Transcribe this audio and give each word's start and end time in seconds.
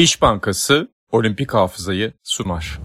İş 0.00 0.22
Bankası 0.22 0.88
Olimpik 1.12 1.54
Hafızayı 1.54 2.12
sunar. 2.22 2.80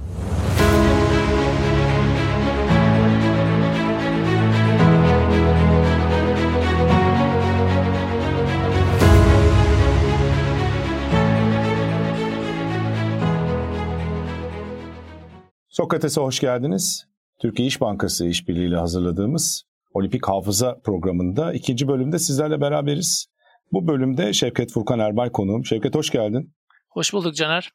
Sokrates'e 15.70 16.21
hoş 16.21 16.39
geldiniz. 16.39 17.07
Türkiye 17.41 17.68
İş 17.68 17.82
Bankası 17.82 18.25
işbirliğiyle 18.25 18.75
hazırladığımız 18.75 19.63
Olimpik 19.93 20.27
Hafıza 20.27 20.79
programında 20.84 21.54
ikinci 21.54 21.88
bölümde 21.88 22.20
sizlerle 22.20 22.61
beraberiz. 22.61 23.27
Bu 23.71 23.88
bölümde 23.88 24.34
Şevket 24.34 24.71
Furkan 24.71 25.00
Erbay 25.00 25.32
konuğum. 25.32 25.66
Şevket 25.66 25.95
hoş 25.95 26.09
geldin. 26.09 26.54
Hoş 26.96 27.14
bulduk 27.14 27.36
Caner. 27.36 27.71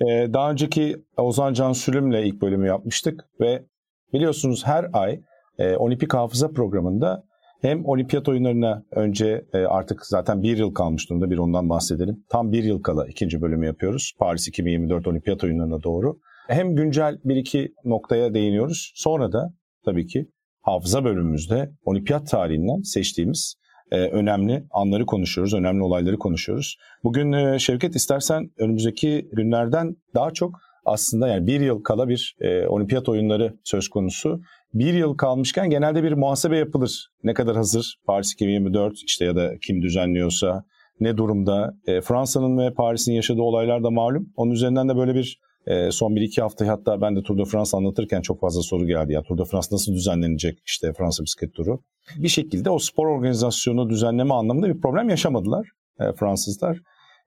Ee, 0.00 0.28
daha 0.32 0.50
önceki 0.50 0.96
Ozan 1.16 1.52
Can 1.52 1.72
Sülüm'le 1.72 2.22
ilk 2.26 2.42
bölümü 2.42 2.66
yapmıştık 2.66 3.24
ve 3.40 3.64
biliyorsunuz 4.12 4.66
her 4.66 4.86
ay 4.92 5.20
e, 5.58 5.76
Olimpik 5.76 6.14
Hafıza 6.14 6.48
programında 6.48 7.24
hem 7.62 7.86
olimpiyat 7.86 8.28
oyunlarına 8.28 8.84
önce 8.90 9.44
e, 9.52 9.58
artık 9.58 10.06
zaten 10.06 10.42
bir 10.42 10.58
yıl 10.58 10.74
kalmış 10.74 11.10
durumda 11.10 11.30
bir 11.30 11.38
ondan 11.38 11.68
bahsedelim. 11.68 12.24
Tam 12.30 12.52
bir 12.52 12.64
yıl 12.64 12.82
kala 12.82 13.06
ikinci 13.06 13.42
bölümü 13.42 13.66
yapıyoruz. 13.66 14.12
Paris 14.18 14.48
2024 14.48 15.06
olimpiyat 15.06 15.44
oyunlarına 15.44 15.82
doğru. 15.82 16.18
Hem 16.48 16.76
güncel 16.76 17.18
bir 17.24 17.36
iki 17.36 17.74
noktaya 17.84 18.34
değiniyoruz. 18.34 18.92
Sonra 18.94 19.32
da 19.32 19.54
tabii 19.84 20.06
ki 20.06 20.26
hafıza 20.62 21.04
bölümümüzde 21.04 21.70
olimpiyat 21.84 22.30
tarihinden 22.30 22.82
seçtiğimiz 22.82 23.54
e, 23.94 23.96
önemli 23.96 24.64
anları 24.70 25.06
konuşuyoruz, 25.06 25.54
önemli 25.54 25.82
olayları 25.82 26.18
konuşuyoruz. 26.18 26.76
Bugün 27.04 27.32
e, 27.32 27.58
Şevket 27.58 27.96
istersen 27.96 28.50
önümüzdeki 28.58 29.28
günlerden 29.32 29.96
daha 30.14 30.30
çok 30.30 30.54
aslında 30.84 31.28
yani 31.28 31.46
bir 31.46 31.60
yıl 31.60 31.82
kala 31.82 32.08
bir 32.08 32.36
e, 32.40 32.66
olimpiyat 32.66 33.08
oyunları 33.08 33.54
söz 33.64 33.88
konusu. 33.88 34.40
Bir 34.74 34.94
yıl 34.94 35.16
kalmışken 35.16 35.70
genelde 35.70 36.02
bir 36.02 36.12
muhasebe 36.12 36.58
yapılır. 36.58 37.08
Ne 37.22 37.34
kadar 37.34 37.56
hazır 37.56 37.96
Paris 38.06 38.32
2024 38.32 38.94
işte 39.06 39.24
ya 39.24 39.36
da 39.36 39.52
kim 39.66 39.82
düzenliyorsa 39.82 40.64
ne 41.00 41.16
durumda. 41.16 41.74
E, 41.86 42.00
Fransa'nın 42.00 42.58
ve 42.58 42.74
Paris'in 42.74 43.12
yaşadığı 43.12 43.42
olaylar 43.42 43.84
da 43.84 43.90
malum. 43.90 44.32
Onun 44.36 44.50
üzerinden 44.50 44.88
de 44.88 44.96
böyle 44.96 45.14
bir 45.14 45.40
e, 45.66 45.90
son 45.90 46.12
1-2 46.12 46.40
hafta 46.40 46.68
hatta 46.68 47.00
ben 47.00 47.16
de 47.16 47.22
Tour 47.22 47.38
de 47.38 47.44
France 47.44 47.76
anlatırken 47.76 48.20
çok 48.20 48.40
fazla 48.40 48.62
soru 48.62 48.86
geldi. 48.86 49.12
Ya 49.12 49.22
Tour 49.22 49.38
de 49.38 49.44
France 49.44 49.68
nasıl 49.72 49.92
düzenlenecek 49.92 50.58
işte 50.66 50.92
Fransa 50.92 51.24
bisiklet 51.24 51.54
turu. 51.54 51.80
Bir 52.16 52.28
şekilde 52.28 52.70
o 52.70 52.78
spor 52.78 53.06
organizasyonu 53.06 53.90
düzenleme 53.90 54.34
anlamında 54.34 54.68
bir 54.68 54.80
problem 54.80 55.08
yaşamadılar 55.08 55.68
e, 56.00 56.04
Fransızlar. 56.12 56.78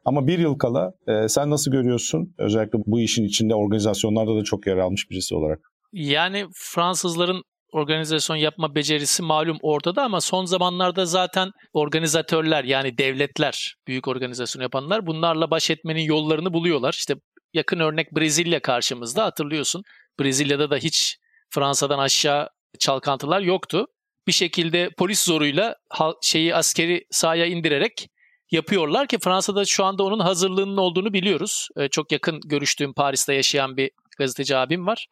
Ama 0.05 0.27
bir 0.27 0.39
yıl 0.39 0.57
kala 0.57 0.91
e, 1.07 1.27
sen 1.29 1.49
nasıl 1.49 1.71
görüyorsun? 1.71 2.33
Özellikle 2.37 2.79
bu 2.85 2.99
işin 2.99 3.23
içinde 3.23 3.55
organizasyonlarda 3.55 4.35
da 4.35 4.43
çok 4.43 4.67
yer 4.67 4.77
almış 4.77 5.09
birisi 5.09 5.35
olarak. 5.35 5.59
Yani 5.93 6.45
Fransızların 6.53 7.43
organizasyon 7.71 8.37
yapma 8.37 8.75
becerisi 8.75 9.23
malum 9.23 9.57
ortada 9.61 10.03
ama 10.03 10.21
son 10.21 10.45
zamanlarda 10.45 11.05
zaten 11.05 11.51
organizatörler 11.73 12.63
yani 12.63 12.97
devletler, 12.97 13.75
büyük 13.87 14.07
organizasyon 14.07 14.63
yapanlar 14.63 15.07
bunlarla 15.07 15.51
baş 15.51 15.69
etmenin 15.69 16.01
yollarını 16.01 16.53
buluyorlar. 16.53 16.93
İşte 16.93 17.15
yakın 17.53 17.79
örnek 17.79 18.15
Brezilya 18.15 18.59
karşımızda 18.59 19.23
hatırlıyorsun. 19.23 19.83
Brezilya'da 20.19 20.69
da 20.71 20.77
hiç 20.77 21.17
Fransa'dan 21.49 21.99
aşağı 21.99 22.49
çalkantılar 22.79 23.41
yoktu. 23.41 23.85
Bir 24.27 24.31
şekilde 24.31 24.89
polis 24.97 25.23
zoruyla 25.23 25.75
şeyi 26.21 26.55
askeri 26.55 27.05
sahaya 27.11 27.45
indirerek 27.45 28.09
yapıyorlar 28.51 29.07
ki 29.07 29.17
Fransa'da 29.19 29.65
şu 29.65 29.85
anda 29.85 30.03
onun 30.03 30.19
hazırlığının 30.19 30.77
olduğunu 30.77 31.13
biliyoruz. 31.13 31.67
Çok 31.91 32.11
yakın 32.11 32.39
görüştüğüm 32.45 32.93
Paris'te 32.93 33.33
yaşayan 33.33 33.77
bir 33.77 33.91
gazeteci 34.17 34.57
abim 34.57 34.87
var. 34.87 35.07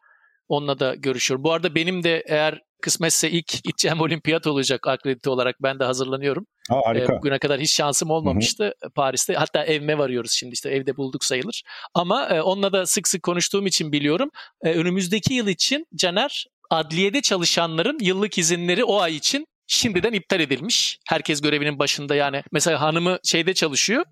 Onunla 0.48 0.80
da 0.80 0.94
görüşüyorum. 0.94 1.44
Bu 1.44 1.52
arada 1.52 1.74
benim 1.74 2.02
de 2.02 2.24
eğer 2.26 2.60
kısmetse 2.82 3.30
ilk 3.30 3.48
gideceğim 3.64 4.00
olimpiyat 4.00 4.46
olacak 4.46 4.86
akredite 4.86 5.30
olarak 5.30 5.56
ben 5.62 5.78
de 5.78 5.84
hazırlanıyorum. 5.84 6.46
Ha, 6.68 6.80
harika. 6.84 7.12
E, 7.12 7.16
bugüne 7.16 7.38
kadar 7.38 7.60
hiç 7.60 7.74
şansım 7.74 8.10
olmamıştı 8.10 8.64
Hı-hı. 8.64 8.90
Paris'te. 8.90 9.34
Hatta 9.34 9.64
evime 9.64 9.98
varıyoruz 9.98 10.32
şimdi 10.32 10.52
işte 10.52 10.70
evde 10.70 10.96
bulduk 10.96 11.24
sayılır. 11.24 11.62
Ama 11.94 12.28
e, 12.28 12.42
onunla 12.42 12.72
da 12.72 12.86
sık 12.86 13.08
sık 13.08 13.22
konuştuğum 13.22 13.66
için 13.66 13.92
biliyorum. 13.92 14.30
E, 14.62 14.72
önümüzdeki 14.72 15.34
yıl 15.34 15.48
için 15.48 15.86
Caner 15.96 16.46
adliyede 16.70 17.22
çalışanların 17.22 17.98
yıllık 18.00 18.38
izinleri 18.38 18.84
o 18.84 19.00
ay 19.00 19.16
için 19.16 19.46
şimdiden 19.66 20.12
iptal 20.12 20.40
edilmiş. 20.40 20.98
Herkes 21.08 21.40
görevinin 21.40 21.78
başında 21.78 22.14
yani. 22.14 22.42
Mesela 22.52 22.80
hanımı 22.80 23.18
şeyde 23.24 23.54
çalışıyor. 23.54 24.04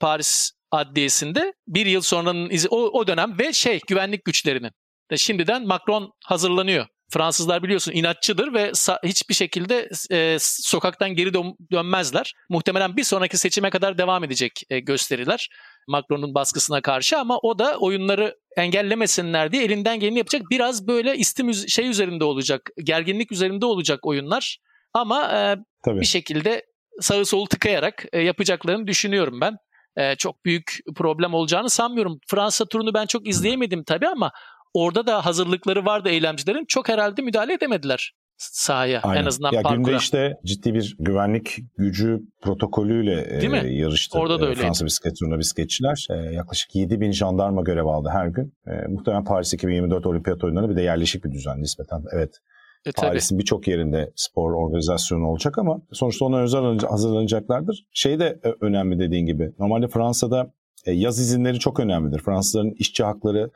Paris 0.00 0.50
adliyesinde 0.70 1.52
bir 1.68 1.86
yıl 1.86 2.00
sonranın 2.00 2.50
izi 2.50 2.68
o, 2.68 2.76
o 2.76 3.06
dönem 3.06 3.38
ve 3.38 3.52
şey 3.52 3.80
güvenlik 3.88 4.24
güçlerinin. 4.24 4.70
De 5.10 5.16
şimdiden 5.16 5.66
Macron 5.66 6.12
hazırlanıyor. 6.24 6.86
Fransızlar 7.12 7.62
biliyorsun 7.62 7.92
inatçıdır 7.92 8.54
ve 8.54 8.72
hiçbir 9.04 9.34
şekilde 9.34 9.88
e, 10.10 10.36
sokaktan 10.40 11.10
geri 11.10 11.34
dön- 11.34 11.56
dönmezler. 11.72 12.32
Muhtemelen 12.50 12.96
bir 12.96 13.04
sonraki 13.04 13.38
seçime 13.38 13.70
kadar 13.70 13.98
devam 13.98 14.24
edecek 14.24 14.52
e, 14.70 14.80
gösteriler 14.80 15.48
Macron'un 15.88 16.34
baskısına 16.34 16.80
karşı 16.80 17.18
ama 17.18 17.38
o 17.38 17.58
da 17.58 17.76
oyunları 17.76 18.36
engellemesinler 18.56 19.52
diye 19.52 19.64
elinden 19.64 20.00
geleni 20.00 20.18
yapacak. 20.18 20.42
Biraz 20.50 20.86
böyle 20.86 21.16
istim 21.16 21.54
şey 21.54 21.88
üzerinde 21.88 22.24
olacak, 22.24 22.70
gerginlik 22.84 23.32
üzerinde 23.32 23.66
olacak 23.66 24.06
oyunlar. 24.06 24.58
Ama 24.92 25.32
e, 25.32 25.56
bir 25.86 26.06
şekilde 26.06 26.66
sağı 27.00 27.24
solu 27.24 27.46
tıkayarak 27.46 28.04
e, 28.12 28.20
yapacaklarını 28.20 28.86
düşünüyorum 28.86 29.40
ben. 29.40 29.56
E, 29.96 30.16
çok 30.16 30.44
büyük 30.44 30.78
problem 30.96 31.34
olacağını 31.34 31.70
sanmıyorum. 31.70 32.18
Fransa 32.26 32.64
turunu 32.66 32.94
ben 32.94 33.06
çok 33.06 33.28
izleyemedim 33.28 33.84
tabii 33.84 34.08
ama 34.08 34.32
orada 34.74 35.06
da 35.06 35.26
hazırlıkları 35.26 35.84
vardı 35.84 36.08
eylemcilerin. 36.08 36.64
Çok 36.68 36.88
herhalde 36.88 37.22
müdahale 37.22 37.52
edemediler 37.52 38.12
sahaya 38.36 39.00
Aynen. 39.00 39.22
en 39.22 39.26
azından 39.26 39.52
ya 39.52 39.62
parkura. 39.62 39.82
Günde 39.82 39.96
işte 39.96 40.36
ciddi 40.44 40.74
bir 40.74 40.96
güvenlik 40.98 41.58
gücü 41.78 42.20
protokolüyle 42.42 43.40
Değil 43.40 43.52
e, 43.52 43.74
yarıştı. 43.74 44.18
Orada 44.18 44.40
da 44.40 44.50
e, 44.50 44.54
Fransa 44.54 44.86
bisiklet 44.86 45.18
turunda 45.18 45.38
bisikletçiler. 45.38 46.06
E, 46.10 46.14
yaklaşık 46.14 46.74
7 46.74 47.00
bin 47.00 47.12
jandarma 47.12 47.62
görev 47.62 47.86
aldı 47.86 48.08
her 48.12 48.26
gün. 48.26 48.54
E, 48.66 48.86
muhtemelen 48.88 49.24
Paris 49.24 49.54
2024 49.54 50.06
olimpiyat 50.06 50.44
oyunları 50.44 50.70
bir 50.70 50.76
de 50.76 50.82
yerleşik 50.82 51.24
bir 51.24 51.32
düzen 51.32 51.60
nispeten. 51.60 52.02
Evet 52.12 52.40
e, 52.86 52.92
Paris'in 52.92 53.38
birçok 53.38 53.68
yerinde 53.68 54.12
spor 54.16 54.52
organizasyonu 54.52 55.26
olacak 55.26 55.58
ama 55.58 55.80
sonuçta 55.92 56.24
ona 56.24 56.40
özel 56.40 56.78
hazırlanacaklardır. 56.78 57.86
Şey 57.92 58.18
de 58.18 58.40
e, 58.44 58.54
önemli 58.60 58.98
dediğin 58.98 59.26
gibi. 59.26 59.52
Normalde 59.58 59.88
Fransa'da 59.88 60.52
e, 60.86 60.92
yaz 60.92 61.20
izinleri 61.20 61.58
çok 61.58 61.80
önemlidir. 61.80 62.18
Fransızların 62.18 62.74
işçi 62.78 63.04
hakları 63.04 63.50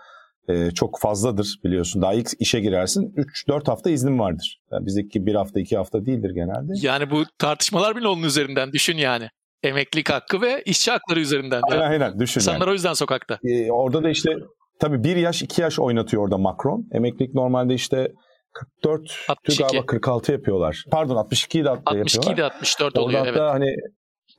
e, 0.48 0.70
çok 0.70 1.00
fazladır 1.00 1.58
biliyorsun. 1.64 2.02
Daha 2.02 2.14
ilk 2.14 2.28
işe 2.38 2.60
girersin 2.60 3.14
3-4 3.48 3.66
hafta 3.66 3.90
iznin 3.90 4.18
vardır. 4.18 4.60
Yani 4.72 4.86
bizdeki 4.86 5.26
bir 5.26 5.34
hafta 5.34 5.60
iki 5.60 5.76
hafta 5.76 6.06
değildir 6.06 6.30
genelde. 6.30 6.72
Yani 6.82 7.10
bu 7.10 7.24
tartışmalar 7.38 7.96
bile 7.96 8.08
onun 8.08 8.22
üzerinden 8.22 8.72
düşün 8.72 8.96
yani. 8.96 9.28
Emeklilik 9.62 10.10
hakkı 10.10 10.40
ve 10.40 10.62
işçi 10.62 10.90
hakları 10.90 11.20
üzerinden. 11.20 11.60
Aynen 11.70 11.82
yani. 11.82 11.92
aynen 11.92 12.20
düşün. 12.20 12.40
İnsanlar 12.40 12.60
yani. 12.60 12.70
o 12.70 12.72
yüzden 12.72 12.92
sokakta. 12.92 13.38
Ee, 13.44 13.70
orada 13.70 14.02
da 14.02 14.10
işte 14.10 14.30
tabii 14.80 15.04
bir 15.04 15.16
yaş 15.16 15.42
iki 15.42 15.62
yaş 15.62 15.78
oynatıyor 15.78 16.22
orada 16.22 16.38
Macron. 16.38 16.88
Emeklilik 16.92 17.34
normalde 17.34 17.74
işte 17.74 18.12
44 18.52 19.24
62. 19.28 19.62
galiba 19.62 19.86
46 19.86 20.32
yapıyorlar. 20.32 20.84
Pardon 20.90 21.16
62 21.16 21.64
de 21.64 21.70
62 21.70 22.36
de 22.36 22.44
64 22.44 22.98
oluyor 22.98 23.20
Orada 23.20 23.30
evet. 23.30 23.40
hani 23.40 23.76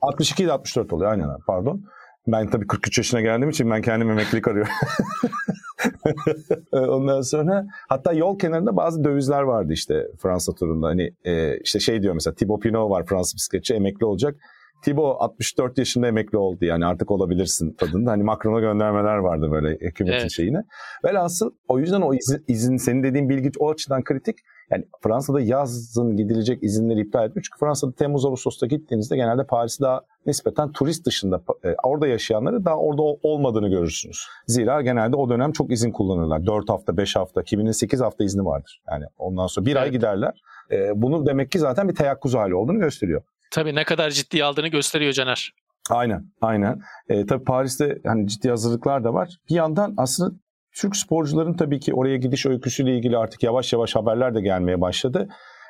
62 0.02 0.48
de 0.48 0.52
64 0.52 0.94
oluyor 0.94 1.12
aynen 1.12 1.28
pardon. 1.48 1.84
Ben 2.28 2.50
tabii 2.50 2.68
43 2.68 2.98
yaşına 2.98 3.22
geldiğim 3.22 3.50
için 3.50 3.72
ben 3.72 3.82
kendim 3.82 4.12
emeklilik 4.12 4.48
arıyorum. 4.48 4.72
Ondan 6.72 7.22
sonra 7.22 7.66
hatta 7.90 8.14
yol 8.14 8.40
kenarında 8.40 8.76
bazı 8.76 9.04
dövizler 9.04 9.42
vardı 9.42 9.74
işte 9.74 10.08
Fransa 10.22 10.54
turunda. 10.54 10.88
Hani 10.88 11.12
e, 11.24 11.58
işte 11.60 11.80
şey 11.80 12.02
diyor 12.02 12.14
mesela 12.14 12.34
Thibaut 12.34 12.62
Pinot 12.62 12.90
var 12.90 13.06
Fransız 13.06 13.36
bisikletçi 13.36 13.74
emekli 13.74 14.06
olacak. 14.06 14.36
Thibaut 14.82 15.18
64 15.20 15.78
yaşında 15.78 16.08
emekli 16.08 16.38
oldu 16.38 16.66
yani 16.66 16.86
artık 16.86 17.12
olabilirsin 17.12 17.74
tadında. 17.74 18.12
Hani 18.12 18.24
Macron'a 18.24 18.60
göndermeler 18.60 19.18
vardı 19.18 19.52
böyle 19.52 19.70
hükümetin 19.70 20.20
evet. 20.20 20.32
şeyine. 20.32 20.64
Velhasıl 21.06 21.52
o 21.68 21.80
yüzden 21.80 22.02
o 22.02 22.14
izin, 22.14 22.44
izin 22.48 22.78
senin 22.78 23.04
dediğin 23.04 23.30
bilgi 23.30 23.52
o 23.60 23.70
açıdan 23.70 24.04
kritik. 24.04 24.36
Yani 24.72 24.86
Fransa'da 25.04 25.42
yazın 25.42 26.18
gidilecek 26.18 26.64
izinleri 26.64 27.00
iptal 27.00 27.26
etmiş. 27.26 27.46
Çünkü 27.46 27.60
Fransa'da 27.60 27.92
Temmuz 27.92 28.26
Ağustos'ta 28.26 28.68
gittiğinizde 28.68 29.16
genelde 29.16 29.44
Paris'i 29.44 29.84
daha 29.84 30.02
nispeten 30.26 30.72
turist 30.72 31.06
dışında 31.06 31.42
e, 31.64 31.76
orada 31.84 32.08
yaşayanları 32.08 32.66
daha 32.66 32.76
orada 32.76 33.02
olmadığını 33.02 33.70
görürsünüz. 33.70 34.26
Zira 34.48 34.82
genelde 34.82 35.16
o 35.16 35.30
dönem 35.30 35.52
çok 35.52 35.72
izin 35.72 35.92
kullanırlar. 35.92 36.46
4 36.46 36.70
hafta, 36.70 36.98
5 36.98 37.16
hafta, 37.16 37.44
kiminin 37.44 37.72
8 37.72 38.02
hafta 38.02 38.24
izni 38.24 38.46
vardır. 38.46 38.82
Yani 38.92 39.06
ondan 39.18 39.48
sonra 39.48 39.66
bir 39.66 39.72
evet. 39.72 39.82
ay 39.82 39.92
giderler. 39.92 40.42
E, 40.72 41.02
bunu 41.02 41.26
demek 41.26 41.52
ki 41.52 41.60
zaten 41.60 41.90
bir 41.90 41.96
teyakkuz 41.96 42.34
hali 42.36 42.56
olduğunu 42.56 42.80
gösteriyor. 42.80 43.22
Tabii 43.52 43.76
ne 43.76 43.84
kadar 43.84 44.10
ciddi 44.10 44.44
aldığını 44.44 44.68
gösteriyor 44.68 45.14
Caner. 45.14 45.54
Aynen, 45.90 46.26
aynen. 46.42 46.82
E, 47.10 47.26
tabii 47.26 47.44
Paris'te 47.44 47.98
hani 48.06 48.28
ciddi 48.28 48.50
hazırlıklar 48.50 49.04
da 49.04 49.14
var. 49.14 49.30
Bir 49.50 49.56
yandan 49.56 49.94
aslında 49.98 50.36
Türk 50.82 50.96
sporcuların 50.96 51.54
tabii 51.54 51.80
ki 51.80 51.94
oraya 51.94 52.18
gidiş 52.18 52.46
öyküsüyle 52.46 52.98
ilgili 52.98 53.18
artık 53.18 53.44
yavaş 53.44 53.74
yavaş 53.74 53.96
haberler 53.96 54.36
de 54.36 54.42
gelmeye 54.42 54.82
başladı. 54.82 55.28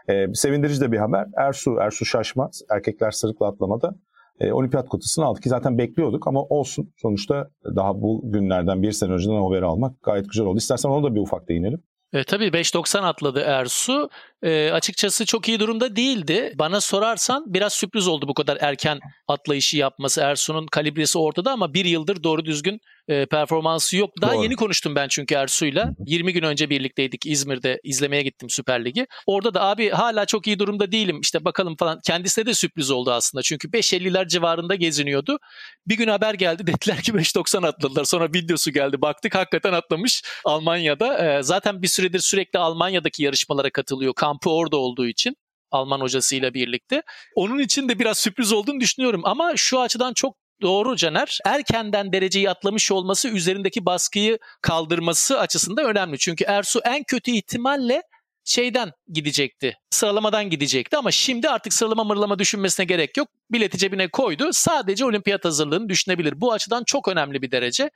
Ee, 0.10 0.26
sevindirici 0.34 0.82
de 0.82 0.92
bir 0.92 0.98
haber. 0.98 1.26
Ersu, 1.38 1.78
Ersu 1.82 2.06
Şaşmaz, 2.06 2.62
erkekler 2.72 3.12
sırıkla 3.12 3.48
atlamada 3.48 3.96
e, 4.40 4.52
olimpiyat 4.52 4.90
kotasını 4.90 5.26
aldı 5.26 5.40
ki 5.40 5.50
zaten 5.50 5.78
bekliyorduk 5.78 6.28
ama 6.28 6.44
olsun. 6.44 6.94
Sonuçta 6.98 7.50
daha 7.76 8.02
bu 8.02 8.22
günlerden 8.24 8.84
bir 8.84 8.92
sene 8.92 9.12
önceden 9.12 9.44
haber 9.44 9.62
almak 9.62 10.04
gayet 10.04 10.30
güzel 10.30 10.46
oldu. 10.46 10.58
İstersen 10.58 10.90
ona 10.90 11.04
da 11.04 11.16
bir 11.16 11.20
ufak 11.20 11.50
değinelim. 11.50 11.84
E, 12.14 12.24
tabii 12.24 12.48
5.90 12.48 13.00
atladı 13.00 13.40
Ersu. 13.40 14.10
E, 14.44 14.72
açıkçası 14.72 15.26
çok 15.26 15.48
iyi 15.48 15.60
durumda 15.60 15.96
değildi. 15.96 16.54
Bana 16.56 16.82
sorarsan 16.82 17.44
biraz 17.48 17.74
sürpriz 17.74 18.08
oldu 18.08 18.28
bu 18.28 18.34
kadar 18.34 18.58
erken 18.62 19.00
atlayışı 19.28 19.78
yapması. 19.78 20.22
Ersu'nun 20.22 20.68
kalibresi 20.68 21.18
ortada 21.20 21.52
ama 21.52 21.74
bir 21.74 21.86
yıldır 21.86 22.24
doğru 22.24 22.46
düzgün 22.46 22.82
e, 23.10 23.26
performansı 23.26 23.98
yok. 23.98 24.10
Daha 24.22 24.34
Doğru. 24.34 24.44
yeni 24.44 24.56
konuştum 24.56 24.96
ben 24.96 25.08
çünkü 25.08 25.36
Ersu'yla. 25.36 25.94
20 26.06 26.34
gün 26.34 26.44
önce 26.44 26.70
birlikteydik 26.70 27.26
İzmir'de 27.26 27.80
izlemeye 27.84 28.24
gittim 28.24 28.50
Süper 28.50 28.86
Ligi. 28.86 29.08
Orada 29.26 29.54
da 29.54 29.62
abi 29.62 29.90
hala 29.90 30.26
çok 30.26 30.48
iyi 30.48 30.60
durumda 30.60 30.92
değilim 30.92 31.22
işte 31.22 31.46
bakalım 31.46 31.76
falan. 31.76 32.00
Kendisine 32.06 32.46
de 32.46 32.54
sürpriz 32.54 32.92
oldu 32.92 33.12
aslında. 33.12 33.42
Çünkü 33.42 33.68
5.50'ler 33.68 34.28
civarında 34.28 34.76
geziniyordu. 34.76 35.40
Bir 35.88 35.98
gün 35.98 36.08
haber 36.08 36.34
geldi 36.34 36.68
dediler 36.68 37.02
ki 37.02 37.12
5.90 37.12 37.68
atladılar. 37.68 38.04
Sonra 38.04 38.28
videosu 38.34 38.72
geldi 38.72 39.02
baktık 39.02 39.36
hakikaten 39.36 39.74
atlamış 39.74 40.24
Almanya'da. 40.46 41.38
E, 41.38 41.44
zaten 41.44 41.82
bir 41.82 41.88
süredir 41.88 42.20
sürekli 42.20 42.60
Almanya'daki 42.60 43.24
yarışmalara 43.24 43.70
katılıyor. 43.70 44.14
Kampı 44.30 44.50
orada 44.50 44.78
olduğu 44.78 45.08
için. 45.08 45.36
Alman 45.72 46.00
hocasıyla 46.00 46.54
birlikte. 46.54 47.04
Onun 47.36 47.60
için 47.60 47.90
de 47.90 48.00
biraz 48.00 48.18
sürpriz 48.18 48.52
olduğunu 48.52 48.80
düşünüyorum 48.80 49.22
ama 49.24 49.54
şu 49.56 49.80
açıdan 49.80 50.14
çok 50.14 50.36
doğru 50.62 50.96
Caner. 50.96 51.40
Erkenden 51.46 52.14
dereceyi 52.14 52.50
atlamış 52.50 52.92
olması 52.92 53.30
üzerindeki 53.30 53.86
baskıyı 53.86 54.40
kaldırması 54.62 55.40
açısından 55.40 55.86
önemli. 55.86 56.18
Çünkü 56.18 56.44
Ersu 56.44 56.82
en 56.86 57.04
kötü 57.04 57.32
ihtimalle 57.32 58.04
şeyden 58.46 58.92
gidecekti. 59.08 59.78
Sıralamadan 59.90 60.50
gidecekti 60.50 60.98
ama 60.98 61.12
şimdi 61.12 61.50
artık 61.50 61.74
sıralama 61.74 62.04
mırlama 62.04 62.40
düşünmesine 62.40 62.86
gerek 62.86 63.18
yok. 63.18 63.28
Bileti 63.52 63.78
cebine 63.78 64.08
koydu. 64.08 64.50
Sadece 64.54 65.06
olimpiyat 65.06 65.46
hazırlığını 65.46 65.90
düşünebilir. 65.90 66.42
Bu 66.42 66.54
açıdan 66.54 66.84
çok 66.84 67.08
önemli 67.08 67.42
bir 67.42 67.52
derece. 67.52 67.90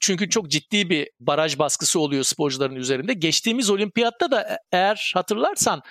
Çünkü 0.00 0.30
çok 0.30 0.50
ciddi 0.50 0.90
bir 0.90 1.10
baraj 1.20 1.58
baskısı 1.58 2.00
oluyor 2.00 2.24
sporcuların 2.24 2.74
üzerinde. 2.74 3.14
Geçtiğimiz 3.14 3.70
olimpiyatta 3.70 4.30
da 4.30 4.42
e, 4.42 4.58
eğer 4.72 5.12
hatırlarsan 5.14 5.82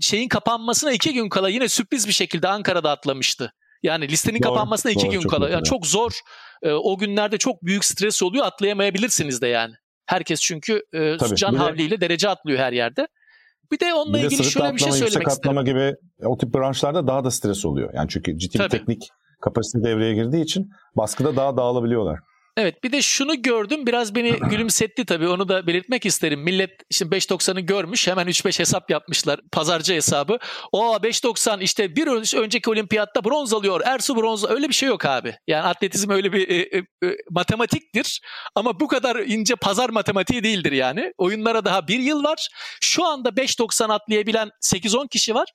şeyin 0.00 0.28
kapanmasına 0.28 0.92
iki 0.92 1.14
gün 1.14 1.28
kala 1.28 1.48
yine 1.48 1.68
sürpriz 1.68 2.06
bir 2.06 2.12
şekilde 2.12 2.48
Ankara'da 2.48 2.90
atlamıştı. 2.90 3.52
Yani 3.82 4.08
listenin 4.08 4.42
doğru, 4.42 4.48
kapanmasına 4.48 4.92
iki 4.92 5.06
doğru, 5.06 5.12
gün 5.12 5.28
kala. 5.28 5.48
Yani 5.48 5.64
çok 5.64 5.86
zor. 5.86 6.20
E, 6.62 6.72
o 6.72 6.98
günlerde 6.98 7.38
çok 7.38 7.62
büyük 7.62 7.84
stres 7.84 8.22
oluyor. 8.22 8.46
Atlayamayabilirsiniz 8.46 9.42
de 9.42 9.46
yani. 9.46 9.74
Herkes 10.06 10.40
çünkü 10.40 10.82
e, 10.92 11.16
Tabii, 11.16 11.36
can 11.36 11.54
havliyle 11.54 12.00
derece 12.00 12.28
atlıyor 12.28 12.58
her 12.58 12.72
yerde. 12.72 13.08
Bir 13.72 13.80
de 13.80 13.94
onunla 13.94 14.18
bir 14.18 14.24
ilgili 14.24 14.38
de 14.38 14.50
şöyle 14.50 14.74
bir 14.74 14.80
şey 14.80 14.92
söylemek 14.92 15.28
isterim. 15.28 15.64
gibi 15.64 15.94
o 16.24 16.38
tip 16.38 16.54
branşlarda 16.54 17.06
daha 17.06 17.24
da 17.24 17.30
stres 17.30 17.64
oluyor. 17.64 17.90
Yani 17.94 18.08
çünkü 18.08 18.38
ciddi 18.38 18.58
bir 18.58 18.68
teknik 18.68 19.10
kapasite 19.40 19.84
devreye 19.84 20.14
girdiği 20.14 20.42
için 20.42 20.70
baskıda 20.96 21.36
daha 21.36 21.56
dağılabiliyorlar. 21.56 22.18
Evet 22.58 22.84
bir 22.84 22.92
de 22.92 23.02
şunu 23.02 23.42
gördüm 23.42 23.86
biraz 23.86 24.14
beni 24.14 24.38
gülümsetti 24.50 25.04
tabii 25.04 25.28
onu 25.28 25.48
da 25.48 25.66
belirtmek 25.66 26.06
isterim. 26.06 26.40
Millet 26.40 26.70
şimdi 26.90 27.16
5.90'ı 27.16 27.60
görmüş 27.60 28.08
hemen 28.08 28.26
3-5 28.26 28.58
hesap 28.58 28.90
yapmışlar 28.90 29.40
pazarcı 29.52 29.94
hesabı. 29.94 30.38
O 30.72 30.96
5.90 30.96 31.62
işte 31.62 31.96
bir 31.96 32.06
önceki 32.36 32.70
olimpiyatta 32.70 33.24
bronz 33.24 33.52
alıyor 33.52 33.80
Ersu 33.84 34.16
bronz 34.16 34.44
öyle 34.50 34.68
bir 34.68 34.74
şey 34.74 34.88
yok 34.88 35.04
abi. 35.04 35.34
Yani 35.46 35.62
atletizm 35.62 36.10
öyle 36.10 36.32
bir 36.32 36.48
e, 36.48 36.56
e, 36.56 36.78
e, 36.78 37.16
matematiktir 37.30 38.20
ama 38.54 38.80
bu 38.80 38.88
kadar 38.88 39.16
ince 39.16 39.54
pazar 39.56 39.90
matematiği 39.90 40.44
değildir 40.44 40.72
yani. 40.72 41.12
Oyunlara 41.18 41.64
daha 41.64 41.88
bir 41.88 41.98
yıl 41.98 42.24
var. 42.24 42.48
Şu 42.80 43.04
anda 43.04 43.28
5.90 43.28 43.92
atlayabilen 43.92 44.50
8-10 44.62 45.08
kişi 45.08 45.34
var 45.34 45.48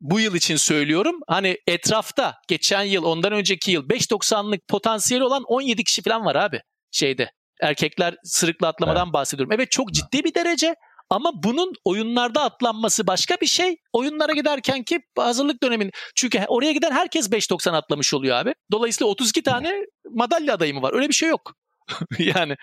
bu 0.00 0.20
yıl 0.20 0.34
için 0.34 0.56
söylüyorum. 0.56 1.20
Hani 1.28 1.58
etrafta 1.66 2.34
geçen 2.48 2.82
yıl 2.82 3.04
ondan 3.04 3.32
önceki 3.32 3.70
yıl 3.70 3.88
5.90'lık 3.88 4.68
potansiyeli 4.68 5.24
olan 5.24 5.42
17 5.42 5.84
kişi 5.84 6.02
falan 6.02 6.24
var 6.24 6.36
abi 6.36 6.60
şeyde. 6.90 7.30
Erkekler 7.62 8.14
sırıkla 8.24 8.68
atlamadan 8.68 9.06
evet. 9.06 9.14
bahsediyorum. 9.14 9.52
Evet 9.52 9.70
çok 9.70 9.92
ciddi 9.92 10.24
bir 10.24 10.34
derece 10.34 10.74
ama 11.10 11.42
bunun 11.42 11.72
oyunlarda 11.84 12.42
atlanması 12.42 13.06
başka 13.06 13.36
bir 13.40 13.46
şey. 13.46 13.76
Oyunlara 13.92 14.32
giderken 14.32 14.82
ki 14.82 15.00
hazırlık 15.18 15.62
dönemin 15.62 15.90
çünkü 16.16 16.44
oraya 16.48 16.72
giden 16.72 16.92
herkes 16.92 17.30
5.90 17.30 17.76
atlamış 17.76 18.14
oluyor 18.14 18.36
abi. 18.36 18.54
Dolayısıyla 18.72 19.10
32 19.10 19.42
tane 19.42 19.86
madalya 20.10 20.54
adayı 20.54 20.74
mı 20.74 20.82
var? 20.82 20.94
Öyle 20.94 21.08
bir 21.08 21.14
şey 21.14 21.28
yok. 21.28 21.54
yani 22.18 22.56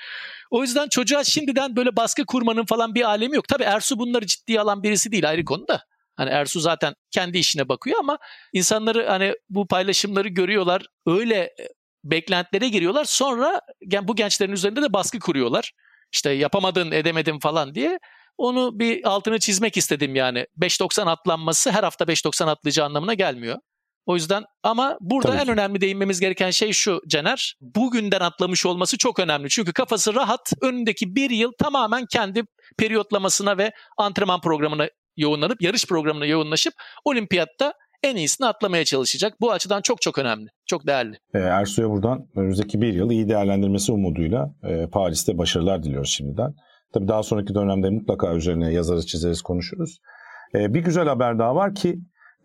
o 0.52 0.62
yüzden 0.62 0.90
çocuğa 0.90 1.24
şimdiden 1.24 1.76
böyle 1.76 1.96
baskı 1.96 2.26
kurmanın 2.26 2.66
falan 2.66 2.96
bir 2.96 3.02
alemi 3.02 3.36
yok. 3.36 3.48
Tabii 3.48 3.64
Ersu 3.64 4.00
bunları 4.00 4.26
ciddiye 4.26 4.62
alan 4.62 4.84
birisi 4.84 5.12
değil 5.12 5.30
ayrı 5.30 5.46
konuda. 5.46 5.84
Hani 6.18 6.30
Ersu 6.30 6.60
zaten 6.60 6.94
kendi 7.12 7.38
işine 7.38 7.70
bakıyor 7.70 8.00
ama 8.00 8.18
insanları 8.54 9.08
hani 9.08 9.34
bu 9.50 9.68
paylaşımları 9.68 10.28
görüyorlar. 10.28 10.86
Öyle 11.06 11.36
e, 11.36 11.68
beklentilere 12.04 12.70
giriyorlar. 12.70 13.06
Sonra 13.06 13.62
bu 14.02 14.16
gençlerin 14.16 14.52
üzerinde 14.52 14.82
de 14.82 14.94
baskı 14.94 15.20
kuruyorlar. 15.20 15.72
İşte 16.14 16.32
yapamadın, 16.32 16.92
edemedin 16.92 17.40
falan 17.40 17.76
diye. 17.76 18.00
Onu 18.38 18.80
bir 18.80 19.08
altını 19.10 19.40
çizmek 19.40 19.78
istedim 19.78 20.16
yani. 20.16 20.46
5.90 20.60 21.10
atlanması 21.10 21.72
her 21.72 21.84
hafta 21.84 22.06
5.90 22.06 22.50
atlayacağı 22.50 22.86
anlamına 22.86 23.14
gelmiyor. 23.14 23.58
O 24.06 24.16
yüzden 24.16 24.44
ama 24.64 24.98
burada 25.02 25.28
Tabii 25.28 25.38
en 25.40 25.46
ki. 25.46 25.52
önemli 25.52 25.82
değinmemiz 25.82 26.20
gereken 26.20 26.52
şey 26.52 26.74
şu 26.74 27.02
Caner. 27.08 27.56
Bugünden 27.62 28.20
atlamış 28.20 28.66
olması 28.66 28.98
çok 28.98 29.20
önemli. 29.20 29.50
Çünkü 29.50 29.74
kafası 29.74 30.16
rahat. 30.16 30.54
Önündeki 30.62 31.16
bir 31.16 31.30
yıl 31.30 31.52
tamamen 31.60 32.06
kendi 32.06 32.44
periyotlamasına 32.78 33.58
ve 33.58 33.72
antrenman 33.98 34.42
programına 34.42 34.90
yoğunlanıp 35.18 35.62
yarış 35.62 35.88
programına 35.88 36.26
yoğunlaşıp 36.26 36.74
olimpiyatta 37.06 37.74
en 38.04 38.16
iyisini 38.16 38.48
atlamaya 38.48 38.86
çalışacak. 38.86 39.34
Bu 39.42 39.52
açıdan 39.52 39.82
çok 39.82 40.02
çok 40.02 40.18
önemli, 40.18 40.48
çok 40.66 40.88
değerli. 40.88 41.18
E, 41.34 41.40
Ersu'ya 41.40 41.90
buradan 41.90 42.28
önümüzdeki 42.36 42.82
bir 42.82 42.94
yıl 42.94 43.12
iyi 43.12 43.30
değerlendirmesi 43.30 43.92
umuduyla 43.92 44.54
e, 44.64 44.88
Paris'te 44.88 45.38
başarılar 45.38 45.84
diliyoruz 45.84 46.10
şimdiden. 46.10 46.54
Tabii 46.94 47.08
daha 47.08 47.24
sonraki 47.24 47.56
dönemde 47.56 47.90
mutlaka 47.90 48.36
üzerine 48.36 48.74
yazarız, 48.74 49.08
çizeriz, 49.08 49.42
konuşuruz. 49.42 49.98
E, 50.56 50.74
bir 50.74 50.80
güzel 50.80 51.08
haber 51.08 51.40
daha 51.40 51.56
var 51.56 51.76
ki 51.76 52.00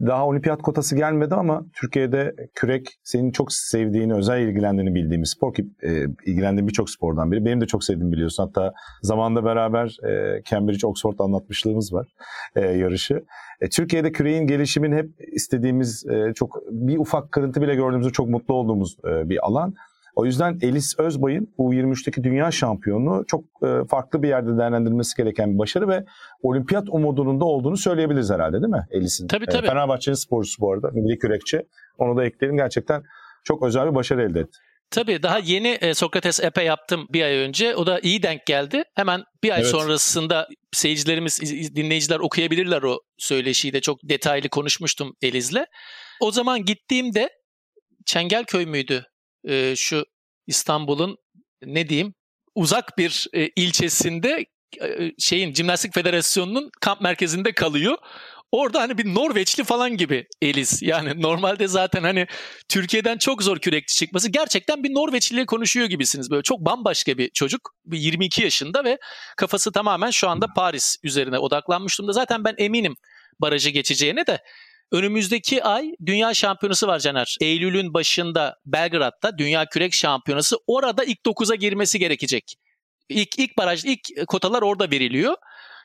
daha 0.06 0.26
olimpiyat 0.26 0.62
kotası 0.62 0.96
gelmedi 0.96 1.34
ama 1.34 1.62
Türkiye'de 1.80 2.34
kürek 2.54 2.86
senin 3.04 3.30
çok 3.30 3.52
sevdiğini, 3.52 4.14
özel 4.14 4.40
ilgilendiğini 4.40 4.94
bildiğimiz 4.94 5.30
spor 5.30 5.54
ki 5.54 5.66
e, 5.82 6.04
ilgilendiğim 6.26 6.68
birçok 6.68 6.90
spordan 6.90 7.32
biri. 7.32 7.44
Benim 7.44 7.60
de 7.60 7.66
çok 7.66 7.84
sevdiğim 7.84 8.12
biliyorsun. 8.12 8.44
Hatta 8.44 8.72
zamanında 9.02 9.44
beraber 9.44 9.96
e, 10.08 10.42
Cambridge, 10.44 10.86
Oxford 10.86 11.18
anlatmışlığımız 11.18 11.92
var 11.92 12.06
e, 12.56 12.60
yarışı. 12.60 13.24
E, 13.60 13.68
Türkiye'de 13.68 14.12
küreğin 14.12 14.46
gelişimin 14.46 14.92
hep 14.92 15.10
istediğimiz, 15.32 16.06
e, 16.06 16.32
çok 16.34 16.58
bir 16.70 16.98
ufak 16.98 17.32
kırıntı 17.32 17.62
bile 17.62 17.74
gördüğümüzde 17.74 18.12
çok 18.12 18.28
mutlu 18.28 18.54
olduğumuz 18.54 18.96
e, 19.04 19.28
bir 19.28 19.46
alan. 19.46 19.74
O 20.14 20.24
yüzden 20.24 20.58
Elis 20.62 20.98
Özbay'ın 20.98 21.54
U23'teki 21.58 22.24
dünya 22.24 22.50
şampiyonu 22.50 23.24
çok 23.26 23.44
e, 23.62 23.84
farklı 23.90 24.22
bir 24.22 24.28
yerde 24.28 24.58
değerlendirilmesi 24.58 25.16
gereken 25.16 25.54
bir 25.54 25.58
başarı 25.58 25.88
ve 25.88 26.04
olimpiyat 26.42 26.84
umudunun 26.88 27.40
da 27.40 27.44
olduğunu 27.44 27.76
söyleyebiliriz 27.76 28.30
herhalde 28.30 28.52
değil 28.52 28.72
mi 28.72 28.86
Elis'in? 28.90 29.28
Tabii 29.28 29.44
e, 29.44 29.48
tabii. 29.48 29.66
Fenerbahçe'nin 29.66 30.16
sporcusu 30.16 30.60
bu 30.60 30.72
arada, 30.72 30.90
milli 30.90 31.18
kürekçi. 31.18 31.62
Onu 31.98 32.16
da 32.16 32.24
ekleyelim 32.24 32.56
gerçekten 32.56 33.02
çok 33.44 33.62
özel 33.62 33.90
bir 33.90 33.94
başarı 33.94 34.22
elde 34.22 34.40
etti. 34.40 34.58
Tabii 34.90 35.22
daha 35.22 35.38
yeni 35.38 35.68
e, 35.68 35.94
Sokrates 35.94 36.40
Epe 36.40 36.62
yaptım 36.62 37.06
bir 37.12 37.22
ay 37.22 37.36
önce. 37.36 37.76
O 37.76 37.86
da 37.86 38.00
iyi 38.00 38.22
denk 38.22 38.46
geldi. 38.46 38.84
Hemen 38.94 39.22
bir 39.42 39.50
ay 39.50 39.60
evet. 39.60 39.70
sonrasında 39.70 40.48
seyircilerimiz, 40.72 41.40
dinleyiciler 41.76 42.18
okuyabilirler 42.18 42.82
o 42.82 43.00
söyleşiyi 43.18 43.72
de. 43.72 43.80
Çok 43.80 43.98
detaylı 44.04 44.48
konuşmuştum 44.48 45.12
Eliz'le. 45.22 45.64
O 46.20 46.30
zaman 46.30 46.64
gittiğimde 46.64 47.28
Çengelköy 48.06 48.66
müydü? 48.66 49.04
E, 49.44 49.76
şu 49.76 50.04
İstanbul'un 50.46 51.18
ne 51.64 51.88
diyeyim 51.88 52.14
uzak 52.54 52.98
bir 52.98 53.26
e, 53.32 53.48
ilçesinde 53.56 54.46
e, 54.80 55.12
şeyin 55.18 55.54
Jimnastik 55.54 55.94
Federasyonu'nun 55.94 56.70
kamp 56.80 57.00
merkezinde 57.00 57.52
kalıyor. 57.52 57.98
Orada 58.52 58.80
hani 58.80 58.98
bir 58.98 59.14
Norveçli 59.14 59.64
falan 59.64 59.96
gibi 59.96 60.26
Elis. 60.42 60.82
Yani 60.82 61.22
normalde 61.22 61.68
zaten 61.68 62.02
hani 62.02 62.26
Türkiye'den 62.68 63.18
çok 63.18 63.42
zor 63.42 63.58
kürekçi 63.58 63.96
çıkması. 63.96 64.30
Gerçekten 64.30 64.84
bir 64.84 64.94
Norveçliyle 64.94 65.46
konuşuyor 65.46 65.86
gibisiniz. 65.86 66.30
Böyle 66.30 66.42
çok 66.42 66.60
bambaşka 66.60 67.18
bir 67.18 67.30
çocuk. 67.30 67.74
Bir 67.84 67.98
22 67.98 68.42
yaşında 68.42 68.84
ve 68.84 68.98
kafası 69.36 69.72
tamamen 69.72 70.10
şu 70.10 70.28
anda 70.28 70.46
Paris 70.56 70.96
üzerine 71.02 71.38
odaklanmış 71.38 71.98
durumda. 71.98 72.12
Zaten 72.12 72.44
ben 72.44 72.54
eminim 72.58 72.96
barajı 73.40 73.70
geçeceğine 73.70 74.26
de 74.26 74.42
Önümüzdeki 74.92 75.64
ay 75.64 75.90
Dünya 76.06 76.34
Şampiyonası 76.34 76.86
var 76.86 76.98
Caner. 76.98 77.36
Eylül'ün 77.40 77.94
başında 77.94 78.56
Belgrad'da 78.66 79.38
Dünya 79.38 79.66
Kürek 79.66 79.94
Şampiyonası. 79.94 80.56
Orada 80.66 81.04
ilk 81.04 81.18
9'a 81.18 81.54
girmesi 81.54 81.98
gerekecek. 81.98 82.54
İlk, 83.08 83.38
ilk 83.38 83.58
baraj, 83.58 83.84
ilk 83.84 84.26
kotalar 84.28 84.62
orada 84.62 84.90
veriliyor. 84.90 85.34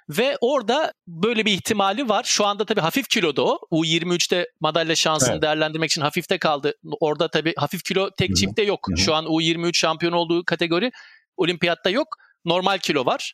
Ve 0.10 0.38
orada 0.42 0.94
böyle 1.08 1.46
bir 1.46 1.52
ihtimali 1.52 2.10
var. 2.10 2.24
Şu 2.24 2.46
anda 2.46 2.66
tabii 2.66 2.82
hafif 2.82 3.10
kiloda 3.10 3.42
o. 3.46 3.60
U23'te 3.72 4.48
madalya 4.60 4.96
şansını 4.96 5.32
evet. 5.32 5.42
değerlendirmek 5.42 5.92
için 5.92 6.02
hafifte 6.02 6.38
kaldı. 6.38 6.74
Orada 7.00 7.28
tabii 7.28 7.54
hafif 7.58 7.84
kilo 7.84 8.10
tek 8.18 8.36
çifte 8.36 8.62
yok. 8.62 8.88
Şu 8.98 9.16
an 9.16 9.26
U23 9.26 9.78
şampiyon 9.78 10.14
olduğu 10.14 10.46
kategori 10.46 10.92
olimpiyatta 11.38 11.90
yok. 11.90 12.08
Normal 12.46 12.78
kilo 12.78 13.06
var. 13.06 13.34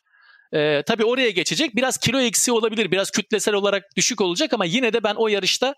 Ee, 0.54 0.82
tabii 0.86 1.04
oraya 1.04 1.30
geçecek. 1.30 1.76
Biraz 1.76 1.98
kilo 1.98 2.20
eksiği 2.20 2.56
olabilir. 2.56 2.90
Biraz 2.90 3.10
kütlesel 3.10 3.54
olarak 3.54 3.84
düşük 3.96 4.20
olacak 4.20 4.52
ama 4.52 4.64
yine 4.64 4.92
de 4.92 5.02
ben 5.02 5.14
o 5.14 5.28
yarışta 5.28 5.74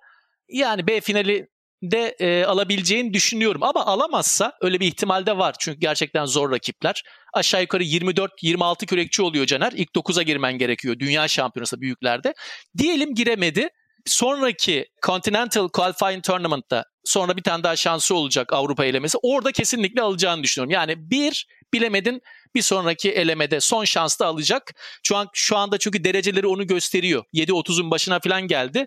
yani 0.49 0.87
B 0.87 1.01
finali 1.01 1.49
de 1.83 2.17
e, 2.21 2.45
alabileceğini 2.45 3.15
düşünüyorum. 3.15 3.63
Ama 3.63 3.87
alamazsa 3.87 4.53
öyle 4.61 4.81
bir 4.81 4.87
ihtimal 4.87 5.27
de 5.27 5.39
var. 5.39 5.55
Çünkü 5.59 5.81
gerçekten 5.81 6.25
zor 6.25 6.51
rakipler. 6.51 7.03
Aşağı 7.35 7.61
yukarı 7.61 7.83
24-26 7.83 8.87
kürekçi 8.87 9.23
oluyor 9.23 9.47
Caner. 9.47 9.73
İlk 9.73 9.89
9'a 9.95 10.23
girmen 10.23 10.59
gerekiyor 10.59 10.99
dünya 10.99 11.29
şampiyonası 11.29 11.81
büyüklerde. 11.81 12.35
Diyelim 12.79 13.15
giremedi. 13.15 13.69
Sonraki 14.07 14.87
Continental 15.07 15.69
Qualifying 15.69 16.25
Tournament'ta 16.25 16.85
sonra 17.05 17.37
bir 17.37 17.43
tane 17.43 17.63
daha 17.63 17.77
şansı 17.77 18.15
olacak 18.15 18.53
Avrupa 18.53 18.85
elemesi. 18.85 19.19
Orada 19.23 19.53
kesinlikle 19.53 20.03
alacağını 20.03 20.43
düşünüyorum. 20.43 20.71
Yani 20.71 21.11
bir 21.11 21.47
bilemedin 21.73 22.21
bir 22.57 22.63
sonraki 22.63 23.11
elemede 23.13 23.61
son 23.61 23.85
şansta 23.85 24.27
alacak. 24.27 24.75
Şu 25.03 25.17
an 25.17 25.29
şu 25.33 25.57
anda 25.57 25.79
çünkü 25.79 26.05
dereceleri 26.05 26.47
onu 26.47 26.67
gösteriyor. 26.67 27.25
7.30'un 27.35 27.91
başına 27.91 28.21
falan 28.21 28.43
geldi. 28.43 28.87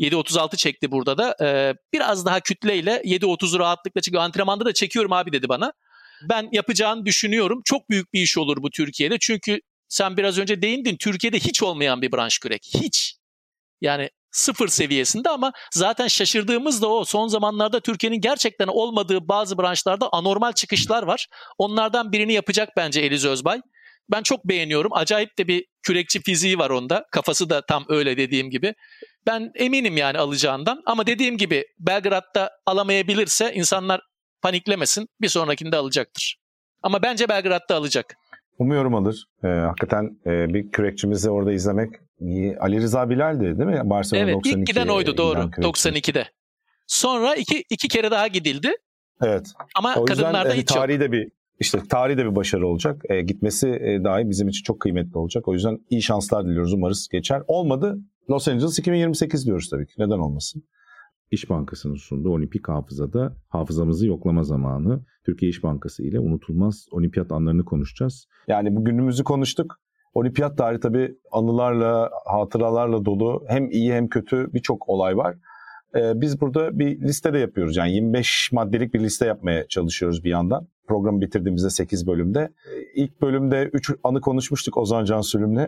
7.36 0.00 0.56
çekti 0.56 0.90
burada 0.90 1.18
da. 1.18 1.36
Ee, 1.42 1.74
biraz 1.92 2.26
daha 2.26 2.40
kütleyle 2.40 3.02
7.30'u 3.04 3.58
rahatlıkla 3.58 4.00
çünkü 4.00 4.18
antrenmanda 4.18 4.64
da 4.64 4.72
çekiyorum 4.72 5.12
abi 5.12 5.32
dedi 5.32 5.48
bana. 5.48 5.72
Ben 6.30 6.48
yapacağını 6.52 7.06
düşünüyorum. 7.06 7.60
Çok 7.64 7.90
büyük 7.90 8.12
bir 8.12 8.22
iş 8.22 8.38
olur 8.38 8.62
bu 8.62 8.70
Türkiye'de. 8.70 9.16
Çünkü 9.20 9.60
sen 9.88 10.16
biraz 10.16 10.38
önce 10.38 10.62
değindin 10.62 10.96
Türkiye'de 10.96 11.38
hiç 11.38 11.62
olmayan 11.62 12.02
bir 12.02 12.12
branş 12.12 12.38
kürek. 12.38 12.70
Hiç. 12.74 13.14
Yani 13.80 14.10
sıfır 14.30 14.68
seviyesinde 14.68 15.30
ama 15.30 15.52
zaten 15.74 16.08
şaşırdığımız 16.08 16.82
da 16.82 16.88
o. 16.88 17.04
Son 17.04 17.28
zamanlarda 17.28 17.80
Türkiye'nin 17.80 18.20
gerçekten 18.20 18.66
olmadığı 18.66 19.28
bazı 19.28 19.58
branşlarda 19.58 20.08
anormal 20.12 20.52
çıkışlar 20.52 21.02
var. 21.02 21.26
Onlardan 21.58 22.12
birini 22.12 22.32
yapacak 22.32 22.68
bence 22.76 23.00
Eliz 23.00 23.24
Özbay. 23.24 23.60
Ben 24.10 24.22
çok 24.22 24.44
beğeniyorum. 24.44 24.92
Acayip 24.92 25.38
de 25.38 25.48
bir 25.48 25.64
kürekçi 25.82 26.22
fiziği 26.22 26.58
var 26.58 26.70
onda. 26.70 27.04
Kafası 27.12 27.50
da 27.50 27.66
tam 27.66 27.84
öyle 27.88 28.16
dediğim 28.16 28.50
gibi. 28.50 28.74
Ben 29.26 29.50
eminim 29.54 29.96
yani 29.96 30.18
alacağından. 30.18 30.82
Ama 30.86 31.06
dediğim 31.06 31.36
gibi 31.36 31.64
Belgrad'da 31.78 32.50
alamayabilirse 32.66 33.52
insanlar 33.54 34.00
paniklemesin. 34.42 35.08
Bir 35.20 35.28
sonrakinde 35.28 35.76
alacaktır. 35.76 36.36
Ama 36.82 37.02
bence 37.02 37.28
Belgrad'da 37.28 37.76
alacak. 37.76 38.16
Umuyorum 38.58 38.94
alır. 38.94 39.26
Ee, 39.44 39.48
hakikaten 39.48 40.18
e, 40.26 40.54
bir 40.54 40.70
kürekçimizi 40.70 41.30
orada 41.30 41.52
izlemek 41.52 41.90
Ali 42.60 42.80
Rıza 42.80 43.10
Bilal'di 43.10 43.58
değil 43.58 43.70
mi? 43.70 43.80
Barcelona 43.84 44.24
evet 44.24 44.34
92 44.34 44.60
ilk 44.60 44.66
giden 44.66 44.88
oydu 44.88 45.16
doğru 45.16 45.38
92'de. 45.38 46.26
Sonra 46.86 47.34
iki, 47.34 47.64
iki 47.70 47.88
kere 47.88 48.10
daha 48.10 48.26
gidildi. 48.26 48.72
Evet. 49.22 49.46
Ama 49.76 49.94
o 49.96 50.00
yüzden, 50.00 50.16
kadınlarda 50.16 50.54
e, 50.54 50.58
hiç 50.58 50.68
tarihi 50.68 50.94
yok. 50.94 51.00
de 51.08 51.12
bir 51.12 51.28
işte 51.60 51.78
tarihi 51.88 52.18
de 52.18 52.24
bir 52.24 52.36
başarı 52.36 52.66
olacak. 52.66 53.02
E, 53.08 53.22
gitmesi 53.22 53.68
e, 53.68 54.04
dahi 54.04 54.30
bizim 54.30 54.48
için 54.48 54.62
çok 54.62 54.80
kıymetli 54.80 55.18
olacak. 55.18 55.48
O 55.48 55.52
yüzden 55.52 55.78
iyi 55.90 56.02
şanslar 56.02 56.46
diliyoruz. 56.46 56.72
Umarız 56.72 57.08
geçer. 57.12 57.42
Olmadı. 57.46 57.98
Los 58.30 58.48
Angeles 58.48 58.78
2028 58.78 59.46
diyoruz 59.46 59.70
tabii 59.70 59.86
ki. 59.86 59.92
Neden 59.98 60.18
olmasın? 60.18 60.62
İş 61.30 61.50
Bankası'nın 61.50 61.94
sunduğu 61.94 62.30
olimpik 62.30 62.68
hafızada 62.68 63.36
hafızamızı 63.48 64.06
yoklama 64.06 64.42
zamanı. 64.42 65.04
Türkiye 65.26 65.50
İş 65.50 65.62
Bankası 65.62 66.02
ile 66.02 66.20
unutulmaz 66.20 66.86
olimpiyat 66.90 67.32
anlarını 67.32 67.64
konuşacağız. 67.64 68.28
Yani 68.48 68.76
bu 68.76 68.84
günümüzü 68.84 69.24
konuştuk. 69.24 69.80
Olimpiyat 70.14 70.58
tarihi 70.58 70.80
tabii 70.80 71.14
anılarla, 71.32 72.10
hatıralarla 72.26 73.04
dolu. 73.04 73.44
Hem 73.48 73.70
iyi 73.70 73.92
hem 73.92 74.08
kötü 74.08 74.52
birçok 74.52 74.88
olay 74.88 75.16
var. 75.16 75.36
Ee, 75.96 76.12
biz 76.14 76.40
burada 76.40 76.78
bir 76.78 77.00
liste 77.00 77.32
de 77.32 77.38
yapıyoruz. 77.38 77.76
Yani 77.76 77.92
25 77.92 78.52
maddelik 78.52 78.94
bir 78.94 79.00
liste 79.00 79.26
yapmaya 79.26 79.68
çalışıyoruz 79.68 80.24
bir 80.24 80.30
yandan. 80.30 80.68
Programı 80.88 81.20
bitirdiğimizde 81.20 81.70
8 81.70 82.06
bölümde. 82.06 82.40
Ee, 82.40 83.02
ilk 83.02 83.22
bölümde 83.22 83.70
3 83.72 83.90
anı 84.04 84.20
konuşmuştuk 84.20 84.76
Ozan 84.76 85.04
Can 85.04 85.20
Sülüm'le. 85.20 85.66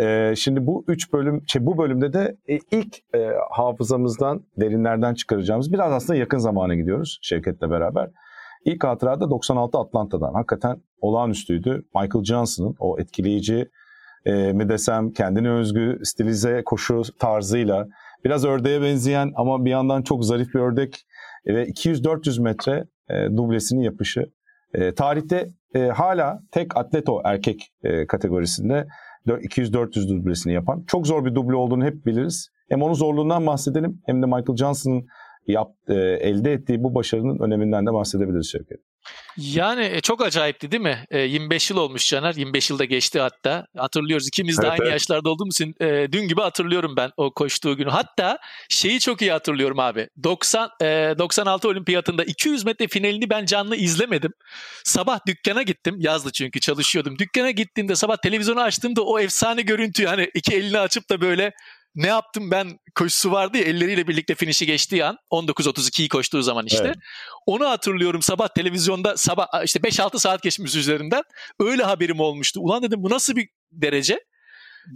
Ee, 0.00 0.34
şimdi 0.36 0.66
bu 0.66 0.84
üç 0.88 1.12
bölüm, 1.12 1.42
şey, 1.46 1.66
bu 1.66 1.78
bölümde 1.78 2.12
de 2.12 2.36
e, 2.48 2.58
ilk 2.70 2.96
e, 3.14 3.30
hafızamızdan, 3.50 4.46
derinlerden 4.60 5.14
çıkaracağımız 5.14 5.72
biraz 5.72 5.92
aslında 5.92 6.18
yakın 6.18 6.38
zamana 6.38 6.74
gidiyoruz 6.74 7.18
Şevket'le 7.22 7.62
beraber. 7.62 8.10
İlk 8.64 8.84
hatırada 8.84 9.30
96 9.30 9.78
Atlanta'dan. 9.78 10.32
Hakikaten 10.32 10.82
olağanüstüydü. 11.00 11.84
Michael 11.94 12.24
Johnson'ın 12.24 12.74
o 12.78 12.98
etkileyici 12.98 13.68
e, 14.24 14.52
mi 14.52 14.68
desem 14.68 15.12
kendine 15.12 15.50
özgü 15.50 15.98
stilize 16.02 16.62
koşu 16.64 17.02
tarzıyla 17.18 17.86
biraz 18.24 18.44
ördeğe 18.44 18.82
benzeyen 18.82 19.32
ama 19.36 19.64
bir 19.64 19.70
yandan 19.70 20.02
çok 20.02 20.24
zarif 20.24 20.54
bir 20.54 20.60
ördek 20.60 21.06
ve 21.46 21.64
200-400 21.64 22.42
metre 22.42 22.84
e, 23.10 23.36
dublesinin 23.36 23.82
yapışı. 23.82 24.26
E, 24.74 24.94
tarihte 24.94 25.48
e, 25.74 25.80
hala 25.80 26.40
tek 26.50 26.76
atleto 26.76 27.20
erkek 27.24 27.72
e, 27.82 28.06
kategorisinde 28.06 28.86
200-400 29.26 30.08
dublesini 30.08 30.52
yapan. 30.52 30.84
Çok 30.86 31.06
zor 31.06 31.24
bir 31.24 31.34
duble 31.34 31.56
olduğunu 31.56 31.84
hep 31.84 32.06
biliriz. 32.06 32.50
Hem 32.68 32.82
onun 32.82 32.94
zorluğundan 32.94 33.46
bahsedelim 33.46 34.00
hem 34.06 34.22
de 34.22 34.26
Michael 34.26 34.56
Johnson'ın 34.56 35.06
yap, 35.46 35.70
e, 35.88 35.94
elde 35.94 36.52
ettiği 36.52 36.82
bu 36.82 36.94
başarının 36.94 37.38
öneminden 37.38 37.86
de 37.86 37.92
bahsedebiliriz 37.92 38.52
Şevket. 38.52 38.80
Yani 39.36 39.84
e, 39.84 40.00
çok 40.00 40.22
acayipti 40.22 40.70
değil 40.70 40.82
mi? 40.82 41.04
E, 41.10 41.18
25 41.18 41.70
yıl 41.70 41.76
olmuş 41.76 42.08
Caner. 42.08 42.34
25 42.34 42.70
yılda 42.70 42.84
geçti 42.84 43.20
hatta. 43.20 43.66
Hatırlıyoruz. 43.76 44.28
İkimiz 44.28 44.58
de 44.58 44.62
evet, 44.62 44.72
aynı 44.72 44.82
evet. 44.82 44.92
yaşlarda 44.92 45.30
olduğumuz 45.30 45.54
için 45.54 45.74
e, 45.80 46.12
dün 46.12 46.28
gibi 46.28 46.40
hatırlıyorum 46.40 46.94
ben 46.96 47.10
o 47.16 47.34
koştuğu 47.34 47.76
günü. 47.76 47.90
Hatta 47.90 48.38
şeyi 48.68 49.00
çok 49.00 49.22
iyi 49.22 49.32
hatırlıyorum 49.32 49.78
abi. 49.78 50.08
90 50.22 50.70
e, 50.82 51.14
96 51.18 51.68
olimpiyatında 51.68 52.24
200 52.24 52.64
metre 52.64 52.88
finalini 52.88 53.30
ben 53.30 53.46
canlı 53.46 53.76
izlemedim. 53.76 54.32
Sabah 54.84 55.26
dükkana 55.26 55.62
gittim. 55.62 55.96
Yazdı 55.98 56.32
çünkü 56.32 56.60
çalışıyordum. 56.60 57.18
Dükkana 57.18 57.50
gittiğimde 57.50 57.96
sabah 57.96 58.16
televizyonu 58.16 58.60
açtığımda 58.60 59.02
o 59.02 59.18
efsane 59.18 59.62
görüntüyü 59.62 60.08
hani 60.08 60.30
iki 60.34 60.54
elini 60.54 60.78
açıp 60.78 61.10
da 61.10 61.20
böyle 61.20 61.52
ne 61.94 62.06
yaptım 62.06 62.50
ben 62.50 62.78
koşusu 62.94 63.32
vardı 63.32 63.58
ya 63.58 63.64
elleriyle 63.64 64.08
birlikte 64.08 64.34
finişi 64.34 64.66
geçtiği 64.66 65.04
an 65.04 65.18
19.32'yi 65.30 66.08
koştuğu 66.08 66.42
zaman 66.42 66.66
işte. 66.66 66.84
Evet. 66.86 66.96
Onu 67.46 67.68
hatırlıyorum 67.68 68.22
sabah 68.22 68.48
televizyonda 68.48 69.16
sabah 69.16 69.64
işte 69.64 69.80
5-6 69.80 70.18
saat 70.18 70.42
geçmiş 70.42 70.74
üzerinden 70.74 71.22
öyle 71.60 71.82
haberim 71.82 72.20
olmuştu. 72.20 72.60
Ulan 72.60 72.82
dedim 72.82 73.02
bu 73.02 73.10
nasıl 73.10 73.36
bir 73.36 73.48
derece? 73.72 74.20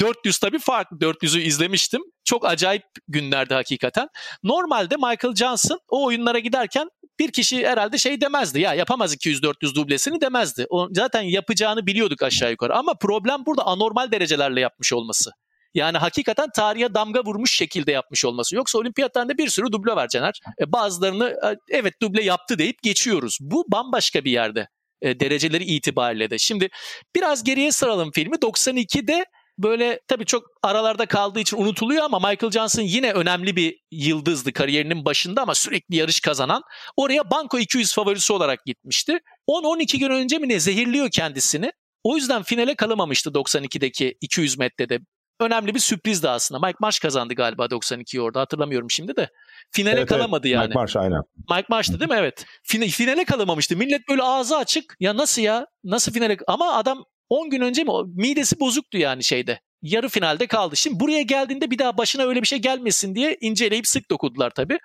400 0.00 0.38
tabii 0.38 0.58
farklı. 0.58 0.96
400'ü 0.96 1.40
izlemiştim. 1.40 2.02
Çok 2.24 2.46
acayip 2.46 2.82
günlerdi 3.08 3.54
hakikaten. 3.54 4.08
Normalde 4.42 4.96
Michael 4.96 5.34
Johnson 5.34 5.80
o 5.88 6.04
oyunlara 6.04 6.38
giderken 6.38 6.88
bir 7.18 7.32
kişi 7.32 7.66
herhalde 7.66 7.98
şey 7.98 8.20
demezdi. 8.20 8.60
Ya 8.60 8.74
yapamaz 8.74 9.14
200-400 9.14 9.74
dublesini 9.74 10.20
demezdi. 10.20 10.66
O 10.70 10.88
zaten 10.92 11.22
yapacağını 11.22 11.86
biliyorduk 11.86 12.22
aşağı 12.22 12.50
yukarı. 12.50 12.76
Ama 12.76 12.94
problem 12.94 13.46
burada 13.46 13.66
anormal 13.66 14.10
derecelerle 14.10 14.60
yapmış 14.60 14.92
olması. 14.92 15.30
Yani 15.74 15.98
hakikaten 15.98 16.48
tarihe 16.56 16.94
damga 16.94 17.24
vurmuş 17.24 17.56
şekilde 17.56 17.92
yapmış 17.92 18.24
olması. 18.24 18.56
Yoksa 18.56 18.78
olimpiyatlarında 18.78 19.38
bir 19.38 19.48
sürü 19.48 19.72
duble 19.72 19.96
var 19.96 20.08
Caner. 20.08 20.40
E, 20.60 20.72
bazılarını 20.72 21.28
e, 21.28 21.56
evet 21.70 21.94
duble 22.02 22.22
yaptı 22.22 22.58
deyip 22.58 22.82
geçiyoruz. 22.82 23.38
Bu 23.40 23.64
bambaşka 23.68 24.24
bir 24.24 24.30
yerde 24.30 24.68
e, 25.02 25.20
dereceleri 25.20 25.64
itibariyle 25.64 26.30
de. 26.30 26.38
Şimdi 26.38 26.68
biraz 27.14 27.44
geriye 27.44 27.72
saralım 27.72 28.10
filmi. 28.10 28.36
92'de 28.36 29.24
böyle 29.58 30.00
tabii 30.08 30.24
çok 30.24 30.44
aralarda 30.62 31.06
kaldığı 31.06 31.40
için 31.40 31.56
unutuluyor 31.56 32.04
ama 32.04 32.18
Michael 32.18 32.52
Johnson 32.52 32.82
yine 32.82 33.12
önemli 33.12 33.56
bir 33.56 33.78
yıldızdı 33.90 34.52
kariyerinin 34.52 35.04
başında 35.04 35.42
ama 35.42 35.54
sürekli 35.54 35.96
yarış 35.96 36.20
kazanan. 36.20 36.62
Oraya 36.96 37.30
Banko 37.30 37.58
200 37.58 37.94
favorisi 37.94 38.32
olarak 38.32 38.66
gitmişti. 38.66 39.18
10-12 39.48 39.98
gün 39.98 40.10
önce 40.10 40.38
mi 40.38 40.48
ne 40.48 40.60
zehirliyor 40.60 41.10
kendisini. 41.10 41.72
O 42.02 42.16
yüzden 42.16 42.42
finale 42.42 42.74
kalamamıştı 42.74 43.30
92'deki 43.30 44.14
200 44.20 44.58
metrede 44.58 44.98
önemli 45.40 45.74
bir 45.74 45.80
sürprizdi 45.80 46.28
aslında. 46.28 46.66
Mike 46.66 46.76
Marsh 46.80 46.98
kazandı 46.98 47.34
galiba 47.34 47.64
92'yi 47.64 48.22
orada 48.22 48.40
hatırlamıyorum 48.40 48.90
şimdi 48.90 49.16
de. 49.16 49.28
Finale 49.70 49.98
evet, 49.98 50.08
kalamadı 50.08 50.48
evet. 50.48 50.54
yani. 50.54 50.66
Mike 50.66 50.78
Marsh 50.78 50.96
aynen. 50.96 51.22
Mike 51.50 51.66
Marsh'tı 51.68 52.00
değil 52.00 52.10
mi? 52.10 52.16
Evet. 52.18 52.46
Fin- 52.64 52.88
finale 52.88 53.24
kalamamıştı. 53.24 53.76
Millet 53.76 54.08
böyle 54.08 54.22
ağzı 54.22 54.56
açık. 54.56 54.96
Ya 55.00 55.16
nasıl 55.16 55.42
ya? 55.42 55.66
Nasıl 55.84 56.12
finale? 56.12 56.36
Ama 56.46 56.74
adam 56.74 57.04
10 57.28 57.50
gün 57.50 57.60
önce 57.60 57.84
mi? 57.84 57.92
Midesi 58.14 58.60
bozuktu 58.60 58.98
yani 58.98 59.24
şeyde. 59.24 59.60
Yarı 59.82 60.08
finalde 60.08 60.46
kaldı. 60.46 60.76
Şimdi 60.76 61.00
buraya 61.00 61.22
geldiğinde 61.22 61.70
bir 61.70 61.78
daha 61.78 61.98
başına 61.98 62.22
öyle 62.22 62.42
bir 62.42 62.46
şey 62.46 62.58
gelmesin 62.58 63.14
diye 63.14 63.36
inceleyip 63.40 63.86
sık 63.86 64.10
dokudular 64.10 64.50
tabii. 64.50 64.78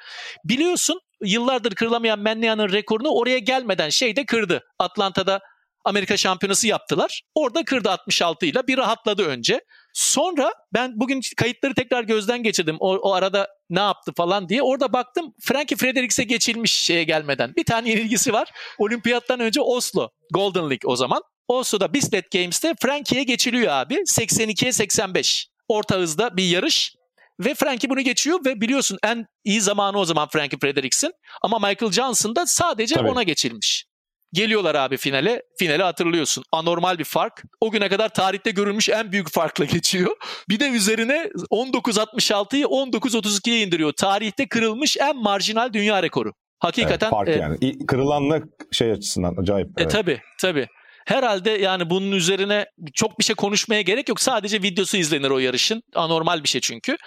Biliyorsun 0.45 0.99
yıllardır 1.23 1.75
kırılamayan 1.75 2.19
Mennia'nın 2.19 2.71
rekorunu 2.71 3.09
oraya 3.09 3.39
gelmeden 3.39 3.89
şeyde 3.89 4.25
kırdı. 4.25 4.61
Atlanta'da 4.79 5.39
Amerika 5.85 6.17
şampiyonası 6.17 6.67
yaptılar. 6.67 7.21
Orada 7.35 7.63
kırdı 7.65 7.91
66 7.91 8.45
ile 8.45 8.67
bir 8.67 8.77
rahatladı 8.77 9.25
önce. 9.25 9.61
Sonra 9.93 10.53
ben 10.73 10.99
bugün 10.99 11.21
kayıtları 11.37 11.73
tekrar 11.73 12.03
gözden 12.03 12.43
geçirdim. 12.43 12.77
O, 12.79 12.95
o 12.95 13.13
arada 13.13 13.47
ne 13.69 13.79
yaptı 13.79 14.13
falan 14.17 14.49
diye. 14.49 14.61
Orada 14.61 14.93
baktım 14.93 15.33
Frankie 15.41 15.77
Fredericks'e 15.77 16.23
geçilmiş 16.23 16.73
şeye 16.73 17.03
gelmeden. 17.03 17.55
Bir 17.55 17.63
tane 17.63 17.89
ilgisi 17.93 18.33
var. 18.33 18.51
Olimpiyattan 18.77 19.39
önce 19.39 19.61
Oslo. 19.61 20.09
Golden 20.33 20.63
League 20.69 20.85
o 20.85 20.95
zaman. 20.95 21.21
Oslo'da 21.47 21.93
Bislett 21.93 22.31
Games'te 22.31 22.73
Frankie'ye 22.81 23.23
geçiliyor 23.23 23.71
abi. 23.71 23.93
82'ye 23.95 24.71
85. 24.71 25.47
Orta 25.67 25.95
hızda 25.95 26.37
bir 26.37 26.43
yarış. 26.43 26.95
Ve 27.39 27.53
Frankie 27.53 27.89
bunu 27.89 28.01
geçiyor 28.01 28.45
ve 28.45 28.61
biliyorsun 28.61 28.97
en 29.03 29.25
iyi 29.43 29.61
zamanı 29.61 29.97
o 29.99 30.05
zaman 30.05 30.27
Frankie 30.27 30.59
Fredericks'in. 30.59 31.13
Ama 31.41 31.59
Michael 31.59 31.91
Johnson 31.91 32.35
da 32.35 32.45
sadece 32.45 32.95
Tabii. 32.95 33.09
ona 33.09 33.23
geçilmiş. 33.23 33.85
Geliyorlar 34.33 34.75
abi 34.75 34.97
finale. 34.97 35.41
Finale 35.59 35.83
hatırlıyorsun. 35.83 36.43
Anormal 36.51 36.99
bir 36.99 37.03
fark. 37.03 37.43
O 37.61 37.71
güne 37.71 37.89
kadar 37.89 38.09
tarihte 38.09 38.51
görülmüş 38.51 38.89
en 38.89 39.11
büyük 39.11 39.31
farkla 39.31 39.65
geçiyor. 39.73 40.15
Bir 40.49 40.59
de 40.59 40.69
üzerine 40.69 41.29
19.66'yı 41.51 42.65
19.32'ye 42.65 43.61
indiriyor. 43.61 43.91
Tarihte 43.97 44.47
kırılmış 44.47 44.97
en 44.97 45.17
marjinal 45.17 45.73
dünya 45.73 46.03
rekoru. 46.03 46.33
Hakikaten 46.59 47.05
Evet, 47.07 47.11
fark 47.11 47.29
e, 47.29 47.31
yani. 47.31 47.85
Kırılanla 47.87 48.39
şey 48.71 48.91
açısından 48.91 49.35
acayip. 49.41 49.67
e, 49.67 49.71
evet. 49.77 49.91
tabii 49.91 50.21
tabii. 50.41 50.67
Herhalde 51.05 51.49
yani 51.49 51.89
bunun 51.89 52.11
üzerine 52.11 52.65
çok 52.93 53.19
bir 53.19 53.23
şey 53.23 53.35
konuşmaya 53.35 53.81
gerek 53.81 54.09
yok. 54.09 54.21
Sadece 54.21 54.61
videosu 54.61 54.97
izlenir 54.97 55.29
o 55.29 55.39
yarışın. 55.39 55.81
Anormal 55.95 56.43
bir 56.43 56.49
şey 56.49 56.61
çünkü. 56.61 56.97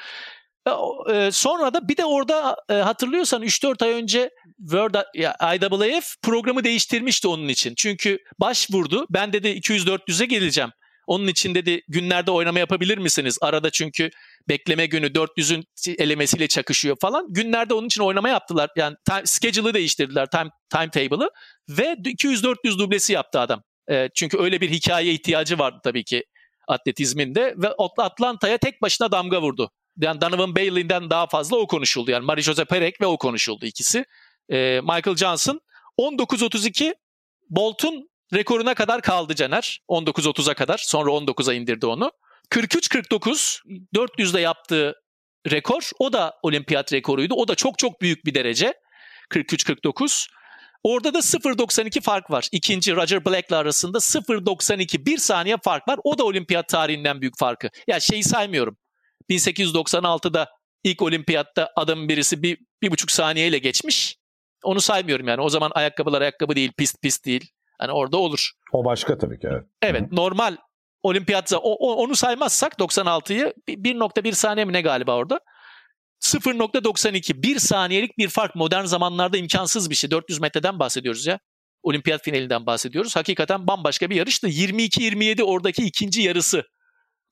E, 0.67 0.71
e, 1.15 1.31
sonra 1.33 1.75
da 1.75 1.89
bir 1.89 1.97
de 1.97 2.05
orada 2.05 2.57
e, 2.71 2.75
hatırlıyorsan 2.75 3.43
3-4 3.43 3.85
ay 3.85 3.93
önce 3.93 4.31
World 4.59 4.95
ya, 5.15 5.37
IAAF 5.41 6.15
programı 6.23 6.65
değiştirmişti 6.65 7.29
onun 7.29 7.49
için. 7.49 7.75
Çünkü 7.77 8.19
başvurdu. 8.41 9.07
Ben 9.11 9.33
dedi 9.33 9.49
200-400'e 9.49 10.27
geleceğim. 10.27 10.71
Onun 11.07 11.27
için 11.27 11.55
dedi 11.55 11.83
günlerde 11.89 12.31
oynama 12.31 12.59
yapabilir 12.59 12.99
misiniz? 12.99 13.39
Arada 13.41 13.71
çünkü 13.71 14.11
bekleme 14.49 14.87
günü 14.87 15.07
400'ün 15.07 15.65
elemesiyle 15.99 16.49
çakışıyor 16.49 16.97
falan. 17.01 17.27
Günlerde 17.29 17.75
onun 17.75 17.87
için 17.87 18.03
oynama 18.03 18.29
yaptılar. 18.29 18.71
Yani 18.77 18.97
time, 19.09 19.23
schedule'ı 19.27 19.75
değiştirdiler, 19.75 20.27
time, 20.27 20.51
timetable'ı 20.71 21.31
ve 21.69 21.97
200-400 22.05 22.79
dublesi 22.79 23.13
yaptı 23.13 23.41
adam. 23.41 23.63
E, 23.91 24.09
çünkü 24.15 24.39
öyle 24.39 24.61
bir 24.61 24.71
hikaye 24.71 25.13
ihtiyacı 25.13 25.59
vardı 25.59 25.81
tabii 25.85 26.05
ki 26.05 26.25
atletizminde 26.69 27.55
ve 27.57 27.69
Atlanta'ya 27.99 28.59
tek 28.59 28.83
başına 28.83 29.13
damga 29.13 29.43
vurdu. 29.43 29.71
Yani 30.01 30.21
Donovan 30.21 30.57
Bailey'den 30.57 31.11
daha 31.11 31.27
fazla 31.27 31.57
o 31.57 31.67
konuşuldu. 31.67 32.11
Yani 32.11 32.25
Marie-José 32.27 32.65
Perec 32.65 32.97
ve 33.01 33.07
o 33.07 33.17
konuşuldu 33.19 33.67
ikisi. 33.67 34.05
E, 34.51 34.81
Michael 34.81 35.17
Johnson 35.17 35.61
19.32 35.99 36.95
Bolt'un 37.51 38.11
rekoruna 38.35 38.75
kadar 38.75 39.03
kaldı 39.03 39.35
Caner. 39.35 39.81
19.30'a 39.89 40.55
kadar. 40.55 40.79
Sonra 40.79 41.11
19'a 41.11 41.55
indirdi 41.55 41.87
onu. 41.87 42.13
43-49 42.51 43.61
400'de 43.95 44.41
yaptığı 44.41 44.95
rekor. 45.51 45.91
O 45.99 46.13
da 46.13 46.35
olimpiyat 46.43 46.93
rekoruydu. 46.93 47.35
O 47.35 47.49
da 47.49 47.55
çok 47.55 47.79
çok 47.79 48.01
büyük 48.03 48.25
bir 48.25 48.35
derece. 48.35 48.75
43-49. 49.31 50.29
Orada 50.83 51.15
da 51.15 51.19
0.92 51.19 52.01
fark 52.01 52.31
var. 52.31 52.49
İkinci 52.53 52.97
Roger 52.97 53.25
Black'le 53.25 53.53
arasında 53.53 53.99
0.92 53.99 55.07
bir 55.07 55.19
saniye 55.19 55.57
fark 55.65 55.89
var. 55.89 55.99
O 56.05 56.19
da 56.19 56.25
olimpiyat 56.25 56.69
tarihinden 56.69 57.21
büyük 57.21 57.39
farkı. 57.39 57.71
Ya 57.87 58.01
şeyi 58.01 58.25
saymıyorum. 58.25 58.77
1896'da 59.31 60.49
ilk 60.85 61.03
olimpiyatta 61.03 61.73
adamın 61.77 62.09
birisi 62.09 62.43
bir, 62.43 62.59
bir 62.83 62.91
buçuk 62.91 63.11
saniyeyle 63.11 63.59
geçmiş. 63.59 64.17
Onu 64.65 64.81
saymıyorum 64.81 65.29
yani. 65.29 65.41
O 65.41 65.49
zaman 65.49 65.71
ayakkabılar 65.75 66.21
ayakkabı 66.23 66.57
değil, 66.57 66.73
pist 66.77 67.03
pist 67.03 67.25
değil. 67.27 67.51
Hani 67.79 67.93
orada 67.93 68.17
olur. 68.17 68.51
O 68.73 68.85
başka 68.85 69.19
tabii 69.19 69.39
ki 69.39 69.49
evet. 69.51 69.65
Evet 69.83 70.13
normal 70.13 70.57
olimpiyatsa 71.03 71.57
o, 71.59 71.71
o- 71.73 71.95
onu 71.95 72.17
saymazsak 72.17 72.73
96'yı 72.79 73.53
bir- 73.69 73.85
1.1 73.85 74.33
saniye 74.33 74.65
mi 74.65 74.73
ne 74.73 74.81
galiba 74.81 75.17
orada? 75.17 75.41
0.92 76.21 77.43
bir 77.43 77.59
saniyelik 77.59 78.19
bir 78.19 78.29
fark 78.29 78.55
modern 78.55 78.85
zamanlarda 78.85 79.37
imkansız 79.37 79.91
bir 79.91 79.95
şey. 79.95 80.11
400 80.11 80.41
metreden 80.41 80.79
bahsediyoruz 80.79 81.27
ya. 81.27 81.39
Olimpiyat 81.83 82.23
finalinden 82.25 82.67
bahsediyoruz. 82.67 83.17
Hakikaten 83.17 83.67
bambaşka 83.67 84.11
bir 84.11 84.17
yarıştı. 84.17 84.49
22-27 84.49 85.43
oradaki 85.43 85.83
ikinci 85.85 86.23
yarısı. 86.23 86.65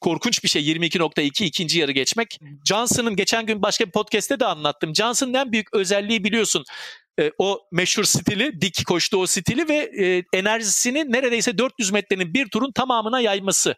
Korkunç 0.00 0.45
bir 0.45 0.49
şey 0.49 0.62
22.2 0.73 1.45
ikinci 1.45 1.78
yarı 1.78 1.93
geçmek. 1.93 2.38
Johnson'ın 2.69 3.16
geçen 3.16 3.47
gün 3.47 3.62
başka 3.62 3.87
bir 3.87 3.90
podcast'te 3.90 4.40
de 4.40 4.47
anlattım. 4.47 4.95
Johnson'ın 4.95 5.35
en 5.35 5.52
büyük 5.52 5.75
özelliği 5.75 6.25
biliyorsun. 6.25 6.64
E, 7.21 7.30
o 7.38 7.61
meşhur 7.73 8.04
stili, 8.04 8.61
dik 8.61 8.87
koştu 8.87 9.16
o 9.16 9.26
stili 9.26 9.68
ve 9.68 9.76
e, 9.76 10.25
enerjisini 10.38 11.12
neredeyse 11.12 11.59
400 11.59 11.90
metrenin 11.90 12.35
bir 12.35 12.49
turun 12.49 12.73
tamamına 12.73 13.21
yayması. 13.21 13.75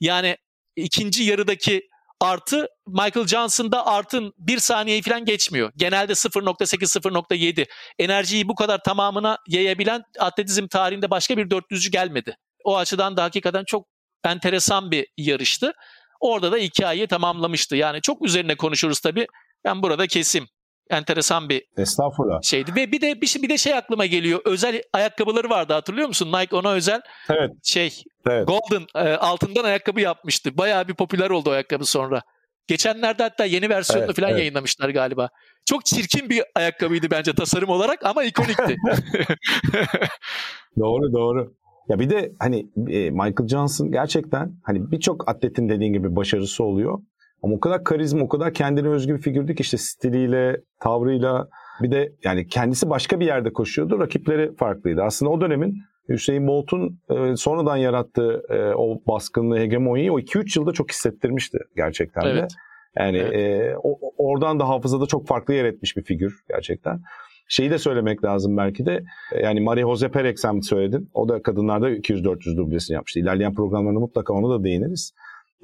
Yani 0.00 0.36
ikinci 0.76 1.22
yarıdaki 1.22 1.88
artı 2.20 2.68
Michael 2.86 3.26
Johnson'da 3.26 3.86
artın 3.86 4.32
bir 4.38 4.58
saniyeyi 4.58 5.02
falan 5.02 5.24
geçmiyor. 5.24 5.72
Genelde 5.76 6.12
0.8-0.7. 6.12 7.66
Enerjiyi 7.98 8.48
bu 8.48 8.54
kadar 8.54 8.82
tamamına 8.82 9.38
yayabilen 9.48 10.02
atletizm 10.18 10.66
tarihinde 10.66 11.10
başka 11.10 11.36
bir 11.36 11.50
400'cü 11.50 11.90
gelmedi. 11.90 12.36
O 12.64 12.76
açıdan 12.76 13.16
da 13.16 13.22
hakikaten 13.22 13.64
çok 13.64 13.86
enteresan 14.24 14.90
bir 14.90 15.06
yarıştı. 15.16 15.72
Orada 16.20 16.52
da 16.52 16.56
hikayeyi 16.56 17.06
tamamlamıştı. 17.06 17.76
Yani 17.76 18.00
çok 18.00 18.24
üzerine 18.26 18.54
konuşuruz 18.54 19.00
tabii. 19.00 19.26
Ben 19.64 19.82
burada 19.82 20.06
kesim. 20.06 20.48
Enteresan 20.90 21.48
bir 21.48 21.62
Estağfurullah. 21.76 22.42
şeydi 22.42 22.74
ve 22.76 22.92
bir 22.92 23.00
de 23.00 23.20
bir, 23.20 23.26
şey- 23.26 23.42
bir 23.42 23.48
de 23.48 23.58
şey 23.58 23.74
aklıma 23.74 24.06
geliyor. 24.06 24.40
Özel 24.44 24.82
ayakkabıları 24.92 25.50
vardı 25.50 25.72
hatırlıyor 25.72 26.08
musun? 26.08 26.32
Nike 26.32 26.56
ona 26.56 26.72
özel 26.72 27.00
Evet. 27.30 27.50
şey 27.62 28.02
Evet. 28.30 28.48
Golden 28.48 28.86
e, 29.06 29.14
altından 29.16 29.64
ayakkabı 29.64 30.00
yapmıştı. 30.00 30.58
Bayağı 30.58 30.88
bir 30.88 30.94
popüler 30.94 31.30
oldu 31.30 31.50
o 31.50 31.52
ayakkabı 31.52 31.84
sonra. 31.84 32.22
Geçenlerde 32.66 33.22
hatta 33.22 33.44
yeni 33.44 33.68
versiyonunu 33.68 34.04
Evet, 34.06 34.16
falan 34.16 34.30
evet. 34.30 34.38
yayınlamışlar 34.40 34.88
galiba. 34.88 35.28
Çok 35.66 35.84
çirkin 35.84 36.30
bir 36.30 36.42
ayakkabıydı 36.54 37.10
bence 37.10 37.32
tasarım 37.34 37.68
olarak 37.68 38.04
ama 38.06 38.24
ikonikti. 38.24 38.76
Doğru 40.78 41.12
doğru. 41.12 41.54
Ya 41.88 41.98
bir 41.98 42.10
de 42.10 42.32
hani 42.38 42.58
e, 42.88 43.10
Michael 43.10 43.48
Johnson 43.48 43.90
gerçekten 43.92 44.52
hani 44.62 44.90
birçok 44.90 45.28
atletin 45.28 45.68
dediğin 45.68 45.92
gibi 45.92 46.16
başarısı 46.16 46.64
oluyor. 46.64 46.98
Ama 47.44 47.54
o 47.54 47.60
kadar 47.60 47.84
karizma, 47.84 48.24
o 48.24 48.28
kadar 48.28 48.52
kendine 48.54 48.88
özgü 48.88 49.14
bir 49.14 49.20
figürdü 49.20 49.54
ki 49.54 49.60
işte 49.60 49.76
stiliyle, 49.76 50.60
tavrıyla 50.80 51.48
bir 51.82 51.90
de 51.90 52.12
yani 52.24 52.46
kendisi 52.46 52.90
başka 52.90 53.20
bir 53.20 53.26
yerde 53.26 53.52
koşuyordu. 53.52 53.98
Rakipleri 54.00 54.56
farklıydı. 54.56 55.02
Aslında 55.02 55.32
o 55.32 55.40
dönemin 55.40 55.74
Hüseyin 56.08 56.46
Bolt'un 56.46 56.98
e, 57.10 57.36
sonradan 57.36 57.76
yarattığı 57.76 58.42
e, 58.50 58.74
o 58.74 59.00
baskınlığı, 59.06 59.58
hegemonyayı 59.58 60.12
o 60.12 60.20
2-3 60.20 60.58
yılda 60.58 60.72
çok 60.72 60.90
hissettirmişti 60.90 61.58
gerçekten 61.76 62.24
de. 62.24 62.28
Evet. 62.30 62.50
Yani 62.98 63.18
Evet. 63.18 63.34
e, 63.34 63.74
o, 63.82 63.98
oradan 64.18 64.60
da 64.60 64.68
hafızada 64.68 65.06
çok 65.06 65.26
farklı 65.26 65.54
yer 65.54 65.64
etmiş 65.64 65.96
bir 65.96 66.02
figür 66.02 66.40
gerçekten. 66.48 67.00
Şeyi 67.48 67.70
de 67.70 67.78
söylemek 67.78 68.24
lazım 68.24 68.56
belki 68.56 68.86
de. 68.86 69.04
e, 69.32 69.40
Yani 69.42 69.60
Marie-José 69.60 70.08
Perec 70.08 70.36
sen 70.36 70.60
söyledin. 70.60 71.10
O 71.14 71.28
da 71.28 71.42
kadınlarda 71.42 71.90
200-400 71.90 72.56
dublesini 72.56 72.94
yapmıştı. 72.94 73.20
İlerleyen 73.20 73.54
programlarında 73.54 74.00
mutlaka 74.00 74.32
ona 74.34 74.50
da 74.50 74.64
değiniriz. 74.64 75.12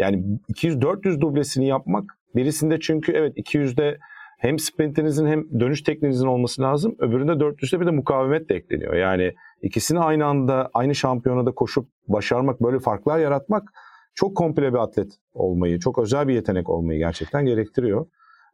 Yani 0.00 0.24
200-400 0.52 1.20
dublesini 1.20 1.68
yapmak 1.68 2.18
birisinde 2.34 2.80
çünkü 2.80 3.12
evet 3.12 3.38
200'de 3.38 3.98
hem 4.38 4.58
sprintinizin 4.58 5.26
hem 5.26 5.60
dönüş 5.60 5.82
tekniğinizin 5.82 6.26
olması 6.26 6.62
lazım. 6.62 6.96
Öbüründe 6.98 7.32
400'de 7.32 7.80
bir 7.80 7.86
de 7.86 7.90
mukavemet 7.90 8.48
de 8.48 8.54
ekleniyor. 8.54 8.94
Yani 8.94 9.34
ikisini 9.62 10.00
aynı 10.00 10.26
anda 10.26 10.70
aynı 10.74 10.94
şampiyonada 10.94 11.50
koşup 11.50 11.88
başarmak, 12.08 12.60
böyle 12.62 12.78
farklar 12.78 13.18
yaratmak 13.18 13.72
çok 14.14 14.36
komple 14.36 14.72
bir 14.72 14.78
atlet 14.78 15.08
olmayı, 15.34 15.78
çok 15.78 15.98
özel 15.98 16.28
bir 16.28 16.34
yetenek 16.34 16.70
olmayı 16.70 16.98
gerçekten 16.98 17.46
gerektiriyor. 17.46 18.06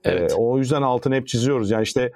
Evet. 0.05 0.33
Ee, 0.33 0.35
o 0.35 0.59
yüzden 0.59 0.83
altını 0.83 1.15
hep 1.15 1.29
çiziyoruz. 1.29 1.71
Yani 1.71 1.83
işte 1.83 2.13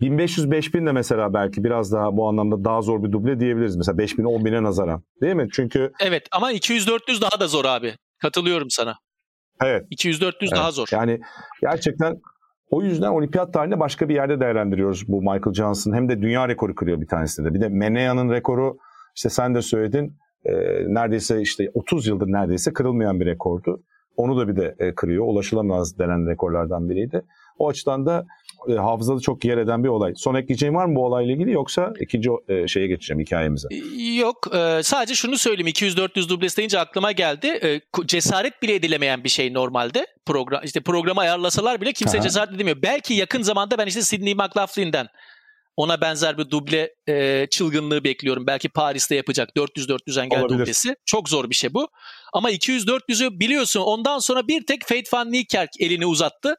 1500-5000 0.00 0.86
de 0.86 0.92
mesela 0.92 1.34
belki 1.34 1.64
biraz 1.64 1.92
daha 1.92 2.16
bu 2.16 2.28
anlamda 2.28 2.64
daha 2.64 2.82
zor 2.82 3.02
bir 3.02 3.12
duble 3.12 3.40
diyebiliriz. 3.40 3.76
Mesela 3.76 3.96
5000'e 3.96 4.24
10.000'e 4.24 4.62
nazaran. 4.62 5.02
Değil 5.20 5.34
mi? 5.34 5.48
Çünkü 5.52 5.92
evet 6.00 6.26
ama 6.32 6.52
200-400 6.52 7.20
daha 7.20 7.40
da 7.40 7.46
zor 7.46 7.64
abi. 7.64 7.94
Katılıyorum 8.24 8.70
sana. 8.70 8.94
evet 9.62 9.86
200-400 9.92 10.50
daha 10.56 10.64
Evet. 10.64 10.74
zor. 10.74 10.86
Yani 10.92 11.20
gerçekten 11.60 12.20
o 12.70 12.82
yüzden 12.82 13.08
olimpiyat 13.08 13.52
tarihinde 13.52 13.80
başka 13.80 14.08
bir 14.08 14.14
yerde 14.14 14.40
değerlendiriyoruz 14.40 15.08
bu 15.08 15.20
Michael 15.20 15.54
Johnson. 15.54 15.92
Hem 15.92 16.08
de 16.08 16.22
dünya 16.22 16.48
rekoru 16.48 16.74
kırıyor 16.74 17.00
bir 17.00 17.06
tanesinde 17.06 17.50
de. 17.50 17.54
Bir 17.54 17.60
de 17.60 17.68
Menea'nın 17.68 18.30
rekoru 18.30 18.76
işte 19.16 19.28
sen 19.28 19.54
de 19.54 19.62
söyledin 19.62 20.16
e, 20.44 20.52
neredeyse 20.88 21.40
işte 21.40 21.70
30 21.74 22.06
yıldır 22.06 22.26
neredeyse 22.26 22.72
kırılmayan 22.72 23.20
bir 23.20 23.26
rekordu. 23.26 23.82
Onu 24.16 24.38
da 24.38 24.48
bir 24.48 24.56
de 24.56 24.74
e, 24.78 24.94
kırıyor. 24.94 25.24
Ulaşılamaz 25.24 25.98
denen 25.98 26.28
rekorlardan 26.30 26.88
biriydi. 26.90 27.22
O 27.58 27.68
açıdan 27.68 28.06
da 28.06 28.24
e, 28.68 28.72
hafızada 28.72 29.20
çok 29.20 29.44
yer 29.44 29.58
eden 29.58 29.84
bir 29.84 29.88
olay. 29.88 30.12
Son 30.16 30.34
ekleyeceğin 30.34 30.74
var 30.74 30.86
mı 30.86 30.96
bu 30.96 31.04
olayla 31.04 31.32
ilgili 31.32 31.52
yoksa 31.52 31.92
ikinci 32.00 32.30
e, 32.48 32.68
şeye 32.68 32.86
geçeceğim 32.86 33.20
hikayemize. 33.20 33.68
Yok 34.16 34.54
e, 34.54 34.80
sadece 34.82 35.14
şunu 35.14 35.38
söyleyeyim 35.38 35.68
200-400 35.68 36.28
dublesi 36.28 36.56
deyince 36.56 36.78
aklıma 36.78 37.12
geldi. 37.12 37.46
E, 37.46 37.80
cesaret 38.06 38.62
bile 38.62 38.74
edilemeyen 38.74 39.24
bir 39.24 39.28
şey 39.28 39.54
normalde. 39.54 40.06
Program 40.26 40.60
işte 40.64 40.80
programı 40.80 41.20
ayarlasalar 41.20 41.80
bile 41.80 41.92
kimse 41.92 42.18
Aha. 42.18 42.24
cesaret 42.24 42.54
edemiyor. 42.54 42.82
Belki 42.82 43.14
yakın 43.14 43.42
zamanda 43.42 43.78
ben 43.78 43.86
işte 43.86 44.02
Sidney 44.02 44.34
McLaughlin'den 44.34 45.08
ona 45.76 46.00
benzer 46.00 46.38
bir 46.38 46.50
duble 46.50 46.94
e, 47.08 47.46
çılgınlığı 47.50 48.04
bekliyorum. 48.04 48.46
Belki 48.46 48.68
Paris'te 48.68 49.14
yapacak 49.14 49.48
400-400 49.56 50.22
engel 50.22 50.40
Olabilir. 50.40 50.58
dublesi. 50.58 50.96
Çok 51.06 51.28
zor 51.28 51.50
bir 51.50 51.54
şey 51.54 51.74
bu. 51.74 51.88
Ama 52.32 52.50
200-400'ü 52.50 53.40
biliyorsun 53.40 53.80
ondan 53.80 54.18
sonra 54.18 54.48
bir 54.48 54.66
tek 54.66 54.82
Fate 54.82 55.04
van 55.12 55.32
Niekerk 55.32 55.70
elini 55.80 56.06
uzattı. 56.06 56.56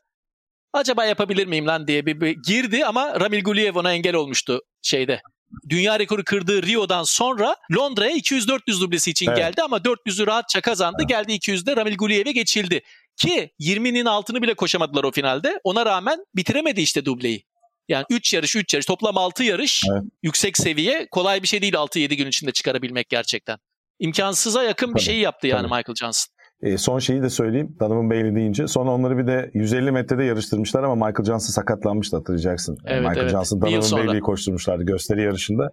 Acaba 0.75 1.05
yapabilir 1.05 1.47
miyim 1.47 1.67
lan 1.67 1.87
diye 1.87 2.05
bir, 2.05 2.21
bir 2.21 2.37
girdi 2.47 2.85
ama 2.85 3.19
Ramil 3.19 3.43
Guliev 3.43 3.75
ona 3.75 3.93
engel 3.93 4.15
olmuştu 4.15 4.61
şeyde. 4.81 5.21
Dünya 5.69 5.99
rekoru 5.99 6.23
kırdığı 6.23 6.63
Rio'dan 6.63 7.03
sonra 7.03 7.55
Londra'ya 7.75 8.11
200-400 8.17 8.81
dublesi 8.81 9.11
için 9.11 9.27
Evet. 9.27 9.37
geldi 9.37 9.61
ama 9.61 9.77
400'ü 9.77 10.27
rahatça 10.27 10.61
kazandı. 10.61 11.03
Geldi 11.07 11.33
200'de 11.33 11.75
Ramil 11.75 11.97
Guliev'e 11.97 12.31
geçildi. 12.31 12.81
Ki 13.17 13.51
20'nin 13.59 14.05
altını 14.05 14.41
bile 14.41 14.53
koşamadılar 14.53 15.03
o 15.03 15.11
finalde. 15.11 15.59
Ona 15.63 15.85
rağmen 15.85 16.25
bitiremedi 16.35 16.81
işte 16.81 17.05
dubleyi. 17.05 17.43
Yani 17.89 18.05
3 18.09 18.33
yarış 18.33 18.55
3 18.55 18.73
yarış 18.73 18.85
toplam 18.85 19.17
6 19.17 19.43
yarış 19.43 19.83
Evet. 19.91 20.03
yüksek 20.23 20.57
seviye 20.57 21.07
kolay 21.11 21.43
bir 21.43 21.47
şey 21.47 21.61
değil 21.61 21.73
6-7 21.73 22.15
gün 22.15 22.27
içinde 22.27 22.51
çıkarabilmek 22.51 23.09
gerçekten. 23.09 23.57
İmkansıza 23.99 24.63
yakın 24.63 24.89
bir 24.89 24.93
Tabii, 24.93 25.05
şeyi 25.05 25.19
yaptı 25.19 25.47
yani 25.47 25.67
tabii. 25.67 25.75
Michael 25.75 25.95
Johnson. 25.95 26.34
E, 26.61 26.77
son 26.77 26.99
şeyi 26.99 27.21
de 27.21 27.29
söyleyeyim. 27.29 27.75
Donovan 27.79 28.09
Bailey 28.09 28.35
deyince. 28.35 28.67
Sonra 28.67 28.91
onları 28.91 29.17
bir 29.17 29.27
de 29.27 29.51
150 29.53 29.91
metrede 29.91 30.23
yarıştırmışlar 30.23 30.83
ama 30.83 30.95
Michael 30.95 31.25
Johnson 31.25 31.53
sakatlanmıştı 31.53 32.17
hatırlayacaksın. 32.17 32.77
Evet, 32.85 33.01
Michael 33.01 33.17
evet. 33.17 33.31
Johnson 33.31 33.61
Donovan. 33.61 33.91
Bailey'i 33.91 34.21
koşturmuşlardı 34.21 34.83
gösteri 34.83 35.21
yarışında. 35.21 35.71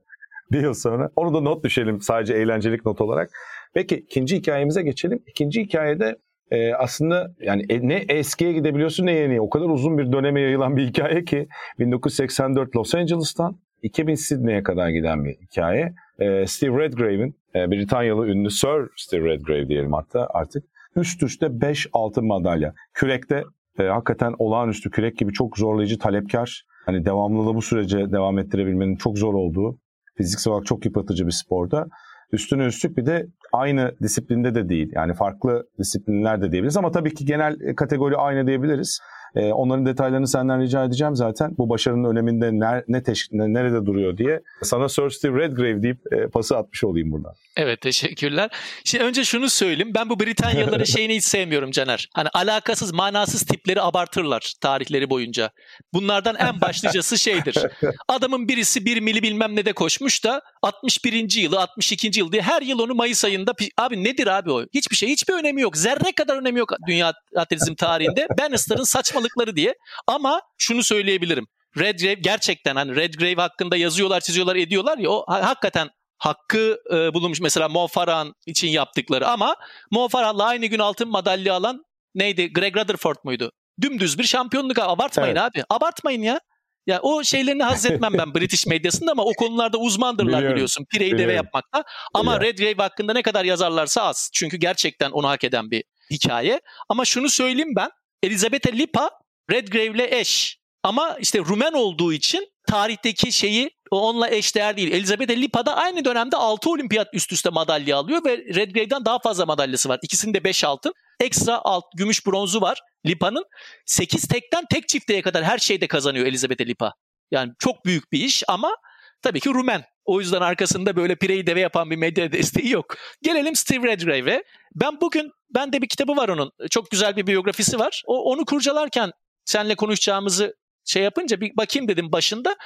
Bir 0.52 0.62
yıl 0.62 0.74
sonra. 0.74 1.10
Onu 1.16 1.34
da 1.34 1.40
not 1.40 1.64
düşelim 1.64 2.00
sadece 2.00 2.34
eğlencelik 2.34 2.86
not 2.86 3.00
olarak. 3.00 3.30
Peki 3.74 3.96
ikinci 3.96 4.36
hikayemize 4.36 4.82
geçelim. 4.82 5.22
İkinci 5.26 5.60
hikayede 5.60 6.16
e, 6.50 6.74
aslında 6.74 7.34
yani 7.40 7.66
e, 7.68 7.88
ne 7.88 8.04
eskiye 8.08 8.52
gidebiliyorsun 8.52 9.06
ne 9.06 9.12
yeniye. 9.12 9.40
O 9.40 9.50
kadar 9.50 9.66
uzun 9.66 9.98
bir 9.98 10.12
döneme 10.12 10.40
yayılan 10.40 10.76
bir 10.76 10.86
hikaye 10.86 11.24
ki 11.24 11.48
1984 11.78 12.76
Los 12.76 12.94
Angeles'tan 12.94 13.58
2000 13.82 14.14
Sydney'e 14.14 14.62
kadar 14.62 14.88
giden 14.88 15.24
bir 15.24 15.34
hikaye. 15.34 15.94
E, 16.18 16.46
Steve 16.46 16.84
Redgrave'in 16.84 17.36
e, 17.54 17.70
Britanyalı 17.70 18.26
ünlü 18.26 18.50
Sir 18.50 18.88
Steve 18.96 19.28
Redgrave 19.28 19.68
diyelim 19.68 19.92
hatta 19.92 20.28
artık 20.30 20.64
üst 20.96 21.22
üste 21.22 21.60
5 21.60 21.86
altın 21.92 22.26
madalya. 22.26 22.74
Kürekte 22.94 23.44
e, 23.78 23.82
hakikaten 23.82 24.34
olağanüstü 24.38 24.90
kürek 24.90 25.18
gibi 25.18 25.32
çok 25.32 25.58
zorlayıcı, 25.58 25.98
talepkar. 25.98 26.64
Hani 26.86 27.04
devamlılığı 27.04 27.54
bu 27.54 27.62
sürece 27.62 28.12
devam 28.12 28.38
ettirebilmenin 28.38 28.96
çok 28.96 29.18
zor 29.18 29.34
olduğu, 29.34 29.78
fiziksel 30.16 30.52
olarak 30.52 30.66
çok 30.66 30.84
yıpratıcı 30.84 31.26
bir 31.26 31.32
sporda. 31.32 31.86
Üstüne 32.32 32.66
üstlük 32.66 32.96
bir 32.96 33.06
de 33.06 33.26
aynı 33.52 33.94
disiplinde 34.02 34.54
de 34.54 34.68
değil. 34.68 34.92
Yani 34.94 35.14
farklı 35.14 35.64
disiplinler 35.78 36.42
de 36.42 36.52
diyebiliriz 36.52 36.76
ama 36.76 36.90
tabii 36.90 37.14
ki 37.14 37.24
genel 37.24 37.56
kategori 37.76 38.16
aynı 38.16 38.46
diyebiliriz. 38.46 39.00
E, 39.36 39.52
onların 39.52 39.86
detaylarını 39.86 40.28
senden 40.28 40.60
rica 40.60 40.84
edeceğim 40.84 41.16
zaten. 41.16 41.54
Bu 41.58 41.68
başarının 41.68 42.10
öneminde 42.10 42.52
ner, 42.52 42.84
ne 42.88 43.02
teş, 43.02 43.28
ne- 43.32 43.52
nerede 43.52 43.86
duruyor 43.86 44.18
diye. 44.18 44.40
Sana 44.62 44.88
Sir 44.88 45.10
Steve 45.10 45.38
Redgrave 45.38 45.82
deyip 45.82 46.12
e, 46.12 46.26
pası 46.26 46.56
atmış 46.56 46.84
olayım 46.84 47.12
buradan. 47.12 47.34
Evet 47.56 47.80
teşekkürler. 47.80 48.50
Şimdi 48.84 49.04
önce 49.04 49.24
şunu 49.24 49.50
söyleyeyim. 49.50 49.92
Ben 49.94 50.10
bu 50.10 50.20
Britanyalıların 50.20 50.84
şeyini 50.94 51.16
hiç 51.16 51.24
sevmiyorum 51.24 51.70
Caner. 51.70 52.08
Hani 52.14 52.28
alakasız, 52.28 52.92
manasız 52.92 53.42
tipleri 53.42 53.82
abartırlar 53.82 54.52
tarihleri 54.60 55.10
boyunca. 55.10 55.50
Bunlardan 55.92 56.36
en 56.36 56.60
başlıcası 56.60 57.18
şeydir. 57.18 57.56
Adamın 58.08 58.48
birisi 58.48 58.86
bir 58.86 59.00
mili 59.00 59.22
bilmem 59.22 59.56
ne 59.56 59.64
de 59.64 59.72
koşmuş 59.72 60.24
da 60.24 60.42
61. 60.62 61.36
yılı, 61.36 61.60
62. 61.60 62.10
yıl 62.18 62.32
diye 62.32 62.42
her 62.42 62.62
yıl 62.62 62.78
onu 62.78 62.94
Mayıs 62.94 63.24
ayında 63.24 63.52
abi 63.78 64.04
nedir 64.04 64.26
abi 64.26 64.50
o? 64.50 64.64
Hiçbir 64.74 64.96
şey, 64.96 65.08
hiçbir 65.08 65.34
önemi 65.34 65.60
yok. 65.60 65.76
Zerre 65.76 66.12
kadar 66.12 66.36
önemi 66.36 66.58
yok 66.58 66.72
dünya 66.86 67.12
atletizm 67.36 67.74
tarihinde. 67.74 68.26
Bannister'ın 68.38 68.84
saçmalıkları 69.22 69.56
diye. 69.56 69.74
Ama 70.06 70.42
şunu 70.58 70.82
söyleyebilirim. 70.82 71.46
Redgrave 71.78 72.14
gerçekten 72.14 72.76
hani 72.76 72.96
Redgrave 72.96 73.34
hakkında 73.42 73.76
yazıyorlar, 73.76 74.20
çiziyorlar, 74.20 74.56
ediyorlar 74.56 74.98
ya 74.98 75.10
o 75.10 75.24
ha- 75.28 75.46
hakikaten 75.48 75.90
hakkı 76.18 76.78
e, 76.92 77.14
bulunmuş. 77.14 77.40
Mesela 77.40 77.68
Mo 77.68 77.88
Farah'ın 77.88 78.34
için 78.46 78.68
yaptıkları 78.68 79.28
ama 79.28 79.56
Mo 79.90 80.08
Farah'la 80.08 80.44
aynı 80.44 80.66
gün 80.66 80.78
altın 80.78 81.08
madalya 81.08 81.54
alan 81.54 81.84
neydi? 82.14 82.52
Greg 82.52 82.76
Rutherford 82.76 83.16
muydu? 83.24 83.52
Dümdüz 83.80 84.18
bir 84.18 84.24
şampiyonluk. 84.24 84.78
Abartmayın 84.78 85.36
Evet. 85.36 85.42
abi. 85.56 85.64
Abartmayın 85.70 86.22
ya. 86.22 86.40
Ya 86.86 87.00
o 87.02 87.24
şeylerini 87.24 87.62
haz 87.62 87.86
etmem 87.86 88.12
ben 88.18 88.34
British 88.34 88.66
medyasında 88.66 89.12
ama 89.12 89.24
o 89.24 89.32
konularda 89.32 89.78
uzmandırlar 89.78 90.32
Biliyorum, 90.32 90.54
biliyorsun. 90.54 90.86
Pireyi 90.90 91.18
deve 91.18 91.32
yapmakta. 91.32 91.84
Ama 92.14 92.40
Biliyorum. 92.40 92.46
Redgrave 92.46 92.82
hakkında 92.88 93.12
ne 93.12 93.22
kadar 93.22 93.44
yazarlarsa 93.44 94.02
az. 94.02 94.30
Çünkü 94.34 94.56
gerçekten 94.56 95.10
onu 95.10 95.28
hak 95.28 95.44
eden 95.44 95.70
bir 95.70 95.84
hikaye. 96.10 96.60
Ama 96.88 97.04
şunu 97.04 97.28
söyleyeyim 97.28 97.72
ben. 97.76 97.90
Elizabeth 98.22 98.72
Lipa 98.72 99.10
Redgrave'le 99.50 100.20
eş. 100.20 100.58
Ama 100.82 101.16
işte 101.20 101.38
Rumen 101.38 101.72
olduğu 101.72 102.12
için 102.12 102.48
tarihteki 102.68 103.32
şeyi 103.32 103.70
onunla 103.90 104.30
eşdeğer 104.30 104.76
değil. 104.76 104.92
Elizabeth 104.92 105.30
Lipa 105.30 105.66
da 105.66 105.76
aynı 105.76 106.04
dönemde 106.04 106.36
6 106.36 106.70
olimpiyat 106.70 107.08
üst 107.14 107.32
üste 107.32 107.50
madalya 107.50 107.96
alıyor 107.96 108.24
ve 108.24 108.36
Redgrave'den 108.36 109.04
daha 109.04 109.18
fazla 109.18 109.46
madalyası 109.46 109.88
var. 109.88 109.98
İkisinde 110.02 110.44
5 110.44 110.64
altın. 110.64 110.92
Ekstra 111.20 111.60
alt, 111.64 111.84
gümüş 111.96 112.26
bronzu 112.26 112.60
var 112.60 112.80
Lipa'nın. 113.06 113.44
8 113.86 114.28
tekten 114.28 114.64
tek 114.70 114.88
çifteye 114.88 115.22
kadar 115.22 115.44
her 115.44 115.58
şeyde 115.58 115.88
kazanıyor 115.88 116.26
Elizabeth 116.26 116.60
Lipa. 116.60 116.94
Yani 117.30 117.52
çok 117.58 117.84
büyük 117.84 118.12
bir 118.12 118.20
iş 118.20 118.42
ama 118.48 118.76
tabii 119.22 119.40
ki 119.40 119.50
Rumen. 119.50 119.84
O 120.04 120.20
yüzden 120.20 120.40
arkasında 120.40 120.96
böyle 120.96 121.16
pireyi 121.16 121.46
deve 121.46 121.60
yapan 121.60 121.90
bir 121.90 121.96
medya 121.96 122.32
desteği 122.32 122.70
yok. 122.70 122.96
Gelelim 123.22 123.56
Steve 123.56 123.88
Redgrave'e. 123.88 124.44
Ben 124.74 125.00
bugün, 125.00 125.30
bende 125.54 125.82
bir 125.82 125.88
kitabı 125.88 126.16
var 126.16 126.28
onun. 126.28 126.52
Çok 126.70 126.90
güzel 126.90 127.16
bir 127.16 127.26
biyografisi 127.26 127.78
var. 127.78 128.02
O, 128.06 128.32
onu 128.32 128.44
kurcalarken 128.44 129.12
seninle 129.44 129.74
konuşacağımızı 129.74 130.54
şey 130.84 131.02
yapınca 131.02 131.40
bir 131.40 131.56
bakayım 131.56 131.88
dedim 131.88 132.12
başında. 132.12 132.56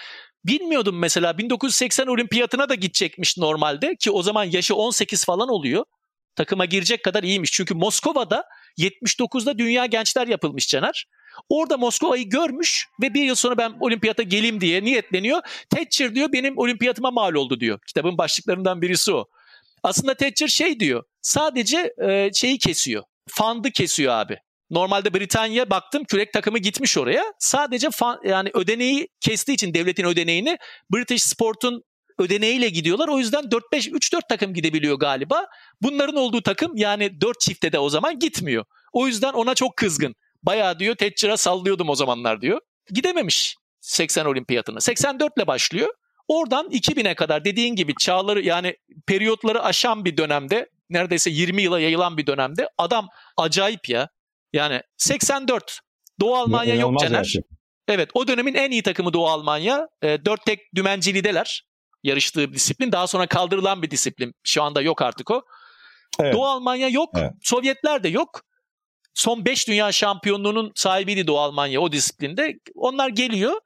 Bilmiyordum 0.44 0.98
mesela 0.98 1.38
1980 1.38 2.06
olimpiyatına 2.06 2.68
da 2.68 2.74
gidecekmiş 2.74 3.38
normalde 3.38 3.96
ki 3.96 4.10
o 4.10 4.22
zaman 4.22 4.44
yaşı 4.44 4.74
18 4.74 5.24
falan 5.24 5.48
oluyor. 5.48 5.84
Takıma 6.36 6.64
girecek 6.64 7.04
kadar 7.04 7.22
iyiymiş. 7.22 7.52
Çünkü 7.52 7.74
Moskova'da 7.74 8.44
79'da 8.78 9.58
Dünya 9.58 9.86
Gençler 9.86 10.26
yapılmış 10.26 10.68
Caner. 10.68 11.06
Orada 11.48 11.76
Moskova'yı 11.76 12.28
görmüş 12.28 12.88
ve 13.02 13.14
bir 13.14 13.22
yıl 13.22 13.34
sonra 13.34 13.58
ben 13.58 13.74
olimpiyata 13.80 14.22
geleyim 14.22 14.60
diye 14.60 14.84
niyetleniyor. 14.84 15.40
Thatcher 15.70 16.14
diyor 16.14 16.32
benim 16.32 16.58
olimpiyatıma 16.58 17.10
mal 17.10 17.34
oldu 17.34 17.60
diyor. 17.60 17.78
Kitabın 17.86 18.18
başlıklarından 18.18 18.82
birisi 18.82 19.12
o. 19.12 19.24
Aslında 19.82 20.14
Thatcher 20.14 20.48
şey 20.48 20.80
diyor. 20.80 21.04
Sadece 21.22 21.94
e, 22.08 22.30
şeyi 22.34 22.58
kesiyor. 22.58 23.02
Fandı 23.28 23.70
kesiyor 23.70 24.12
abi. 24.12 24.38
Normalde 24.70 25.14
Britanya 25.14 25.70
baktım 25.70 26.04
kürek 26.04 26.32
takımı 26.32 26.58
gitmiş 26.58 26.98
oraya. 26.98 27.24
Sadece 27.38 27.90
fan, 27.90 28.20
yani 28.24 28.50
ödeneği 28.54 29.08
kestiği 29.20 29.54
için 29.54 29.74
devletin 29.74 30.04
ödeneğini 30.04 30.58
British 30.92 31.22
Sport'un 31.22 31.82
ödeneğiyle 32.18 32.68
gidiyorlar. 32.68 33.08
O 33.08 33.18
yüzden 33.18 33.44
4-5 33.44 33.90
3-4 33.90 34.20
takım 34.28 34.54
gidebiliyor 34.54 34.98
galiba. 34.98 35.46
Bunların 35.82 36.16
olduğu 36.16 36.42
takım 36.42 36.76
yani 36.76 37.20
4 37.20 37.40
çifte 37.40 37.72
de 37.72 37.78
o 37.78 37.88
zaman 37.88 38.18
gitmiyor. 38.18 38.64
O 38.92 39.06
yüzden 39.06 39.32
ona 39.32 39.54
çok 39.54 39.76
kızgın. 39.76 40.14
Bayağı 40.46 40.78
diyor 40.78 40.94
Thatcher'a 40.94 41.36
sallıyordum 41.36 41.88
o 41.88 41.94
zamanlar 41.94 42.40
diyor. 42.40 42.60
Gidememiş 42.94 43.56
80 43.80 44.24
olimpiyatına. 44.24 44.80
84 44.80 45.32
ile 45.36 45.46
başlıyor. 45.46 45.94
Oradan 46.28 46.68
2000'e 46.70 47.14
kadar 47.14 47.44
dediğin 47.44 47.74
gibi 47.74 47.94
çağları 48.00 48.42
yani 48.42 48.76
periyotları 49.06 49.62
aşan 49.62 50.04
bir 50.04 50.16
dönemde 50.16 50.68
neredeyse 50.90 51.30
20 51.30 51.62
yıla 51.62 51.80
yayılan 51.80 52.16
bir 52.16 52.26
dönemde 52.26 52.68
adam 52.78 53.08
acayip 53.36 53.88
ya. 53.88 54.08
Yani 54.52 54.80
84 54.96 55.80
Doğu 56.20 56.36
Almanya 56.36 56.74
yok 56.74 57.00
Caner. 57.00 57.32
Evet 57.88 58.10
o 58.14 58.28
dönemin 58.28 58.54
en 58.54 58.70
iyi 58.70 58.82
takımı 58.82 59.12
Doğu 59.12 59.26
Almanya. 59.26 59.88
E, 60.02 60.24
dört 60.24 60.46
tek 60.46 60.60
dümencilideler 60.74 61.64
yarıştığı 62.02 62.50
bir 62.50 62.54
disiplin. 62.54 62.92
Daha 62.92 63.06
sonra 63.06 63.26
kaldırılan 63.26 63.82
bir 63.82 63.90
disiplin. 63.90 64.32
Şu 64.44 64.62
anda 64.62 64.82
yok 64.82 65.02
artık 65.02 65.30
o. 65.30 65.42
Evet. 66.20 66.34
Doğu 66.34 66.46
Almanya 66.46 66.88
yok. 66.88 67.10
Evet. 67.16 67.32
Sovyetler 67.42 68.02
de 68.02 68.08
yok. 68.08 68.42
Son 69.16 69.44
5 69.44 69.68
dünya 69.68 69.92
şampiyonluğunun 69.92 70.72
sahibiydi 70.74 71.26
Doğu 71.26 71.38
Almanya 71.38 71.80
o 71.80 71.92
disiplinde. 71.92 72.58
Onlar 72.74 73.08
geliyor. 73.08 73.60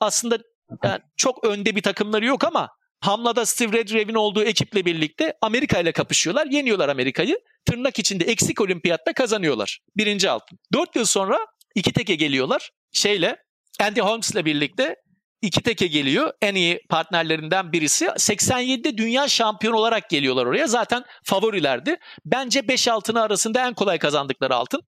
Aslında 0.00 0.38
yani 0.84 1.00
çok 1.16 1.44
önde 1.44 1.76
bir 1.76 1.82
takımları 1.82 2.24
yok 2.24 2.44
ama 2.44 2.68
Hamla'da 3.00 3.46
Steve 3.46 3.78
Redgrave'in 3.78 4.14
olduğu 4.14 4.42
ekiple 4.42 4.84
birlikte 4.84 5.34
Amerika 5.42 5.80
ile 5.80 5.92
kapışıyorlar. 5.92 6.46
Yeniyorlar 6.46 6.88
Amerika'yı. 6.88 7.40
Tırnak 7.64 7.98
içinde 7.98 8.24
eksik 8.24 8.60
olimpiyatta 8.60 9.12
kazanıyorlar. 9.12 9.80
Birinci 9.96 10.30
altın. 10.30 10.58
4 10.72 10.96
yıl 10.96 11.04
sonra 11.04 11.38
iki 11.74 11.92
teke 11.92 12.14
geliyorlar. 12.14 12.70
Şeyle 12.92 13.36
Andy 13.80 14.00
Holmes'le 14.00 14.44
birlikte 14.44 14.96
iki 15.46 15.62
teke 15.62 15.86
geliyor. 15.86 16.32
En 16.42 16.54
iyi 16.54 16.80
partnerlerinden 16.88 17.72
birisi. 17.72 18.04
87'de 18.06 18.98
dünya 18.98 19.28
şampiyonu 19.28 19.76
olarak 19.76 20.10
geliyorlar 20.10 20.46
oraya. 20.46 20.66
Zaten 20.66 21.04
favorilerdi. 21.24 21.96
Bence 22.24 22.68
5 22.68 22.88
altını 22.88 23.22
arasında 23.22 23.66
en 23.66 23.74
kolay 23.74 23.98
kazandıkları 23.98 24.54
altın. 24.54 24.80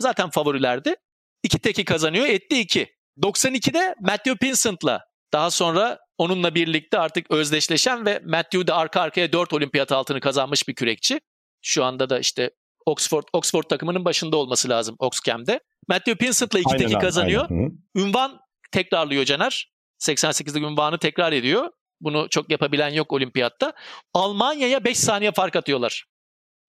Zaten 0.00 0.30
favorilerdi. 0.30 0.94
İki 1.42 1.58
teki 1.58 1.84
kazanıyor. 1.84 2.26
Etti 2.26 2.60
2. 2.60 2.86
92'de 3.22 3.94
Matthew 4.00 4.36
Pinsent'la 4.36 5.04
daha 5.32 5.50
sonra 5.50 5.98
onunla 6.18 6.54
birlikte 6.54 6.98
artık 6.98 7.30
özdeşleşen 7.30 8.06
ve 8.06 8.20
Matthew 8.24 8.66
de 8.66 8.72
arka 8.72 9.00
arkaya 9.00 9.32
4 9.32 9.52
olimpiyat 9.52 9.92
altını 9.92 10.20
kazanmış 10.20 10.68
bir 10.68 10.74
kürekçi. 10.74 11.20
Şu 11.62 11.84
anda 11.84 12.10
da 12.10 12.18
işte 12.18 12.50
Oxford 12.86 13.24
Oxford 13.32 13.64
takımının 13.64 14.04
başında 14.04 14.36
olması 14.36 14.68
lazım 14.68 14.96
Oxcam'de. 14.98 15.60
Matthew 15.88 16.14
Pinsent'la 16.14 16.58
iki 16.58 16.68
Aynen 16.68 16.82
teki 16.82 16.96
abi, 16.96 17.04
kazanıyor. 17.04 17.46
aynen. 17.50 17.70
Ünvan 17.96 18.40
tekrarlıyor 18.72 19.24
Caner. 19.24 19.70
88'lik 19.98 20.62
ünvanı 20.62 20.98
tekrar 20.98 21.32
ediyor. 21.32 21.70
Bunu 22.00 22.28
çok 22.30 22.50
yapabilen 22.50 22.90
yok 22.90 23.12
olimpiyatta. 23.12 23.72
Almanya'ya 24.14 24.84
5 24.84 24.98
saniye 24.98 25.32
fark 25.32 25.56
atıyorlar. 25.56 26.04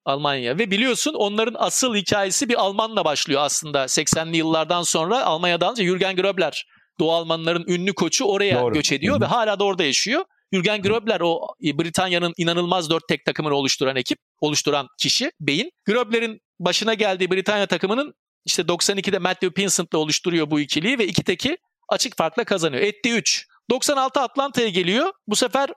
Almanya 0.05 0.57
ve 0.57 0.71
biliyorsun 0.71 1.13
onların 1.13 1.55
asıl 1.57 1.95
hikayesi 1.95 2.49
bir 2.49 2.61
Almanla 2.61 3.05
başlıyor 3.05 3.41
aslında 3.43 3.83
80'li 3.83 4.37
yıllardan 4.37 4.83
sonra 4.83 5.25
Almanya'dan 5.25 5.71
önce 5.71 5.83
Jürgen 5.83 6.15
Gröbler 6.15 6.65
Doğu 6.99 7.11
Almanların 7.11 7.65
ünlü 7.67 7.93
koçu 7.93 8.25
oraya 8.25 8.61
Doğru. 8.61 8.73
göç 8.73 8.91
ediyor 8.91 9.15
Hı 9.15 9.17
hı. 9.17 9.21
ve 9.21 9.25
hala 9.25 9.59
da 9.59 9.63
orada 9.63 9.83
yaşıyor. 9.83 10.25
Jürgen 10.53 10.81
Gröbler 10.81 11.19
o 11.19 11.47
Britanya'nın 11.61 12.33
inanılmaz 12.37 12.89
dört 12.89 13.07
tek 13.07 13.25
takımını 13.25 13.53
oluşturan 13.55 13.95
ekip, 13.95 14.17
oluşturan 14.41 14.87
kişi, 14.99 15.31
beyin. 15.39 15.71
Gröbler'in 15.85 16.39
başına 16.59 16.93
geldiği 16.93 17.31
Britanya 17.31 17.65
takımının 17.65 18.13
işte 18.45 18.61
92'de 18.61 19.19
Matthew 19.19 19.49
Pinsent'la 19.49 19.97
oluşturuyor 19.97 20.51
bu 20.51 20.59
ikiliyi 20.59 20.99
ve 20.99 21.07
iki 21.07 21.23
teki 21.23 21.57
açık 21.89 22.17
farkla 22.17 22.43
kazanıyor. 22.43 22.83
Etti 22.83 23.11
3. 23.13 23.47
96 23.69 24.19
Atlanta'ya 24.19 24.69
geliyor. 24.69 25.11
Bu 25.27 25.35
sefer 25.35 25.69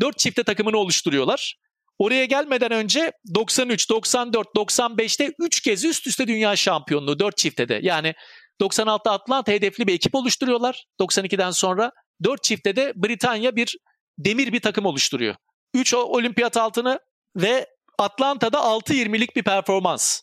4 0.00 0.18
çifte 0.18 0.44
takımını 0.44 0.78
oluşturuyorlar. 0.78 1.56
Oraya 1.98 2.24
gelmeden 2.24 2.72
önce 2.72 3.12
93, 3.34 3.90
94, 3.90 4.48
95'te 4.56 5.32
3 5.38 5.60
kez 5.60 5.84
üst 5.84 6.06
üste 6.06 6.26
dünya 6.26 6.56
şampiyonluğu 6.56 7.18
4 7.18 7.36
çifte 7.36 7.68
de. 7.68 7.80
Yani 7.82 8.14
96 8.60 9.10
Atlanta 9.10 9.52
hedefli 9.52 9.86
bir 9.86 9.94
ekip 9.94 10.14
oluşturuyorlar. 10.14 10.84
92'den 11.00 11.50
sonra 11.50 11.92
4 12.24 12.42
çifte 12.42 12.76
de 12.76 12.92
Britanya 12.96 13.56
bir 13.56 13.76
demir 14.18 14.52
bir 14.52 14.60
takım 14.60 14.86
oluşturuyor. 14.86 15.34
3 15.74 15.94
olimpiyat 15.94 16.56
altını 16.56 17.00
ve 17.36 17.66
Atlanta'da 17.98 18.58
6-20'lik 18.58 19.36
bir 19.36 19.42
performans. 19.42 20.20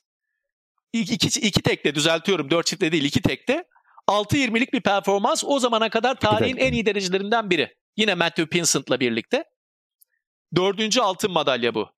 İki, 0.94 1.14
iki, 1.14 1.40
iki 1.40 1.62
tekte 1.62 1.96
düzeltiyorum 1.96 2.52
4 2.52 2.66
çifte 2.66 2.92
değil 2.92 3.04
2 3.04 3.22
tekte. 3.22 3.64
6-20'lik 4.12 4.74
bir 4.74 4.82
performans 4.82 5.44
o 5.48 5.60
zamana 5.60 5.90
kadar 5.90 6.16
tarihin 6.16 6.58
en 6.58 6.74
iyi 6.74 6.86
derecelerinden 6.86 7.50
biri. 7.50 7.76
Yine 7.98 8.16
Matthew 8.16 8.46
Pinsent'la 8.46 9.00
birlikte. 9.00 9.44
Dördüncü 10.56 11.02
altın 11.02 11.32
madalya 11.32 11.76
bu. 11.76 11.90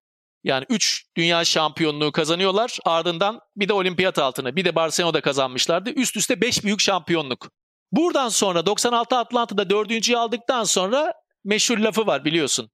Yani 0.43 0.65
3 0.69 1.05
dünya 1.17 1.45
şampiyonluğu 1.45 2.11
kazanıyorlar. 2.11 2.77
Ardından 2.85 3.39
bir 3.55 3.69
de 3.69 3.73
olimpiyat 3.73 4.19
altını, 4.19 4.55
bir 4.55 4.65
de 4.65 4.75
Barcelona'da 4.75 5.21
kazanmışlardı. 5.21 5.89
Üst 5.89 6.17
üste 6.17 6.41
5 6.41 6.63
büyük 6.63 6.81
şampiyonluk. 6.81 7.51
Buradan 7.91 8.29
sonra 8.29 8.65
96 8.65 9.17
Atlanta'da 9.17 9.69
dördüncüyü 9.69 10.17
aldıktan 10.17 10.63
sonra 10.63 11.13
meşhur 11.43 11.77
lafı 11.77 12.07
var 12.07 12.25
biliyorsun. 12.25 12.69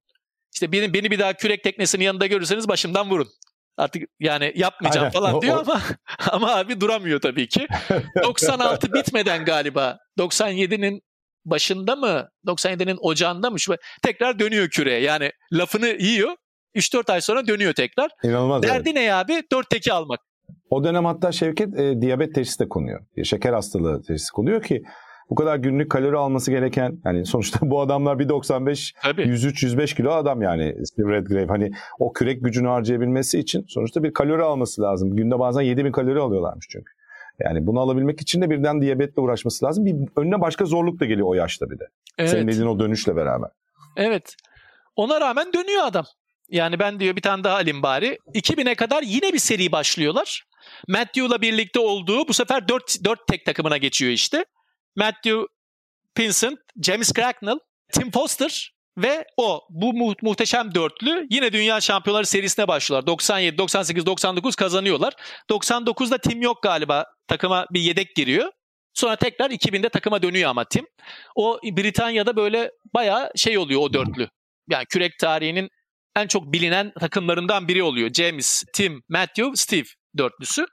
İşte 0.54 0.72
beni, 0.72 0.94
beni 0.94 1.10
bir 1.10 1.18
daha 1.18 1.32
kürek 1.32 1.64
teknesinin 1.64 2.04
yanında 2.04 2.26
görürseniz 2.26 2.68
başımdan 2.68 3.10
vurun. 3.10 3.28
Artık 3.76 4.02
yani 4.20 4.52
yapmayacağım 4.54 5.04
Aynen. 5.04 5.12
falan 5.12 5.40
diyor 5.40 5.56
ama 5.58 5.80
ama 6.30 6.56
abi 6.56 6.80
duramıyor 6.80 7.20
tabii 7.20 7.48
ki. 7.48 7.66
96 8.22 8.92
bitmeden 8.92 9.44
galiba 9.44 9.98
97'nin 10.18 11.02
başında 11.44 11.96
mı 11.96 12.28
97'nin 12.46 12.98
ocağında 13.00 13.50
mı 13.50 13.60
şu 13.60 13.76
tekrar 14.02 14.38
dönüyor 14.38 14.68
küreye. 14.68 15.00
Yani 15.00 15.32
lafını 15.52 15.86
yiyor. 15.86 16.36
3-4 16.76 17.12
ay 17.12 17.20
sonra 17.20 17.46
dönüyor 17.46 17.72
tekrar. 17.72 18.10
İnanılmaz. 18.24 18.62
Derdi 18.62 18.90
evet. 18.90 18.94
ne 18.94 19.14
abi? 19.14 19.42
4 19.52 19.70
teki 19.70 19.92
almak. 19.92 20.20
O 20.70 20.84
dönem 20.84 21.04
hatta 21.04 21.32
Şevket 21.32 21.78
e, 21.78 22.00
diyabet 22.00 22.34
teşhisi 22.34 22.58
de 22.58 22.68
konuyor. 22.68 23.00
Şeker 23.24 23.52
hastalığı 23.52 24.02
teşhisi 24.02 24.32
konuyor 24.32 24.62
ki 24.62 24.82
bu 25.30 25.34
kadar 25.34 25.56
günlük 25.56 25.90
kalori 25.90 26.16
alması 26.16 26.50
gereken 26.50 26.98
yani 27.04 27.26
sonuçta 27.26 27.58
bu 27.70 27.80
adamlar 27.80 28.16
1.95 28.16 28.94
103-105 29.02 29.96
kilo 29.96 30.12
adam 30.12 30.42
yani 30.42 30.86
Steve 30.86 31.12
Redgrave 31.12 31.46
hani 31.46 31.70
o 31.98 32.12
kürek 32.12 32.44
gücünü 32.44 32.68
harcayabilmesi 32.68 33.38
için 33.38 33.64
sonuçta 33.68 34.02
bir 34.02 34.12
kalori 34.12 34.42
alması 34.42 34.82
lazım. 34.82 35.16
Günde 35.16 35.38
bazen 35.38 35.62
7000 35.62 35.92
kalori 35.92 36.20
alıyorlarmış 36.20 36.66
çünkü. 36.70 36.92
Yani 37.44 37.66
bunu 37.66 37.80
alabilmek 37.80 38.20
için 38.20 38.42
de 38.42 38.50
birden 38.50 38.82
diyabetle 38.82 39.22
uğraşması 39.22 39.64
lazım. 39.64 39.84
Bir 39.84 39.94
önüne 40.16 40.40
başka 40.40 40.64
zorluk 40.64 41.00
da 41.00 41.04
geliyor 41.04 41.28
o 41.28 41.34
yaşta 41.34 41.70
bir 41.70 41.78
de. 41.78 41.84
Evet. 42.18 42.30
Senin 42.30 42.48
dediğin 42.48 42.66
o 42.66 42.78
dönüşle 42.78 43.16
beraber. 43.16 43.50
Evet. 43.96 44.36
Ona 44.96 45.20
rağmen 45.20 45.52
dönüyor 45.52 45.84
adam. 45.84 46.04
Yani 46.48 46.78
ben 46.78 47.00
diyor 47.00 47.16
bir 47.16 47.22
tane 47.22 47.44
daha 47.44 47.54
alayım 47.54 47.82
bari. 47.82 48.18
2000'e 48.34 48.74
kadar 48.74 49.02
yine 49.02 49.32
bir 49.32 49.38
seri 49.38 49.72
başlıyorlar. 49.72 50.44
Matthew'la 50.88 51.40
birlikte 51.40 51.80
olduğu 51.80 52.28
bu 52.28 52.34
sefer 52.34 52.68
4, 52.68 53.04
4 53.04 53.26
tek 53.26 53.46
takımına 53.46 53.76
geçiyor 53.76 54.12
işte. 54.12 54.44
Matthew 54.96 55.46
Pinsent, 56.14 56.58
James 56.82 57.12
Cracknell, 57.12 57.58
Tim 57.92 58.10
Foster 58.10 58.72
ve 58.98 59.24
o 59.36 59.60
bu 59.70 59.92
mu- 59.92 60.14
muhteşem 60.22 60.74
dörtlü 60.74 61.26
yine 61.30 61.52
dünya 61.52 61.80
şampiyonları 61.80 62.26
serisine 62.26 62.68
başlıyorlar. 62.68 63.06
97, 63.06 63.58
98, 63.58 64.06
99 64.06 64.56
kazanıyorlar. 64.56 65.14
99'da 65.50 66.18
Tim 66.18 66.42
yok 66.42 66.62
galiba. 66.62 67.04
Takıma 67.28 67.66
bir 67.72 67.80
yedek 67.80 68.16
giriyor. 68.16 68.52
Sonra 68.94 69.16
tekrar 69.16 69.50
2000'de 69.50 69.88
takıma 69.88 70.22
dönüyor 70.22 70.50
ama 70.50 70.64
Tim. 70.64 70.86
O 71.36 71.60
Britanya'da 71.64 72.36
böyle 72.36 72.70
bayağı 72.94 73.30
şey 73.36 73.58
oluyor 73.58 73.80
o 73.80 73.92
dörtlü. 73.92 74.28
Yani 74.70 74.84
kürek 74.86 75.12
tarihinin 75.20 75.68
en 76.16 76.26
çok 76.26 76.52
bilinen 76.52 76.92
takımlarından 77.00 77.68
biri 77.68 77.82
oluyor. 77.82 78.12
James, 78.12 78.64
Tim, 78.74 79.02
Matthew, 79.08 79.50
Steve 79.54 79.86
dörtlüsü. 80.18 80.66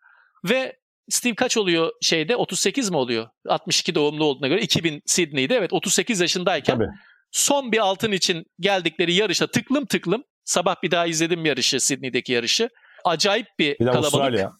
Ve 0.50 0.76
Steve 1.10 1.36
kaç 1.36 1.58
oluyor 1.58 1.92
şeyde? 2.02 2.36
38 2.36 2.90
mi 2.90 2.98
oluyor? 2.98 3.28
62 3.48 3.96
doğumlu 3.96 4.24
olduğuna 4.24 4.48
göre 4.48 4.62
2000 4.62 5.02
Sydney'de 5.06 5.56
evet 5.56 5.74
38 5.74 6.22
yaşındayken 6.22 6.78
Tabii. 6.78 6.88
son 7.32 7.72
bir 7.72 7.78
altın 7.78 8.12
için 8.12 8.46
geldikleri 8.60 9.14
yarışa 9.14 9.48
tıklım 9.48 9.86
tıklım 9.86 10.24
sabah 10.46 10.76
bir 10.84 10.92
daha 10.92 11.06
izledim 11.06 11.46
yarışı 11.46 11.80
Sydney'deki 11.80 12.34
yarışı. 12.34 12.70
Acayip 13.06 13.48
bir, 13.60 13.80
bir 13.80 13.86
kalabalık. 13.86 14.14
Avustralya. 14.14 14.52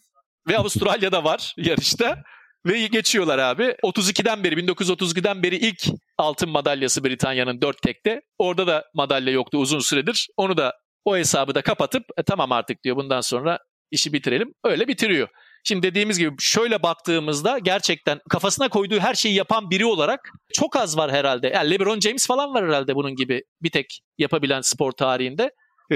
Ve 0.48 0.58
Avustralya'da 0.58 1.24
var 1.24 1.54
yarışta. 1.56 2.22
Ve 2.66 2.86
geçiyorlar 2.86 3.38
abi. 3.38 3.62
32'den 3.62 4.44
beri 4.44 4.54
1932'den 4.54 5.42
beri 5.42 5.56
ilk 5.56 5.84
altın 6.18 6.48
madalyası 6.48 7.04
Britanya'nın 7.04 7.60
4 7.60 7.82
tekte. 7.82 8.20
Orada 8.38 8.66
da 8.66 8.84
madalya 8.94 9.32
yoktu 9.32 9.58
uzun 9.58 9.78
süredir. 9.78 10.28
Onu 10.36 10.56
da 10.56 10.74
o 11.04 11.16
hesabı 11.16 11.54
da 11.54 11.62
kapatıp 11.62 12.04
e, 12.16 12.22
tamam 12.22 12.52
artık 12.52 12.84
diyor 12.84 12.96
bundan 12.96 13.20
sonra 13.20 13.58
işi 13.90 14.12
bitirelim. 14.12 14.54
Öyle 14.64 14.88
bitiriyor. 14.88 15.28
Şimdi 15.64 15.82
dediğimiz 15.82 16.18
gibi 16.18 16.34
şöyle 16.38 16.82
baktığımızda 16.82 17.58
gerçekten 17.58 18.20
kafasına 18.30 18.68
koyduğu 18.68 18.98
her 18.98 19.14
şeyi 19.14 19.34
yapan 19.34 19.70
biri 19.70 19.84
olarak 19.84 20.30
çok 20.52 20.76
az 20.76 20.96
var 20.96 21.10
herhalde. 21.10 21.48
Yani 21.48 21.70
LeBron 21.70 22.00
James 22.00 22.26
falan 22.26 22.54
var 22.54 22.64
herhalde 22.64 22.94
bunun 22.94 23.14
gibi 23.14 23.42
bir 23.62 23.70
tek 23.70 24.00
yapabilen 24.18 24.60
spor 24.60 24.92
tarihinde. 24.92 25.50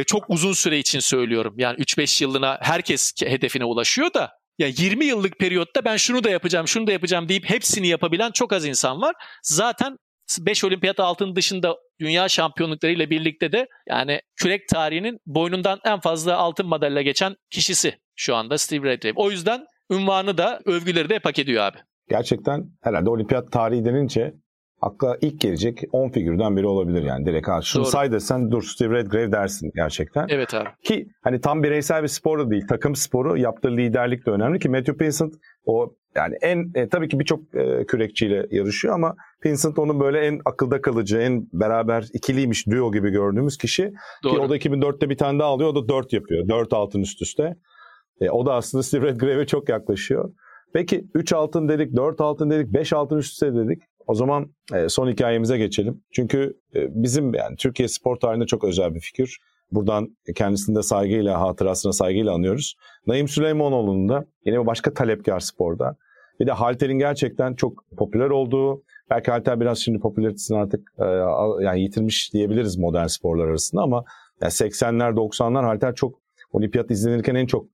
Çok 0.06 0.30
uzun 0.30 0.52
süre 0.52 0.78
için 0.78 1.00
söylüyorum. 1.00 1.54
Yani 1.58 1.78
3-5 1.78 2.22
yılına 2.24 2.58
herkes 2.62 3.12
hedefine 3.24 3.64
ulaşıyor 3.64 4.14
da 4.14 4.30
ya 4.58 4.68
20 4.68 5.04
yıllık 5.04 5.38
periyotta 5.38 5.84
ben 5.84 5.96
şunu 5.96 6.24
da 6.24 6.30
yapacağım, 6.30 6.68
şunu 6.68 6.86
da 6.86 6.92
yapacağım 6.92 7.28
deyip 7.28 7.50
hepsini 7.50 7.88
yapabilen 7.88 8.30
çok 8.30 8.52
az 8.52 8.64
insan 8.64 9.00
var. 9.00 9.14
Zaten 9.42 9.96
5 10.40 10.64
olimpiyat 10.64 11.00
altın 11.00 11.36
dışında 11.36 11.76
dünya 12.00 12.28
şampiyonluklarıyla 12.28 13.10
birlikte 13.10 13.52
de 13.52 13.68
yani 13.88 14.20
kürek 14.36 14.68
tarihinin 14.68 15.18
boynundan 15.26 15.78
en 15.84 16.00
fazla 16.00 16.36
altın 16.36 16.66
madalya 16.66 17.02
geçen 17.02 17.36
kişisi 17.50 17.98
şu 18.16 18.34
anda 18.34 18.58
Steve 18.58 18.88
Redgrave. 18.88 19.14
O 19.16 19.30
yüzden 19.30 19.64
ünvanı 19.90 20.38
da 20.38 20.60
övgüleri 20.66 21.08
de 21.08 21.14
hep 21.14 21.24
hak 21.24 21.38
ediyor 21.38 21.62
abi. 21.62 21.78
Gerçekten 22.08 22.64
herhalde 22.82 23.10
olimpiyat 23.10 23.52
tarihi 23.52 23.84
denince 23.84 24.34
akla 24.80 25.16
ilk 25.20 25.40
gelecek 25.40 25.82
10 25.92 26.08
figürden 26.08 26.56
biri 26.56 26.66
olabilir 26.66 27.02
yani 27.02 27.26
direkt. 27.26 27.48
Ha, 27.48 27.60
şunu 27.62 27.84
Doğru. 27.84 27.90
say 27.90 28.12
desen 28.12 28.50
dur 28.50 28.62
Steve 28.62 28.94
Redgrave 28.94 29.32
dersin 29.32 29.70
gerçekten. 29.74 30.26
Evet 30.28 30.54
abi. 30.54 30.68
Ki 30.84 31.06
hani 31.22 31.40
tam 31.40 31.62
bireysel 31.62 32.02
bir 32.02 32.08
spor 32.08 32.38
da 32.38 32.50
değil 32.50 32.66
takım 32.68 32.94
sporu 32.94 33.38
yaptığı 33.38 33.76
liderlik 33.76 34.26
de 34.26 34.30
önemli 34.30 34.58
ki 34.58 34.68
Matthew 34.68 34.96
Pinsent 34.96 35.34
o 35.64 35.94
yani 36.14 36.36
en 36.42 36.70
e, 36.74 36.88
tabii 36.88 37.08
ki 37.08 37.20
birçok 37.20 37.54
e, 37.54 37.86
kürekçiyle 37.86 38.46
yarışıyor 38.50 38.94
ama 38.94 39.16
Pinsent 39.40 39.78
onun 39.78 40.00
böyle 40.00 40.18
en 40.18 40.40
akılda 40.44 40.80
kalıcı, 40.80 41.18
en 41.18 41.46
beraber 41.52 42.06
ikiliymiş 42.12 42.66
duo 42.66 42.92
gibi 42.92 43.10
gördüğümüz 43.10 43.56
kişi. 43.56 43.92
Doğru. 44.24 44.34
Ki 44.34 44.40
o 44.40 44.48
da 44.48 44.56
2004'te 44.56 45.10
bir 45.10 45.16
tane 45.16 45.38
daha 45.38 45.48
alıyor. 45.48 45.70
O 45.70 45.74
da 45.74 45.88
4 45.88 46.12
yapıyor. 46.12 46.48
4 46.48 46.72
altın 46.72 47.00
üst 47.00 47.22
üste. 47.22 47.56
E, 48.20 48.30
o 48.30 48.46
da 48.46 48.54
aslında 48.54 48.82
Steve 48.82 49.06
Redgrave'e 49.06 49.46
çok 49.46 49.68
yaklaşıyor. 49.68 50.32
Peki 50.72 51.04
3 51.14 51.32
altın 51.32 51.68
dedik, 51.68 51.96
4 51.96 52.20
altın 52.20 52.50
dedik, 52.50 52.72
5 52.74 52.92
altın 52.92 53.16
üst 53.16 53.32
üste 53.32 53.54
dedik. 53.54 53.82
O 54.06 54.14
zaman 54.14 54.54
e, 54.74 54.88
son 54.88 55.10
hikayemize 55.10 55.58
geçelim. 55.58 56.02
Çünkü 56.12 56.54
e, 56.74 56.86
bizim 56.90 57.34
yani 57.34 57.56
Türkiye 57.56 57.88
spor 57.88 58.16
tarihinde 58.16 58.46
çok 58.46 58.64
özel 58.64 58.94
bir 58.94 59.00
figür. 59.00 59.36
Buradan 59.72 60.16
kendisini 60.36 60.76
de 60.76 60.82
saygıyla, 60.82 61.40
hatırasına 61.40 61.92
saygıyla 61.92 62.32
anıyoruz. 62.32 62.74
Naim 63.06 63.28
Süleymanoğlu'nun 63.28 64.08
da 64.08 64.24
yine 64.46 64.66
başka 64.66 64.94
talepkar 64.94 65.40
sporda. 65.40 65.96
Bir 66.40 66.46
de 66.46 66.52
halterin 66.52 66.98
gerçekten 66.98 67.54
çok 67.54 67.84
popüler 67.96 68.30
olduğu, 68.30 68.82
belki 69.10 69.30
halter 69.30 69.60
biraz 69.60 69.78
şimdi 69.78 69.98
popülaritesini 69.98 70.58
artık 70.58 70.80
e, 70.98 71.04
yani 71.64 71.80
yitirmiş 71.80 72.32
diyebiliriz 72.32 72.78
modern 72.78 73.06
sporlar 73.06 73.48
arasında 73.48 73.82
ama 73.82 74.04
yani 74.42 74.50
80'ler 74.50 75.14
90'lar 75.14 75.64
halter 75.64 75.94
çok 75.94 76.14
olimpiyat 76.52 76.90
izlenirken 76.90 77.34
en 77.34 77.46
çok 77.46 77.66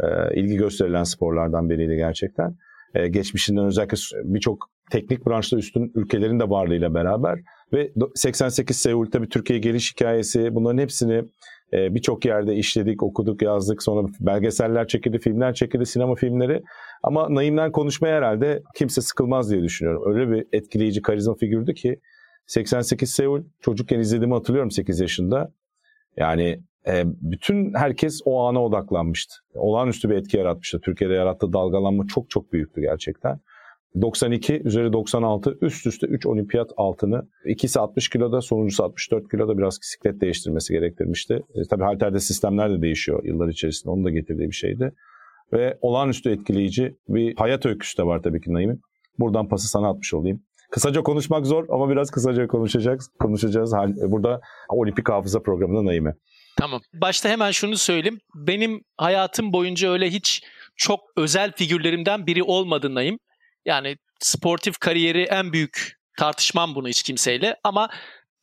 e, 0.00 0.40
ilgi 0.40 0.56
gösterilen 0.56 1.04
sporlardan 1.04 1.70
biriydi 1.70 1.96
gerçekten. 1.96 2.56
E, 2.94 3.08
geçmişinden 3.08 3.64
özellikle 3.64 3.96
birçok 4.24 4.70
teknik 4.90 5.26
branşta 5.26 5.56
üstün 5.56 5.92
ülkelerin 5.94 6.40
de 6.40 6.50
varlığıyla 6.50 6.94
beraber 6.94 7.38
ve 7.72 7.92
88 8.14 8.76
Seul 8.76 9.06
tabii 9.06 9.28
Türkiye 9.28 9.58
geliş 9.58 9.92
hikayesi 9.92 10.54
bunların 10.54 10.78
hepsini 10.78 11.24
e, 11.72 11.94
birçok 11.94 12.24
yerde 12.24 12.54
işledik, 12.54 13.02
okuduk, 13.02 13.42
yazdık. 13.42 13.82
Sonra 13.82 14.08
belgeseller 14.20 14.88
çekildi, 14.88 15.18
filmler 15.18 15.54
çekildi, 15.54 15.86
sinema 15.86 16.14
filmleri. 16.14 16.62
Ama 17.02 17.34
Naim'den 17.34 17.72
konuşmaya 17.72 18.16
herhalde 18.16 18.62
kimse 18.74 19.00
sıkılmaz 19.00 19.50
diye 19.50 19.62
düşünüyorum. 19.62 20.02
Öyle 20.14 20.30
bir 20.30 20.46
etkileyici 20.52 21.02
karizma 21.02 21.34
figürdü 21.34 21.74
ki 21.74 22.00
88 22.46 23.10
Seul 23.10 23.42
çocukken 23.60 23.98
izlediğimi 23.98 24.34
hatırlıyorum 24.34 24.70
8 24.70 25.00
yaşında. 25.00 25.52
Yani 26.16 26.60
e, 26.86 27.02
bütün 27.06 27.74
herkes 27.74 28.20
o 28.24 28.40
ana 28.46 28.64
odaklanmıştı. 28.64 29.34
Olağanüstü 29.54 30.10
bir 30.10 30.14
etki 30.14 30.36
yaratmıştı. 30.36 30.80
Türkiye'de 30.80 31.14
yarattığı 31.14 31.52
dalgalanma 31.52 32.06
çok 32.06 32.30
çok 32.30 32.52
büyüktü 32.52 32.80
gerçekten. 32.80 33.40
92 34.00 34.62
üzeri 34.64 34.92
96 34.92 35.58
üst 35.60 35.86
üste 35.86 36.06
3 36.06 36.26
olimpiyat 36.26 36.70
altını. 36.76 37.28
İkisi 37.46 37.80
60 37.80 38.08
kiloda, 38.08 38.40
sonuncusu 38.40 38.84
64 38.84 39.30
kiloda 39.30 39.58
biraz 39.58 39.78
bisiklet 39.82 40.20
değiştirmesi 40.20 40.72
gerektirmişti. 40.72 41.34
E, 41.34 41.62
tabii 41.70 41.84
halterde 41.84 42.20
sistemler 42.20 42.70
de 42.70 42.82
değişiyor 42.82 43.24
yıllar 43.24 43.48
içerisinde. 43.48 43.90
Onun 43.90 44.04
da 44.04 44.10
getirdiği 44.10 44.48
bir 44.48 44.54
şeydi. 44.56 44.92
Ve 45.52 45.78
olağanüstü 45.80 46.30
etkileyici 46.30 46.96
bir 47.08 47.36
hayat 47.36 47.66
öyküsü 47.66 47.98
de 47.98 48.02
var 48.02 48.22
tabii 48.22 48.40
ki 48.40 48.52
Naim'in. 48.52 48.80
Buradan 49.18 49.48
pası 49.48 49.68
sana 49.68 49.88
atmış 49.90 50.14
olayım. 50.14 50.42
kısaca 50.70 51.02
konuşmak 51.02 51.46
zor 51.46 51.66
ama 51.68 51.90
biraz 51.90 52.10
kısaca 52.10 52.46
konuşacağız. 52.46 53.10
Konuşacağız. 53.20 53.72
Burada 54.06 54.40
olimpik 54.68 55.08
hafıza 55.08 55.40
programında 55.40 55.84
Naime. 55.84 56.14
Tamam. 56.56 56.80
Başta 56.94 57.28
hemen 57.28 57.50
şunu 57.50 57.76
söyleyeyim. 57.76 58.18
Benim 58.34 58.80
hayatım 58.96 59.52
boyunca 59.52 59.90
öyle 59.90 60.10
hiç 60.10 60.42
çok 60.76 61.00
özel 61.16 61.52
figürlerimden 61.52 62.26
biri 62.26 62.42
olmadı 62.42 62.94
Naim. 62.94 63.18
Yani 63.66 63.96
sportif 64.20 64.78
kariyeri 64.78 65.22
en 65.22 65.52
büyük 65.52 65.96
tartışmam 66.18 66.74
bunu 66.74 66.88
hiç 66.88 67.02
kimseyle 67.02 67.56
ama 67.64 67.88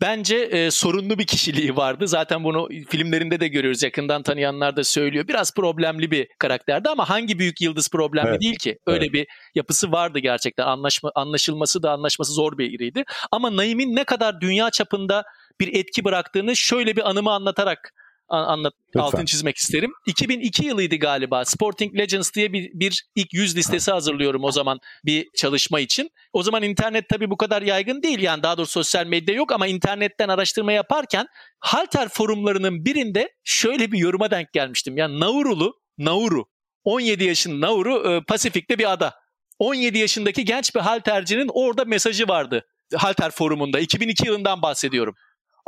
bence 0.01 0.35
e, 0.37 0.71
sorunlu 0.71 1.19
bir 1.19 1.27
kişiliği 1.27 1.75
vardı. 1.75 2.07
Zaten 2.07 2.43
bunu 2.43 2.69
filmlerinde 2.89 3.39
de 3.39 3.47
görüyoruz. 3.47 3.83
Yakından 3.83 4.23
tanıyanlar 4.23 4.75
da 4.75 4.83
söylüyor. 4.83 5.27
Biraz 5.27 5.53
problemli 5.53 6.11
bir 6.11 6.27
karakterdi 6.39 6.89
ama 6.89 7.09
hangi 7.09 7.39
büyük 7.39 7.61
yıldız 7.61 7.89
problemli 7.89 8.29
evet. 8.29 8.41
değil 8.41 8.55
ki? 8.55 8.77
Öyle 8.87 9.05
evet. 9.05 9.13
bir 9.13 9.27
yapısı 9.55 9.91
vardı 9.91 10.19
gerçekten. 10.19 10.65
Anlaşma 10.65 11.11
anlaşılması 11.15 11.83
da 11.83 11.91
anlaşması 11.91 12.33
zor 12.33 12.57
bir 12.57 12.71
biriydi. 12.71 13.03
Ama 13.31 13.55
Naim'in 13.55 13.95
ne 13.95 14.03
kadar 14.03 14.41
dünya 14.41 14.71
çapında 14.71 15.23
bir 15.59 15.75
etki 15.75 16.03
bıraktığını 16.03 16.55
şöyle 16.55 16.95
bir 16.95 17.09
anımı 17.09 17.31
anlatarak 17.31 17.93
anlat 18.29 18.73
Lütfen. 18.87 18.99
altını 18.99 19.25
çizmek 19.25 19.57
isterim. 19.57 19.91
2002 20.05 20.65
yılıydı 20.65 20.95
galiba. 20.95 21.45
Sporting 21.45 21.97
Legends 21.97 22.33
diye 22.33 22.53
bir, 22.53 22.71
bir 22.73 23.05
ilk 23.15 23.33
yüz 23.33 23.57
listesi 23.57 23.91
hazırlıyorum 23.91 24.43
o 24.43 24.51
zaman 24.51 24.79
bir 25.05 25.29
çalışma 25.37 25.79
için. 25.79 26.09
O 26.33 26.43
zaman 26.43 26.63
internet 26.63 27.09
tabii 27.09 27.29
bu 27.29 27.37
kadar 27.37 27.61
yaygın 27.61 28.03
değil 28.03 28.19
yani 28.19 28.43
daha 28.43 28.57
doğrusu 28.57 28.71
sosyal 28.71 29.05
medya 29.05 29.35
yok 29.35 29.51
ama 29.51 29.67
internetten 29.67 30.29
araştırma 30.29 30.71
yaparken 30.71 31.27
halter 31.59 32.09
forumlarının 32.09 32.85
birinde 32.85 33.33
şöyle 33.43 33.91
bir 33.91 33.97
yoruma 33.97 34.31
denk 34.31 34.53
gelmiştim. 34.53 34.97
Yani 34.97 35.19
Naurulu, 35.19 35.73
Nauru 35.97 36.45
17 36.83 37.23
yaşın 37.23 37.61
Nauru 37.61 38.13
e, 38.13 38.21
Pasifik'te 38.25 38.79
bir 38.79 38.91
ada. 38.91 39.15
17 39.59 39.97
yaşındaki 39.97 40.45
genç 40.45 40.75
bir 40.75 40.79
haltercinin 40.79 41.49
orada 41.53 41.85
mesajı 41.85 42.27
vardı. 42.27 42.65
Halter 42.95 43.31
forumunda 43.31 43.79
2002 43.79 44.27
yılından 44.27 44.61
bahsediyorum 44.61 45.15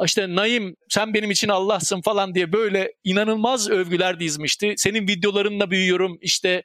işte 0.05 0.35
Naim 0.35 0.75
sen 0.89 1.13
benim 1.13 1.31
için 1.31 1.49
Allah'sın 1.49 2.01
falan 2.01 2.35
diye 2.35 2.53
böyle 2.53 2.93
inanılmaz 3.03 3.69
övgüler 3.69 4.19
dizmişti. 4.19 4.73
Senin 4.77 5.07
videolarınla 5.07 5.71
büyüyorum 5.71 6.17
işte 6.21 6.63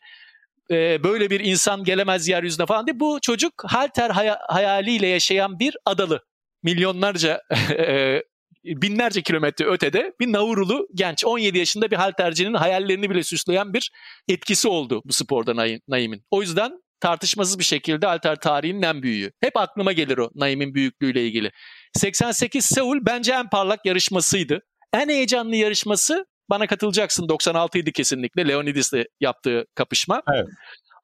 e, 0.71 1.05
böyle 1.05 1.31
bir 1.31 1.41
insan 1.41 1.85
gelemez 1.85 2.29
yeryüzüne 2.29 2.67
falan 2.67 2.87
diye. 2.87 3.01
Bu 3.01 3.19
çocuk 3.23 3.53
halter 3.67 4.11
hay- 4.11 4.39
hayaliyle 4.49 5.07
yaşayan 5.07 5.59
bir 5.59 5.77
adalı. 5.85 6.25
Milyonlarca 6.63 7.43
e, 7.79 8.23
binlerce 8.65 9.23
kilometre 9.23 9.65
ötede 9.65 10.13
bir 10.21 10.33
Naurulu 10.33 10.89
genç 10.95 11.25
17 11.25 11.59
yaşında 11.59 11.91
bir 11.91 11.97
haltercinin 11.97 12.55
hayallerini 12.55 13.11
bile 13.11 13.23
süsleyen 13.23 13.75
bir 13.75 13.91
etkisi 14.29 14.69
oldu 14.69 15.03
bu 15.05 15.13
sporda 15.13 15.79
Naim'in. 15.89 16.25
O 16.31 16.43
yüzden 16.43 16.73
tartışmasız 17.01 17.59
bir 17.59 17.65
şekilde 17.65 18.07
alter 18.07 18.37
tarihinin 18.37 18.83
en 18.83 19.03
büyüğü. 19.03 19.33
Hep 19.41 19.57
aklıma 19.57 19.93
gelir 19.93 20.19
o 20.19 20.31
Naim'in 20.35 20.75
büyüklüğüyle 20.75 21.27
ilgili. 21.27 21.51
88 21.95 22.65
Seul 22.65 22.99
bence 23.03 23.33
en 23.33 23.49
parlak 23.51 23.87
yarışmasıydı. 23.87 24.61
En 24.93 25.09
heyecanlı 25.09 25.57
yarışması 25.57 26.27
bana 26.51 26.67
katılacaksın 26.67 27.29
96 27.29 27.79
idi 27.79 27.93
kesinlikle 27.93 28.49
Leonidis'le 28.49 29.05
yaptığı 29.21 29.67
kapışma. 29.75 30.23
Evet. 30.35 30.49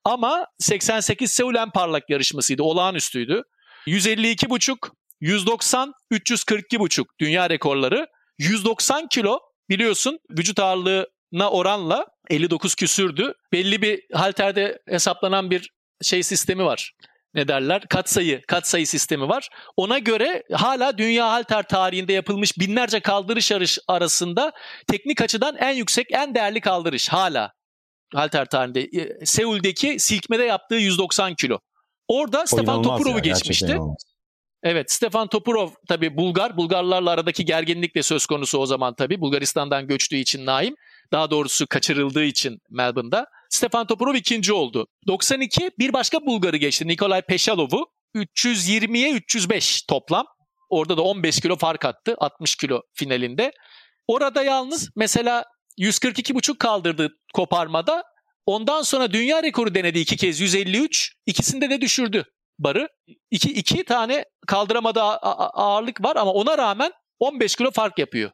Ama 0.05 0.47
88 0.59 1.33
Seul 1.33 1.55
en 1.55 1.71
parlak 1.71 2.11
yarışmasıydı. 2.11 2.63
Olağanüstüydü. 2.63 3.43
152,5, 3.87 4.91
190, 5.21 5.93
342,5 6.13 7.05
dünya 7.21 7.51
rekorları. 7.51 8.07
190 8.39 9.07
kilo 9.09 9.39
biliyorsun 9.69 10.19
vücut 10.39 10.59
ağırlığına 10.59 11.51
oranla 11.51 12.07
59 12.31 12.75
küsürdü. 12.75 13.35
Belli 13.53 13.83
bir 13.83 14.01
halterde 14.13 14.79
hesaplanan 14.89 15.51
bir 15.51 15.71
şey 16.03 16.23
sistemi 16.23 16.65
var 16.65 16.93
ne 17.37 17.49
derler 17.49 17.83
katsayı 17.89 18.43
katsayı 18.43 18.87
sistemi 18.87 19.29
var. 19.29 19.49
Ona 19.77 19.99
göre 19.99 20.43
hala 20.53 20.99
dünya 20.99 21.31
halter 21.31 21.69
tarihinde 21.69 22.13
yapılmış 22.13 22.59
binlerce 22.59 23.01
kaldırış 23.01 23.53
arasında 23.89 24.53
teknik 24.87 25.21
açıdan 25.21 25.57
en 25.57 25.75
yüksek 25.75 26.07
en 26.13 26.35
değerli 26.35 26.61
kaldırış 26.61 27.09
hala 27.09 27.53
halter 28.15 28.45
tarihinde. 28.45 28.81
E, 28.81 29.27
Seul'deki 29.27 29.99
silkmede 29.99 30.45
yaptığı 30.45 30.75
190 30.75 31.35
kilo. 31.35 31.59
Orada 32.09 32.43
o 32.43 32.47
Stefan 32.47 32.83
Topurov'u 32.83 33.23
geçmişti. 33.23 33.79
Evet 34.63 34.93
Stefan 34.93 35.29
Topurov 35.29 35.69
tabi 35.89 36.17
Bulgar. 36.17 36.57
Bulgarlarla 36.57 37.11
aradaki 37.11 37.45
gerginlik 37.45 37.95
de 37.95 38.03
söz 38.03 38.27
konusu 38.27 38.59
o 38.59 38.67
zaman 38.67 38.95
tabi. 38.95 39.21
Bulgaristan'dan 39.21 39.87
göçtüğü 39.87 40.17
için 40.17 40.47
Naim. 40.47 40.75
Daha 41.13 41.31
doğrusu 41.31 41.67
kaçırıldığı 41.67 42.25
için 42.25 42.59
Melbourne'da. 42.71 43.27
Stefan 43.51 43.87
Topurov 43.87 44.15
ikinci 44.15 44.53
oldu. 44.53 44.87
92 45.07 45.71
bir 45.79 45.93
başka 45.93 46.27
Bulgarı 46.27 46.57
geçti. 46.57 46.87
Nikolay 46.87 47.23
Peşalov'u 47.23 47.87
320'ye 48.15 49.13
305 49.13 49.83
toplam. 49.83 50.27
Orada 50.69 50.97
da 50.97 51.03
15 51.03 51.41
kilo 51.41 51.57
fark 51.57 51.85
attı 51.85 52.15
60 52.19 52.57
kilo 52.57 52.83
finalinde. 52.95 53.53
Orada 54.07 54.43
yalnız 54.43 54.91
mesela 54.97 55.45
142,5 55.79 56.59
kaldırdı 56.59 57.11
koparmada. 57.35 58.05
Ondan 58.47 58.83
sonra 58.83 59.13
dünya 59.13 59.43
rekoru 59.43 59.75
denedi 59.75 59.99
iki 59.99 60.17
kez 60.17 60.41
153. 60.41 61.13
İkisinde 61.27 61.71
de 61.71 61.81
düşürdü 61.81 62.25
barı. 62.59 62.89
İki, 63.31 63.53
iki 63.53 63.85
tane 63.85 64.25
kaldıramadığı 64.47 65.03
ağırlık 65.03 66.05
var 66.05 66.17
ama 66.17 66.33
ona 66.33 66.59
rağmen 66.59 66.93
15 67.19 67.57
kilo 67.57 67.71
fark 67.71 67.99
yapıyor. 67.99 68.31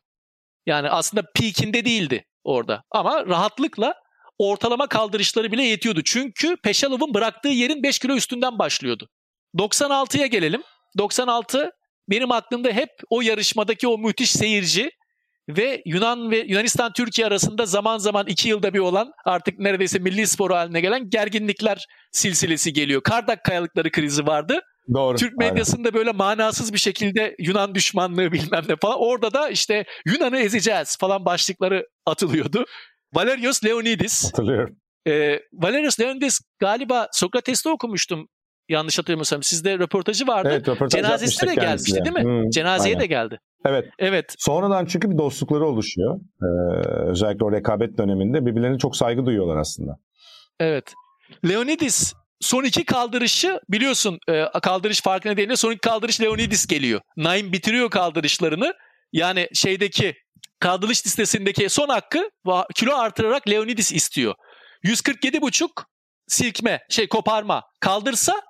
Yani 0.66 0.90
aslında 0.90 1.22
peakinde 1.34 1.84
değildi 1.84 2.24
orada. 2.44 2.82
Ama 2.90 3.26
rahatlıkla 3.26 3.94
ortalama 4.42 4.86
kaldırışları 4.86 5.52
bile 5.52 5.62
yetiyordu. 5.64 6.02
Çünkü 6.04 6.56
Peşalov'un 6.56 7.14
bıraktığı 7.14 7.48
yerin 7.48 7.82
5 7.82 7.98
kilo 7.98 8.14
üstünden 8.14 8.58
başlıyordu. 8.58 9.08
96'ya 9.58 10.26
gelelim. 10.26 10.62
96 10.98 11.70
benim 12.10 12.32
aklımda 12.32 12.70
hep 12.70 12.90
o 13.10 13.20
yarışmadaki 13.20 13.88
o 13.88 13.98
müthiş 13.98 14.30
seyirci 14.30 14.90
ve 15.48 15.82
Yunan 15.86 16.30
ve 16.30 16.44
Yunanistan 16.48 16.92
Türkiye 16.92 17.26
arasında 17.26 17.66
zaman 17.66 17.98
zaman 17.98 18.26
iki 18.26 18.48
yılda 18.48 18.74
bir 18.74 18.78
olan 18.78 19.12
artık 19.24 19.58
neredeyse 19.58 19.98
milli 19.98 20.26
spor 20.26 20.50
haline 20.50 20.80
gelen 20.80 21.10
gerginlikler 21.10 21.86
silsilesi 22.12 22.72
geliyor. 22.72 23.02
Kardak 23.02 23.44
kayalıkları 23.44 23.90
krizi 23.90 24.26
vardı. 24.26 24.60
Doğru. 24.94 25.16
Türk 25.16 25.36
medyasında 25.36 25.88
aynen. 25.88 25.94
böyle 25.94 26.12
manasız 26.12 26.72
bir 26.72 26.78
şekilde 26.78 27.36
Yunan 27.38 27.74
düşmanlığı 27.74 28.32
bilmem 28.32 28.64
ne 28.68 28.76
falan. 28.76 28.96
Orada 28.98 29.32
da 29.32 29.50
işte 29.50 29.84
Yunan'ı 30.06 30.38
ezeceğiz 30.38 30.96
falan 31.00 31.24
başlıkları 31.24 31.86
atılıyordu. 32.06 32.64
Valerios 33.14 33.64
Leonidis. 33.64 34.24
Hatırlıyorum. 34.24 34.76
E, 35.08 35.40
Valerios 35.52 36.00
Leonidis 36.00 36.40
galiba 36.58 37.08
Sokrates'te 37.12 37.68
okumuştum 37.68 38.28
yanlış 38.68 38.98
hatırlamıyorsam. 38.98 39.42
Sizde 39.42 39.78
röportajı 39.78 40.26
vardı. 40.26 40.48
Evet, 40.52 40.68
röportaj 40.68 41.02
Cenazesine 41.02 41.50
de 41.50 41.54
gelmişti 41.54 41.92
yani. 41.96 42.04
değil 42.04 42.26
mi? 42.26 42.32
Hmm, 42.32 42.50
Cenazeye 42.50 42.94
aynen. 42.94 43.02
de 43.02 43.06
geldi. 43.06 43.38
Evet. 43.66 43.84
Evet. 43.98 44.34
Sonradan 44.38 44.86
çünkü 44.86 45.10
bir 45.10 45.18
dostlukları 45.18 45.66
oluşuyor. 45.66 46.20
Ee, 46.42 46.46
özellikle 47.10 47.44
o 47.44 47.52
rekabet 47.52 47.98
döneminde 47.98 48.46
birbirlerine 48.46 48.78
çok 48.78 48.96
saygı 48.96 49.26
duyuyorlar 49.26 49.56
aslında. 49.56 49.96
Evet. 50.60 50.92
Leonidis 51.48 52.14
son 52.40 52.64
iki 52.64 52.84
kaldırışı 52.84 53.60
biliyorsun 53.68 54.18
e, 54.28 54.44
kaldırış 54.62 55.02
farkı 55.02 55.28
nedeniyle 55.28 55.56
son 55.56 55.70
iki 55.72 55.80
kaldırış 55.80 56.20
Leonidis 56.20 56.66
geliyor. 56.66 57.00
Naim 57.16 57.52
bitiriyor 57.52 57.90
kaldırışlarını. 57.90 58.74
Yani 59.12 59.48
şeydeki 59.54 60.14
kaldırış 60.62 61.06
listesindeki 61.06 61.68
son 61.68 61.88
hakkı 61.88 62.30
kilo 62.74 62.94
artırarak 62.94 63.48
Leonidis 63.48 63.92
istiyor. 63.92 64.34
147,5 64.84 65.68
silkme, 66.28 66.80
şey 66.90 67.08
koparma 67.08 67.62
kaldırsa 67.80 68.42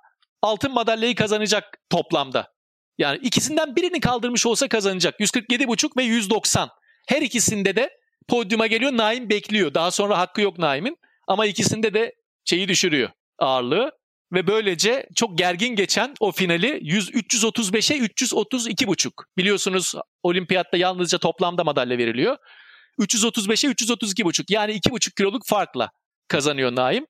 altın 0.43 0.73
madalyayı 0.73 1.15
kazanacak 1.15 1.79
toplamda. 1.91 2.53
Yani 2.99 3.19
ikisinden 3.23 3.77
birini 3.77 4.01
kaldırmış 4.01 4.47
olsa 4.47 4.69
kazanacak. 4.69 5.21
147,5 5.21 5.97
ve 5.97 6.03
190. 6.03 6.69
Her 7.09 7.23
ikisinde 7.23 7.77
de 7.77 7.91
podyuma 8.29 8.67
geliyor. 8.67 8.93
Naim 8.93 9.29
bekliyor. 9.31 9.75
Daha 9.75 9.91
sonra 9.91 10.19
hakkı 10.19 10.41
yok 10.41 10.59
Naim'in. 10.59 10.97
Ama 11.29 11.47
ikisinde 11.47 11.95
de 11.95 12.15
şeyi 12.45 12.69
düşürüyor 12.69 13.11
ağırlığı. 13.39 13.93
Ve 14.33 14.47
böylece 14.47 15.07
çok 15.15 15.39
gergin 15.39 15.77
geçen 15.77 16.15
o 16.21 16.33
finali 16.33 16.79
100 16.83 17.11
335'e 17.11 17.99
332,5. 17.99 19.11
Biliyorsunuz 19.37 19.95
olimpiyatta 20.23 20.77
yalnızca 20.77 21.19
toplamda 21.19 21.65
madalya 21.65 21.99
veriliyor. 21.99 22.37
335'e 23.01 23.71
332,5 23.71 24.45
yani 24.49 24.73
2,5 24.73 25.15
kiloluk 25.15 25.43
farkla 25.47 25.91
kazanıyor 26.29 26.77
Naim. 26.77 27.07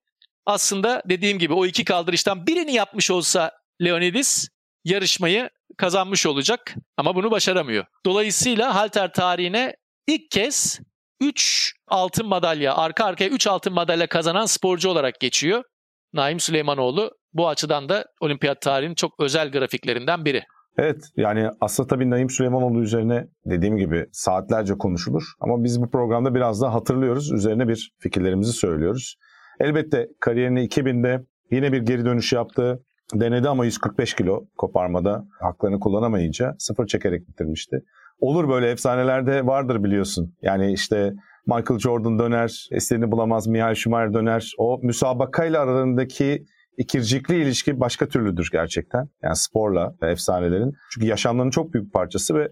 Aslında 0.47 1.03
dediğim 1.09 1.39
gibi 1.39 1.55
o 1.55 1.67
iki 1.67 1.85
kaldırıştan 1.85 2.47
birini 2.47 2.73
yapmış 2.75 3.11
olsa 3.11 3.53
Leonidis 3.85 4.49
yarışmayı 4.85 5.51
kazanmış 5.77 6.27
olacak 6.27 6.75
ama 6.97 7.15
bunu 7.15 7.31
başaramıyor. 7.31 7.85
Dolayısıyla 8.07 8.75
halter 8.75 9.13
tarihine 9.13 9.77
ilk 10.07 10.31
kez 10.31 10.81
3 11.21 11.73
altın 11.89 12.27
madalya, 12.27 12.75
arka 12.75 13.05
arkaya 13.05 13.29
3 13.29 13.47
altın 13.47 13.73
madalya 13.73 14.07
kazanan 14.07 14.47
sporcu 14.47 14.89
olarak 14.89 15.21
geçiyor. 15.21 15.65
Naim 16.13 16.41
Süleymanoğlu 16.41 17.11
bu 17.35 17.49
açıdan 17.49 17.89
da 17.89 18.05
olimpiyat 18.21 18.61
tarihinin 18.61 18.95
çok 18.95 19.13
özel 19.21 19.53
grafiklerinden 19.53 20.25
biri. 20.25 20.43
Evet 20.79 21.05
yani 21.17 21.49
aslında 21.61 21.87
tabii 21.87 22.11
Naim 22.11 22.31
Süleymanoğlu 22.31 22.83
üzerine 22.83 23.27
dediğim 23.47 23.77
gibi 23.77 24.07
saatlerce 24.13 24.75
konuşulur. 24.75 25.23
Ama 25.41 25.65
biz 25.65 25.83
bu 25.83 25.91
programda 25.91 26.35
biraz 26.35 26.63
daha 26.63 26.75
hatırlıyoruz. 26.75 27.33
Üzerine 27.33 27.69
bir 27.69 27.93
fikirlerimizi 27.99 28.53
söylüyoruz. 28.53 29.17
Elbette 29.61 30.09
kariyerini 30.21 30.65
2000'de 30.65 31.25
yine 31.51 31.73
bir 31.73 31.83
geri 31.83 32.05
dönüş 32.05 32.33
yaptı. 32.33 32.85
denedi 33.15 33.49
ama 33.49 33.65
145 33.65 34.15
kilo 34.15 34.45
koparmada 34.57 35.25
haklarını 35.41 35.81
kullanamayınca 35.81 36.55
sıfır 36.59 36.87
çekerek 36.87 37.29
bitirmişti. 37.29 37.83
Olur 38.21 38.49
böyle 38.49 38.71
efsanelerde 38.71 39.47
vardır 39.47 39.85
biliyorsun. 39.85 40.35
Yani 40.43 40.73
işte 40.73 41.13
Michael 41.47 41.79
Jordan 41.79 42.19
döner, 42.19 42.69
istediğini 42.71 43.11
bulamaz, 43.11 43.47
Michael 43.47 43.75
Schumacher 43.75 44.15
döner. 44.15 44.53
O 44.59 44.79
müsabakayla 44.83 45.61
aralarındaki 45.61 46.45
ikircikli 46.79 47.43
ilişki 47.43 47.81
başka 47.81 48.09
türlüdür 48.09 48.49
gerçekten. 48.53 49.09
Yani 49.23 49.37
sporla 49.37 49.95
efsanelerin. 50.03 50.73
Çünkü 50.91 51.07
yaşamlarının 51.07 51.51
çok 51.51 51.75
büyük 51.75 51.87
bir 51.87 51.93
parçası 51.93 52.35
ve 52.35 52.49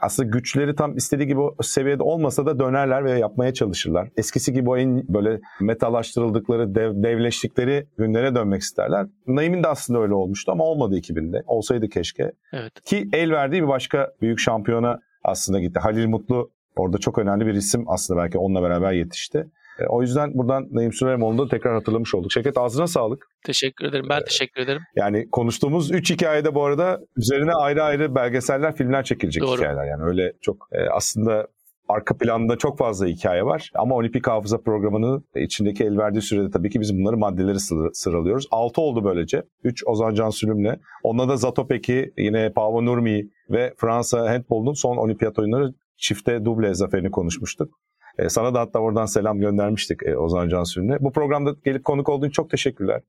aslında 0.00 0.28
güçleri 0.28 0.74
tam 0.74 0.96
istediği 0.96 1.26
gibi 1.26 1.40
o 1.40 1.54
seviyede 1.62 2.02
olmasa 2.02 2.46
da 2.46 2.58
dönerler 2.58 3.04
ve 3.04 3.18
yapmaya 3.18 3.54
çalışırlar. 3.54 4.08
Eskisi 4.16 4.52
gibi 4.52 4.70
o 4.70 4.76
en 4.76 5.04
böyle 5.08 5.40
metalaştırıldıkları, 5.60 6.74
dev, 6.74 7.02
devleştikleri 7.02 7.86
günlere 7.98 8.34
dönmek 8.34 8.62
isterler. 8.62 9.06
Naim'in 9.26 9.62
de 9.62 9.68
aslında 9.68 10.00
öyle 10.00 10.14
olmuştu 10.14 10.52
ama 10.52 10.64
olmadı 10.64 10.96
2000'de. 10.98 11.42
Olsaydı 11.46 11.88
keşke. 11.88 12.32
Evet. 12.52 12.72
Ki 12.84 13.08
el 13.12 13.30
verdiği 13.30 13.62
bir 13.62 13.68
başka 13.68 14.12
büyük 14.22 14.38
şampiyona 14.38 14.98
aslında 15.24 15.60
gitti. 15.60 15.80
Halil 15.80 16.06
Mutlu 16.06 16.50
orada 16.76 16.98
çok 16.98 17.18
önemli 17.18 17.46
bir 17.46 17.54
isim 17.54 17.84
aslında 17.88 18.22
belki 18.22 18.38
onunla 18.38 18.62
beraber 18.62 18.92
yetişti. 18.92 19.46
E, 19.80 19.86
o 19.88 20.02
yüzden 20.02 20.30
buradan 20.34 20.68
Naim 20.70 20.92
Süleymanoğlu'nu 20.92 21.38
da 21.38 21.48
tekrar 21.48 21.74
hatırlamış 21.74 22.14
olduk. 22.14 22.32
Şevket 22.32 22.58
ağzına 22.58 22.86
sağlık. 22.86 23.26
Teşekkür 23.46 23.84
ederim. 23.84 24.06
Ben 24.10 24.20
ee, 24.20 24.24
teşekkür 24.24 24.60
ederim. 24.60 24.82
Yani 24.96 25.30
konuştuğumuz 25.30 25.90
3 25.90 26.10
hikayede 26.10 26.54
bu 26.54 26.64
arada 26.64 27.00
üzerine 27.16 27.52
ayrı 27.52 27.82
ayrı 27.82 28.14
belgeseller, 28.14 28.76
filmler 28.76 29.04
çekilecek 29.04 29.42
Doğru. 29.42 29.56
hikayeler. 29.56 29.84
Yani 29.84 30.02
öyle 30.02 30.32
çok 30.42 30.56
e, 30.72 30.88
aslında 30.88 31.46
arka 31.90 32.16
planda 32.16 32.56
çok 32.56 32.78
fazla 32.78 33.06
hikaye 33.06 33.44
var. 33.44 33.70
Ama 33.74 33.94
Olimpik 33.94 34.26
Hafıza 34.26 34.58
Programı'nın 34.58 35.24
içindeki 35.36 35.84
el 35.84 35.98
verdiği 35.98 36.22
sürede 36.22 36.50
tabii 36.50 36.70
ki 36.70 36.80
biz 36.80 36.98
bunları 36.98 37.16
maddeleri 37.16 37.60
sıralıyoruz. 37.92 38.46
6 38.50 38.80
oldu 38.80 39.04
böylece. 39.04 39.42
3 39.64 39.86
Ozan 39.86 40.14
Can 40.14 40.30
Sülüm'le. 40.30 40.76
Onunla 41.02 41.28
da 41.28 41.36
Zatopek'i, 41.36 42.12
yine 42.18 42.52
Pavo 42.52 42.84
Nurmi 42.84 43.22
ve 43.50 43.74
Fransa 43.76 44.30
handbolunun 44.30 44.72
son 44.72 44.96
olimpiyat 44.96 45.38
oyunları 45.38 45.74
çifte 45.96 46.44
duble 46.44 46.74
zaferini 46.74 47.10
konuşmuştuk. 47.10 47.74
E, 48.20 48.28
sana 48.28 48.54
da 48.54 48.60
hatta 48.60 48.78
oradan 48.78 49.06
selam 49.06 49.40
göndermiştik 49.40 50.02
e, 50.02 50.16
Ozan 50.16 50.48
Cansür'üne. 50.48 50.96
Bu 51.00 51.12
programda 51.12 51.54
gelip 51.64 51.84
konuk 51.84 52.08
olduğun 52.08 52.26
için 52.26 52.32
çok 52.32 52.50
teşekkürler. 52.50 53.00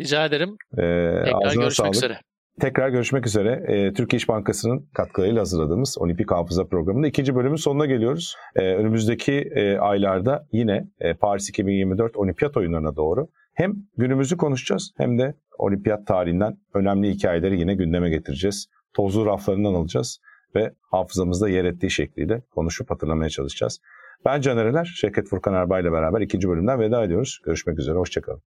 Rica 0.00 0.24
ederim. 0.24 0.56
Ee, 0.72 1.24
Tekrar 1.24 1.54
görüşmek 1.54 1.72
sağlık. 1.72 1.94
üzere. 1.94 2.18
Tekrar 2.60 2.88
görüşmek 2.88 3.26
üzere. 3.26 3.64
E, 3.68 3.92
Türkiye 3.92 4.16
İş 4.18 4.28
Bankası'nın 4.28 4.88
katkılarıyla 4.94 5.40
hazırladığımız 5.40 5.98
Olimpik 5.98 6.30
Hafıza 6.30 6.66
Programı'nda 6.66 7.06
ikinci 7.06 7.34
bölümün 7.34 7.56
sonuna 7.56 7.86
geliyoruz. 7.86 8.36
E, 8.56 8.74
önümüzdeki 8.74 9.32
e, 9.32 9.78
aylarda 9.78 10.46
yine 10.52 10.88
e, 11.00 11.14
Paris 11.14 11.48
2024 11.48 12.16
Olimpiyat 12.16 12.56
oyunlarına 12.56 12.96
doğru 12.96 13.28
hem 13.54 13.72
günümüzü 13.96 14.36
konuşacağız 14.36 14.92
hem 14.96 15.18
de 15.18 15.34
olimpiyat 15.58 16.06
tarihinden 16.06 16.58
önemli 16.74 17.10
hikayeleri 17.10 17.60
yine 17.60 17.74
gündeme 17.74 18.10
getireceğiz. 18.10 18.66
Tozlu 18.94 19.26
raflarından 19.26 19.74
alacağız 19.74 20.20
ve 20.54 20.72
hafızamızda 20.90 21.48
yer 21.48 21.64
ettiği 21.64 21.90
şekliyle 21.90 22.42
konuşup 22.50 22.90
hatırlamaya 22.90 23.30
çalışacağız. 23.30 23.80
Ben 24.24 24.40
Caner 24.40 24.66
Eler, 24.66 24.84
Şevket 24.84 25.28
Furkan 25.28 25.54
Erbay 25.54 25.82
ile 25.82 25.92
beraber 25.92 26.20
ikinci 26.20 26.48
bölümden 26.48 26.80
veda 26.80 27.04
ediyoruz. 27.04 27.40
Görüşmek 27.44 27.78
üzere, 27.78 27.98
hoşçakalın. 27.98 28.42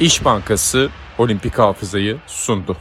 İş 0.00 0.24
Bankası 0.24 0.90
Olimpik 1.18 1.58
Hafızayı 1.58 2.18
sundu. 2.26 2.76